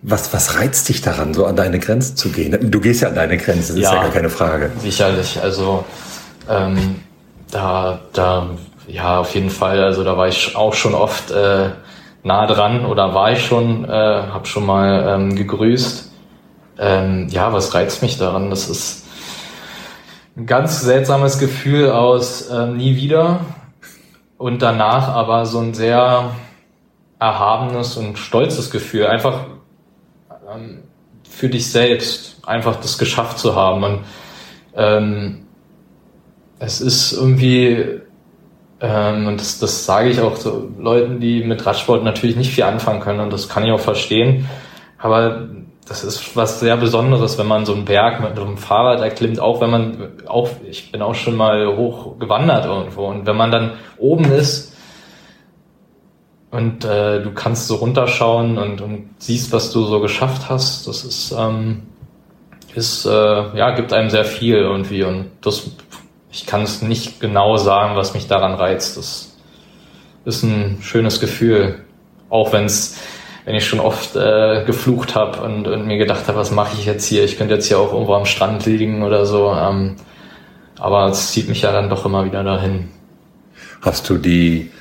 Was, 0.01 0.33
was 0.33 0.57
reizt 0.59 0.89
dich 0.89 1.01
daran, 1.01 1.33
so 1.33 1.45
an 1.45 1.55
deine 1.55 1.79
Grenzen 1.79 2.17
zu 2.17 2.29
gehen? 2.29 2.57
Du 2.71 2.81
gehst 2.81 3.01
ja 3.01 3.07
an 3.09 3.15
deine 3.15 3.37
Grenzen, 3.37 3.75
das 3.75 3.77
ist 3.77 3.83
ja 3.83 3.93
Ja. 3.95 4.01
gar 4.03 4.11
keine 4.11 4.29
Frage. 4.29 4.71
Sicherlich, 4.81 5.39
also 5.41 5.85
ähm, 6.49 6.95
da, 7.51 8.01
da, 8.11 8.49
ja, 8.87 9.19
auf 9.19 9.33
jeden 9.35 9.49
Fall. 9.49 9.83
Also 9.83 10.03
da 10.03 10.17
war 10.17 10.27
ich 10.27 10.55
auch 10.55 10.73
schon 10.73 10.93
oft 10.93 11.31
äh, 11.31 11.69
nah 12.23 12.47
dran 12.47 12.85
oder 12.85 13.13
war 13.13 13.31
ich 13.31 13.45
schon, 13.45 13.85
äh, 13.85 13.89
habe 13.89 14.45
schon 14.45 14.65
mal 14.65 15.15
ähm, 15.15 15.35
gegrüßt. 15.35 16.11
Ähm, 16.79 17.27
ja, 17.29 17.53
was 17.53 17.73
reizt 17.73 18.01
mich 18.01 18.17
daran? 18.17 18.49
Das 18.49 18.69
ist 18.69 19.05
ein 20.35 20.45
ganz 20.45 20.81
seltsames 20.81 21.37
Gefühl 21.37 21.91
aus 21.91 22.49
ähm, 22.49 22.77
nie 22.77 22.95
wieder 22.95 23.41
und 24.37 24.61
danach 24.61 25.09
aber 25.09 25.45
so 25.45 25.59
ein 25.59 25.73
sehr 25.73 26.31
erhabenes 27.19 27.97
und 27.97 28.17
stolzes 28.17 28.71
Gefühl. 28.71 29.07
Einfach 29.07 29.45
ähm, 30.53 30.83
für 31.29 31.49
dich 31.49 31.71
selbst, 31.71 32.41
einfach 32.45 32.75
das 32.77 32.97
geschafft 32.97 33.39
zu 33.39 33.55
haben. 33.55 33.83
Und 33.83 33.99
ähm, 34.75 35.45
es 36.59 36.81
ist 36.81 37.13
irgendwie, 37.13 38.01
ähm, 38.83 39.25
und 39.25 39.39
das, 39.39 39.57
das 39.57 39.85
sage 39.85 40.09
ich 40.09 40.21
auch 40.21 40.35
so 40.35 40.69
Leuten, 40.77 41.19
die 41.19 41.43
mit 41.43 41.65
Radsport 41.65 42.03
natürlich 42.03 42.35
nicht 42.35 42.53
viel 42.53 42.65
anfangen 42.65 42.99
können, 42.99 43.21
und 43.21 43.33
das 43.33 43.49
kann 43.49 43.65
ich 43.65 43.71
auch 43.71 43.79
verstehen, 43.79 44.47
aber 44.99 45.47
das 45.87 46.03
ist 46.03 46.37
was 46.37 46.59
sehr 46.59 46.77
Besonderes, 46.77 47.39
wenn 47.39 47.47
man 47.47 47.65
so 47.65 47.73
einen 47.73 47.85
Berg 47.85 48.21
mit 48.21 48.37
einem 48.37 48.57
Fahrrad 48.57 49.01
erklimmt, 49.01 49.39
auch 49.39 49.59
wenn 49.59 49.71
man, 49.71 50.11
auch, 50.27 50.49
ich 50.69 50.91
bin 50.91 51.01
auch 51.01 51.15
schon 51.15 51.35
mal 51.35 51.75
hoch 51.75 52.19
gewandert 52.19 52.65
irgendwo, 52.65 53.07
und 53.07 53.25
wenn 53.25 53.35
man 53.35 53.49
dann 53.49 53.71
oben 53.97 54.25
ist, 54.25 54.73
und 56.53 56.85
äh, 56.85 57.19
du 57.23 57.31
kannst 57.31 57.67
so 57.67 57.77
runterschauen 57.77 58.59
und, 58.59 58.79
und 58.79 59.09
siehst, 59.17 59.51
was 59.51 59.71
du 59.71 59.85
so 59.85 59.99
geschafft 59.99 60.49
hast. 60.49 60.87
Das 60.87 61.03
ist, 61.03 61.31
ähm, 61.35 61.81
ist 62.75 63.07
äh, 63.07 63.09
ja, 63.09 63.71
gibt 63.71 63.91
einem 63.91 64.11
sehr 64.11 64.23
viel 64.23 64.57
irgendwie. 64.57 65.03
Und 65.03 65.31
das, 65.41 65.71
ich 66.33 66.47
kann 66.47 66.63
es 66.63 66.81
nicht 66.81 67.19
genau 67.19 67.57
sagen, 67.57 67.95
was 67.95 68.15
mich 68.15 68.27
daran 68.27 68.55
reizt. 68.55 68.97
Das 68.97 69.37
ist 70.25 70.43
ein 70.43 70.79
schönes 70.81 71.19
Gefühl. 71.19 71.75
Auch 72.29 72.51
wenn's, 72.51 72.97
wenn 73.45 73.53
ich 73.53 73.67
schon 73.67 73.79
oft 73.79 74.15
äh, 74.15 74.63
geflucht 74.65 75.13
habe 75.13 75.41
und, 75.43 75.67
und 75.67 75.85
mir 75.85 75.99
gedacht 75.99 76.27
habe, 76.27 76.39
was 76.39 76.49
mache 76.49 76.75
ich 76.77 76.87
jetzt 76.87 77.05
hier? 77.05 77.23
Ich 77.23 77.37
könnte 77.37 77.53
jetzt 77.53 77.67
hier 77.67 77.77
auch 77.77 77.93
irgendwo 77.93 78.15
am 78.15 78.25
Strand 78.25 78.65
liegen 78.65 79.03
oder 79.03 79.27
so. 79.27 79.51
Ähm, 79.51 79.95
aber 80.79 81.05
es 81.05 81.31
zieht 81.31 81.49
mich 81.49 81.61
ja 81.61 81.71
dann 81.71 81.89
doch 81.89 82.03
immer 82.03 82.25
wieder 82.25 82.43
dahin. 82.43 82.89
Hast 83.81 84.09
du 84.09 84.17
die 84.17 84.71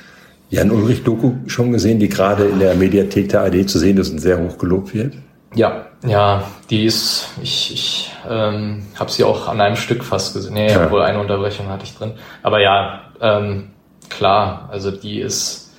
Jan-Ulrich-Doku 0.49 1.33
schon 1.45 1.71
gesehen, 1.71 1.99
die 1.99 2.09
gerade 2.09 2.45
in 2.45 2.57
der 2.57 2.73
Mediathek 2.73 3.29
der 3.29 3.41
AD 3.41 3.67
zu 3.67 3.77
sehen 3.77 3.97
ist 3.97 4.09
und 4.09 4.19
sehr 4.19 4.39
hoch 4.39 4.57
gelobt 4.57 4.95
wird? 4.95 5.13
Ja, 5.53 5.85
ja, 6.03 6.43
die 6.71 6.85
ist, 6.85 7.22
ich, 7.41 7.73
ich 7.73 8.11
ähm, 8.29 8.85
habe 8.99 9.11
sie 9.11 9.23
auch 9.23 9.47
an 9.47 9.59
einem 9.61 9.75
Stück 9.75 10.03
fast 10.03 10.33
gesehen. 10.33 10.53
Nee, 10.53 10.71
Ja. 10.71 10.85
obwohl 10.85 11.01
eine 11.01 11.19
Unterbrechung 11.19 11.69
hatte 11.69 11.83
ich 11.85 11.95
drin. 11.95 12.13
Aber 12.41 12.59
ja, 12.61 13.01
ähm, 13.21 13.71
klar, 14.09 14.69
also 14.71 14.91
die 14.91 15.19
ist, 15.19 15.73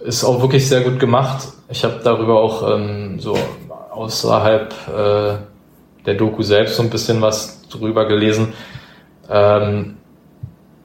ist 0.00 0.24
auch 0.24 0.40
wirklich 0.40 0.68
sehr 0.68 0.80
gut 0.80 0.98
gemacht. 0.98 1.48
Ich 1.68 1.84
habe 1.84 2.00
darüber 2.02 2.40
auch 2.40 2.68
ähm, 2.74 3.20
so 3.20 3.36
außerhalb 3.92 4.72
äh, 4.88 5.34
der 6.06 6.14
Doku 6.14 6.42
selbst 6.42 6.76
so 6.76 6.82
ein 6.82 6.90
bisschen 6.90 7.20
was 7.20 7.62
drüber 7.68 8.06
gelesen. 8.06 8.52
Ähm, 9.28 9.96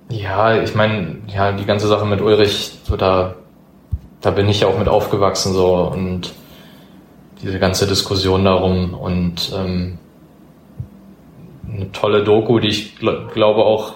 ja, 0.10 0.62
ich 0.62 0.76
meine, 0.76 1.18
ja, 1.28 1.52
die 1.52 1.66
ganze 1.66 1.88
Sache 1.88 2.06
mit 2.06 2.22
Ulrich, 2.22 2.74
so 2.84 2.96
da, 2.96 3.34
da 4.22 4.32
bin 4.32 4.48
ich 4.50 4.62
ja 4.62 4.68
auch 4.68 4.78
mit 4.78 4.88
aufgewachsen 4.88 5.54
so 5.54 5.76
und 5.76 6.32
diese 7.46 7.60
ganze 7.60 7.86
Diskussion 7.86 8.44
darum 8.44 8.96
und 8.96 9.54
ähm, 9.56 10.00
eine 11.72 11.92
tolle 11.92 12.24
Doku, 12.24 12.60
die 12.60 12.70
ich 12.70 12.98
gl 12.98 13.28
glaube 13.34 13.64
auch 13.64 13.94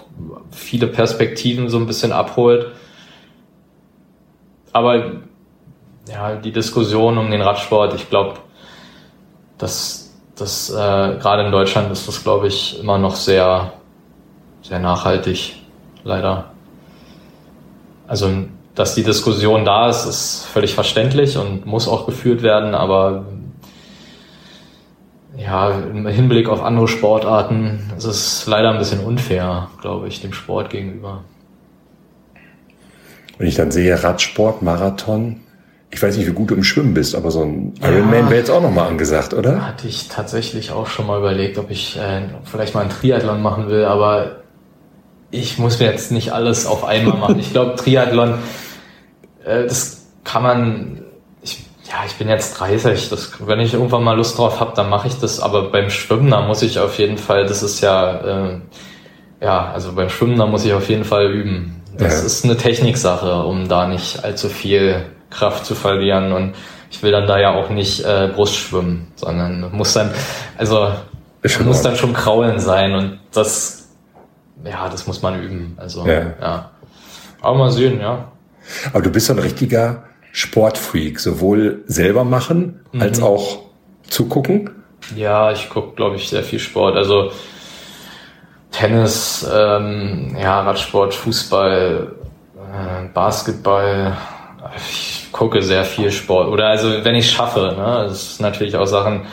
viele 0.51 0.85
Perspektiven 0.85 1.67
so 1.67 1.77
ein 1.77 1.87
bisschen 1.87 2.11
abholt. 2.11 2.67
Aber 4.71 5.13
ja, 6.07 6.35
die 6.35 6.51
Diskussion 6.51 7.17
um 7.17 7.31
den 7.31 7.41
Radsport, 7.41 7.95
ich 7.95 8.07
glaube, 8.09 8.35
dass 9.57 10.13
das 10.35 10.69
äh, 10.69 10.75
gerade 10.75 11.43
in 11.43 11.51
Deutschland 11.51 11.91
ist 11.91 12.07
das, 12.07 12.23
glaube 12.23 12.47
ich, 12.47 12.79
immer 12.79 12.99
noch 12.99 13.15
sehr, 13.15 13.73
sehr 14.61 14.79
nachhaltig, 14.79 15.55
leider. 16.03 16.51
Also, 18.07 18.29
dass 18.75 18.93
die 18.93 19.03
Diskussion 19.03 19.65
da 19.65 19.89
ist, 19.89 20.05
ist 20.05 20.45
völlig 20.45 20.75
verständlich 20.75 21.37
und 21.37 21.65
muss 21.65 21.87
auch 21.87 22.05
geführt 22.05 22.43
werden, 22.43 22.75
aber 22.75 23.25
ja, 25.39 25.71
im 25.71 26.05
Hinblick 26.07 26.49
auf 26.49 26.61
andere 26.61 26.87
Sportarten 26.87 27.79
ist 27.97 28.05
es 28.05 28.45
leider 28.45 28.71
ein 28.71 28.77
bisschen 28.77 28.99
unfair, 28.99 29.69
glaube 29.81 30.07
ich, 30.07 30.21
dem 30.21 30.33
Sport 30.33 30.69
gegenüber. 30.69 31.23
Wenn 33.37 33.47
ich 33.47 33.55
dann 33.55 33.71
sehe 33.71 34.03
Radsport, 34.03 34.61
Marathon, 34.61 35.39
ich 35.91 36.03
weiß 36.03 36.17
nicht, 36.17 36.27
wie 36.27 36.33
gut 36.33 36.51
du 36.51 36.55
im 36.55 36.63
Schwimmen 36.63 36.93
bist, 36.93 37.15
aber 37.15 37.31
so 37.31 37.41
ein 37.41 37.73
Ironman 37.81 38.25
wäre 38.25 38.35
jetzt 38.35 38.51
auch 38.51 38.61
nochmal 38.61 38.89
angesagt, 38.89 39.33
oder? 39.33 39.65
Hatte 39.65 39.87
ich 39.87 40.09
tatsächlich 40.09 40.71
auch 40.71 40.87
schon 40.87 41.07
mal 41.07 41.17
überlegt, 41.17 41.57
ob 41.57 41.71
ich 41.71 41.97
äh, 41.97 42.21
vielleicht 42.43 42.75
mal 42.75 42.81
einen 42.81 42.89
Triathlon 42.89 43.41
machen 43.41 43.69
will, 43.69 43.85
aber 43.85 44.39
ich 45.31 45.57
muss 45.57 45.79
mir 45.79 45.85
jetzt 45.85 46.11
nicht 46.11 46.33
alles 46.33 46.65
auf 46.65 46.83
einmal 46.83 47.17
machen. 47.17 47.39
Ich 47.39 47.51
glaube, 47.51 47.75
Triathlon, 47.75 48.35
äh, 49.45 49.63
das 49.63 50.07
kann 50.23 50.43
man, 50.43 51.01
ja, 51.99 52.05
ich 52.05 52.15
bin 52.15 52.29
jetzt 52.29 52.59
30, 52.59 53.09
das, 53.09 53.31
wenn 53.45 53.59
ich 53.59 53.73
irgendwann 53.73 54.03
mal 54.03 54.15
Lust 54.15 54.37
drauf 54.37 54.59
habe, 54.59 54.73
dann 54.75 54.89
mache 54.89 55.07
ich 55.07 55.19
das, 55.19 55.39
aber 55.39 55.69
beim 55.69 55.89
Schwimmen, 55.89 56.31
da 56.31 56.41
muss 56.41 56.61
ich 56.61 56.79
auf 56.79 56.97
jeden 56.97 57.17
Fall, 57.17 57.45
das 57.45 57.61
ist 57.61 57.81
ja, 57.81 58.47
äh, 58.51 58.59
ja, 59.41 59.71
also 59.71 59.93
beim 59.93 60.09
Schwimmen, 60.09 60.37
da 60.37 60.45
muss 60.45 60.65
ich 60.65 60.73
auf 60.73 60.87
jeden 60.89 61.03
Fall 61.03 61.31
üben. 61.31 61.81
Das 61.97 62.19
Ja. 62.21 62.25
ist 62.25 62.45
eine 62.45 62.55
Techniksache, 62.55 63.43
um 63.43 63.67
da 63.67 63.87
nicht 63.87 64.23
allzu 64.23 64.47
viel 64.47 65.05
Kraft 65.29 65.65
zu 65.65 65.75
verlieren 65.75 66.31
und 66.31 66.55
ich 66.89 67.03
will 67.03 67.11
dann 67.11 67.27
da 67.27 67.37
ja 67.37 67.53
auch 67.53 67.69
nicht 67.69 68.03
äh, 68.05 68.29
Brust 68.33 68.55
schwimmen, 68.55 69.11
sondern 69.15 69.69
muss 69.71 69.93
dann, 69.93 70.11
also 70.57 70.91
muss 71.65 71.81
dann 71.81 71.95
schon 71.95 72.13
Kraulen 72.13 72.59
sein 72.59 72.93
und 72.95 73.19
das, 73.33 73.89
ja, 74.63 74.87
das 74.89 75.05
muss 75.05 75.21
man 75.21 75.41
üben. 75.41 75.73
Also 75.77 76.07
Ja. 76.07 76.33
ja. 76.41 76.69
Aber 77.41 77.57
mal 77.57 77.71
sehen, 77.71 77.99
ja. 77.99 78.25
Aber 78.91 79.01
du 79.01 79.09
bist 79.09 79.27
so 79.27 79.33
ein 79.33 79.39
richtiger 79.39 80.03
Sportfreak, 80.31 81.19
sowohl 81.19 81.83
selber 81.87 82.23
machen 82.23 82.81
als 82.99 83.21
auch 83.21 83.63
zugucken. 84.07 84.71
Ja, 85.15 85.51
ich 85.51 85.69
gucke, 85.69 85.95
glaube 85.95 86.17
ich, 86.17 86.29
sehr 86.29 86.43
viel 86.43 86.59
Sport. 86.59 86.95
Also 86.95 87.31
Tennis, 88.71 89.49
ähm, 89.51 90.35
ja, 90.39 90.61
Radsport, 90.61 91.13
Fußball, 91.13 92.15
äh, 92.55 93.07
Basketball. 93.13 94.15
Ich 94.77 95.29
gucke 95.31 95.61
sehr 95.61 95.83
viel 95.83 96.11
Sport. 96.11 96.49
Oder 96.49 96.67
also 96.67 97.03
wenn 97.03 97.15
ich 97.15 97.31
schaffe, 97.31 97.73
ne? 97.77 98.05
Das 98.07 98.31
ist 98.33 98.41
natürlich 98.41 98.75
auch 98.75 98.85
Sachen, 98.85 99.25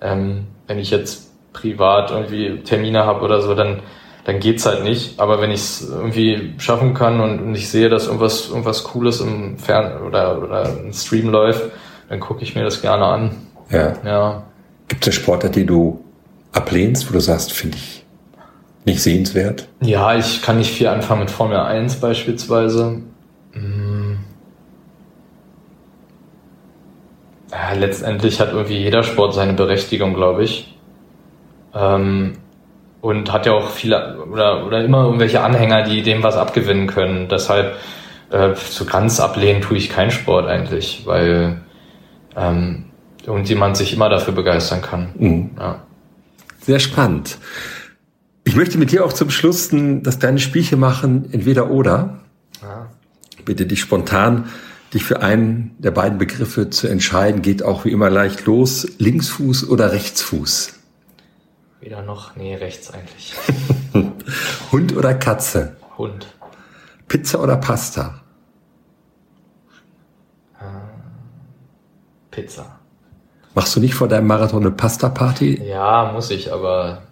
ähm, 0.00 0.46
wenn 0.66 0.78
ich 0.78 0.90
jetzt 0.90 1.30
privat 1.52 2.10
irgendwie 2.10 2.58
Termine 2.60 3.04
habe 3.04 3.24
oder 3.24 3.40
so, 3.40 3.54
dann 3.54 3.80
dann 4.24 4.38
geht's 4.40 4.66
halt 4.66 4.84
nicht. 4.84 5.18
Aber 5.18 5.40
wenn 5.40 5.50
ich 5.50 5.60
es 5.60 5.88
irgendwie 5.90 6.54
schaffen 6.58 6.94
kann 6.94 7.20
und, 7.20 7.40
und 7.40 7.54
ich 7.54 7.68
sehe, 7.68 7.88
dass 7.88 8.06
irgendwas 8.06 8.48
irgendwas 8.48 8.84
Cooles 8.84 9.20
im 9.20 9.58
Fern 9.58 10.02
oder 10.02 10.42
oder 10.42 10.78
im 10.78 10.92
Stream 10.92 11.28
läuft, 11.28 11.70
dann 12.08 12.20
gucke 12.20 12.42
ich 12.42 12.54
mir 12.54 12.62
das 12.62 12.80
gerne 12.82 13.04
an. 13.04 13.36
Ja. 13.70 13.94
Ja. 14.04 14.42
Gibt 14.88 15.02
es 15.04 15.08
eine 15.08 15.22
Sportart, 15.22 15.56
die 15.56 15.66
du 15.66 16.04
ablehnst, 16.52 17.08
wo 17.08 17.14
du 17.14 17.20
sagst, 17.20 17.52
finde 17.52 17.78
ich 17.78 18.04
nicht 18.84 19.02
sehenswert? 19.02 19.68
Ja, 19.80 20.14
ich 20.16 20.42
kann 20.42 20.58
nicht 20.58 20.72
viel 20.72 20.88
anfangen 20.88 21.20
mit 21.20 21.30
Formel 21.30 21.56
1 21.56 21.96
beispielsweise. 21.96 23.00
Mm. 23.54 24.16
Ja, 27.50 27.72
letztendlich 27.74 28.40
hat 28.40 28.52
irgendwie 28.52 28.78
jeder 28.78 29.02
Sport 29.02 29.34
seine 29.34 29.52
Berechtigung, 29.52 30.14
glaube 30.14 30.44
ich. 30.44 30.76
Ähm, 31.74 32.38
und 33.02 33.30
hat 33.30 33.44
ja 33.44 33.52
auch 33.52 33.68
viele 33.68 34.24
oder, 34.24 34.64
oder 34.64 34.82
immer 34.82 35.04
irgendwelche 35.04 35.42
Anhänger, 35.42 35.82
die 35.82 36.02
dem 36.02 36.22
was 36.22 36.36
abgewinnen 36.36 36.86
können. 36.86 37.28
Deshalb 37.28 37.76
äh, 38.30 38.54
so 38.54 38.86
ganz 38.86 39.20
ablehnen 39.20 39.60
tue 39.60 39.76
ich 39.76 39.90
keinen 39.90 40.10
Sport 40.10 40.46
eigentlich, 40.46 41.02
weil 41.04 41.60
ähm, 42.34 42.86
irgendjemand 43.26 43.76
sich 43.76 43.92
immer 43.92 44.08
dafür 44.08 44.32
begeistern 44.32 44.80
kann. 44.80 45.10
Mhm. 45.18 45.50
Ja. 45.58 45.82
Sehr 46.60 46.78
spannend. 46.78 47.36
Ich 48.44 48.56
möchte 48.56 48.78
mit 48.78 48.92
dir 48.92 49.04
auch 49.04 49.12
zum 49.12 49.30
Schluss 49.30 49.70
das 49.72 50.18
kleine 50.18 50.38
Spielchen 50.38 50.80
machen, 50.80 51.28
entweder 51.32 51.70
oder. 51.70 52.20
Ja. 52.62 52.86
Ich 53.36 53.44
bitte 53.44 53.66
dich 53.66 53.80
spontan 53.80 54.48
dich 54.94 55.04
für 55.04 55.22
einen 55.22 55.74
der 55.78 55.90
beiden 55.90 56.18
Begriffe 56.18 56.70
zu 56.70 56.86
entscheiden, 56.86 57.42
geht 57.42 57.62
auch 57.62 57.84
wie 57.84 57.90
immer 57.90 58.10
leicht 58.10 58.44
los. 58.44 58.86
Linksfuß 58.98 59.68
oder 59.68 59.92
Rechtsfuß? 59.92 60.74
Weder 61.82 62.00
noch, 62.02 62.36
nee, 62.36 62.54
rechts 62.54 62.92
eigentlich. 62.92 63.34
Hund 64.72 64.96
oder 64.96 65.14
Katze? 65.14 65.76
Hund. 65.98 66.28
Pizza 67.08 67.40
oder 67.42 67.56
Pasta? 67.56 68.20
Pizza. 72.30 72.78
Machst 73.54 73.74
du 73.74 73.80
nicht 73.80 73.94
vor 73.94 74.06
deinem 74.06 74.28
Marathon 74.28 74.62
eine 74.62 74.70
Pasta-Party, 74.70 75.60
Ja, 75.66 76.12
muss 76.12 76.30
ich, 76.30 76.52
aber 76.52 77.02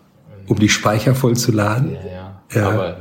um 0.46 0.58
die 0.58 0.68
Speicher 0.68 1.16
voll 1.16 1.36
zu 1.36 1.50
laden? 1.50 1.92
ja, 1.94 2.06
ja. 2.06 2.42
Ja. 2.52 2.68
Aber 2.70 2.88
ja. 2.90 2.96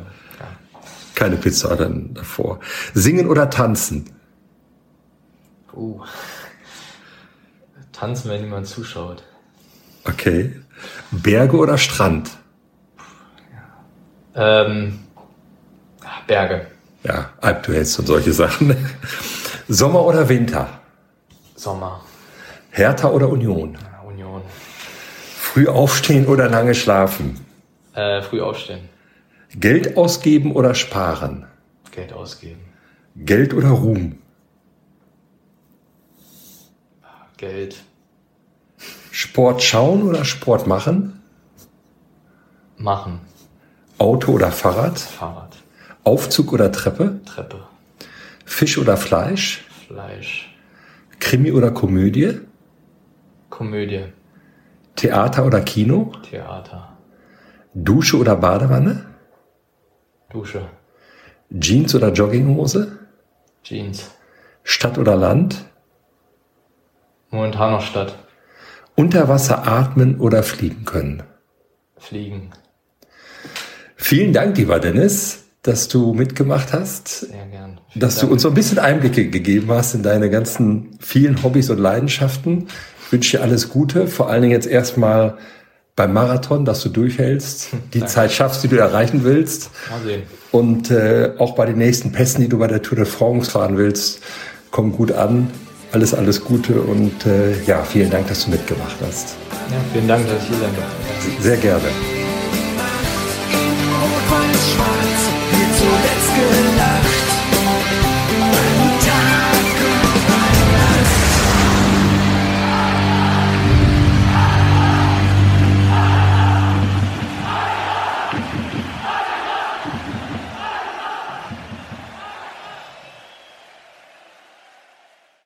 Keine 1.14 1.38
Pizza 1.38 1.76
dann 1.76 2.16
davor. 2.16 2.60
Singen 2.96 3.28
oder 3.28 3.50
tanzen? 3.52 4.10
Uh. 5.74 6.02
Tanzen, 7.92 8.32
wenn 8.32 8.42
jemand 8.42 8.66
zuschaut. 8.68 9.24
Okay. 10.06 10.60
Berge 11.12 11.58
oder 11.58 11.78
Strand? 11.78 12.30
Ähm, 14.36 15.00
Berge. 16.28 16.68
Ja, 17.04 17.30
Alpduets 17.42 17.98
und 18.00 18.08
solche 18.08 18.34
Sachen. 18.34 18.76
Sommer 19.68 20.06
oder 20.06 20.28
Winter? 20.30 20.68
Sommer. 21.56 22.02
Hertha 22.72 23.10
oder 23.10 23.30
Union? 23.30 23.78
Union. 24.06 24.42
Früh 25.36 25.68
aufstehen 25.68 26.28
oder 26.28 26.50
lange 26.50 26.76
schlafen? 26.76 27.40
Äh, 27.94 28.22
früh 28.22 28.42
aufstehen. 28.42 28.90
Geld 29.56 29.98
ausgeben 29.98 30.52
oder 30.54 30.76
sparen? 30.76 31.48
Geld 31.92 32.14
ausgeben. 32.14 32.62
Geld 33.16 33.54
oder 33.54 33.70
Ruhm? 33.70 34.20
Geld. 37.38 37.78
Sport 39.40 39.64
schauen 39.64 40.04
oder 40.04 40.26
Sport 40.26 40.68
machen? 40.68 41.22
Machen. 42.76 43.22
Auto 43.98 44.34
oder 44.34 44.52
Fahrrad? 44.52 45.00
Fahrrad. 45.00 45.56
Aufzug 46.04 46.52
oder 46.52 46.74
Treppe? 46.74 47.22
Treppe. 47.24 47.60
Fisch 48.44 48.78
oder 48.78 48.98
Fleisch? 48.98 49.64
Fleisch. 49.88 50.54
Krimi 51.22 51.54
oder 51.54 51.72
Komödie? 51.72 52.42
Komödie. 53.50 54.12
Theater 54.98 55.46
oder 55.46 55.62
Kino? 55.62 56.12
Theater. 56.30 56.98
Dusche 57.74 58.18
oder 58.18 58.36
Badewanne? 58.36 59.06
Dusche. 60.34 60.64
Jeans 61.50 61.96
oder 61.96 62.12
Jogginghose? 62.12 63.00
Jeans. 63.64 64.12
Stadt 64.64 64.98
oder 64.98 65.16
Land? 65.16 65.64
Momentan 67.30 67.72
noch 67.72 67.82
Stadt. 67.82 68.18
Unter 69.00 69.30
Wasser 69.30 69.66
atmen 69.66 70.20
oder 70.20 70.44
fliegen 70.44 70.84
können? 70.84 71.24
Fliegen. 71.98 72.50
Vielen 73.96 74.34
Dank, 74.34 74.58
lieber 74.58 74.78
Dennis, 74.82 75.46
dass 75.62 75.88
du 75.88 76.14
mitgemacht 76.14 76.74
hast, 76.74 77.22
Sehr 77.22 77.30
gern. 77.50 77.80
Vielen 77.88 78.02
dass 78.02 78.16
du 78.16 78.22
Dank. 78.24 78.34
uns 78.34 78.42
so 78.42 78.50
ein 78.50 78.54
bisschen 78.56 78.78
Einblicke 78.78 79.30
gegeben 79.30 79.72
hast 79.72 79.96
in 79.96 80.04
deine 80.04 80.30
ganzen 80.30 80.98
vielen 81.00 81.42
Hobbys 81.44 81.70
und 81.70 81.78
Leidenschaften. 81.78 82.68
Ich 83.06 83.14
wünsche 83.14 83.38
dir 83.38 83.44
alles 83.44 83.70
Gute, 83.70 84.06
vor 84.06 84.30
allen 84.30 84.42
Dingen 84.42 84.52
jetzt 84.52 84.68
erstmal 84.68 85.38
beim 85.96 86.12
Marathon, 86.12 86.66
dass 86.66 86.84
du 86.84 86.90
durchhältst, 86.90 87.70
die 87.94 88.00
Danke. 88.00 88.14
Zeit 88.14 88.32
schaffst, 88.34 88.66
die 88.66 88.68
du 88.68 88.76
erreichen 88.76 89.24
willst. 89.24 89.72
Mal 89.90 90.02
sehen. 90.04 90.24
Und 90.52 90.92
äh, 90.92 91.36
auch 91.38 91.56
bei 91.56 91.66
den 91.66 91.78
nächsten 91.78 92.12
Pässen, 92.12 92.42
die 92.42 92.50
du 92.50 92.60
bei 92.60 92.68
der 92.68 92.82
Tour 92.82 92.98
de 92.98 93.06
France 93.06 93.50
fahren 93.52 93.78
willst, 93.78 94.20
komm 94.72 94.92
gut 94.92 95.14
an. 95.14 95.52
Alles, 95.92 96.14
alles 96.14 96.44
Gute 96.44 96.82
und 96.82 97.26
äh, 97.26 97.64
ja, 97.64 97.84
vielen 97.84 98.12
Dank, 98.12 98.28
dass 98.28 98.46
du 98.46 98.52
mitgemacht 98.52 98.96
hast. 99.02 99.36
Ja, 99.72 99.78
vielen 99.92 100.08
Dank, 100.08 100.28
dass 100.28 100.44
ich 100.44 100.50
hier 100.50 100.58
sein 100.58 100.76
durfte. 100.76 101.42
Sehr 101.42 101.58
gerne. 101.58 102.19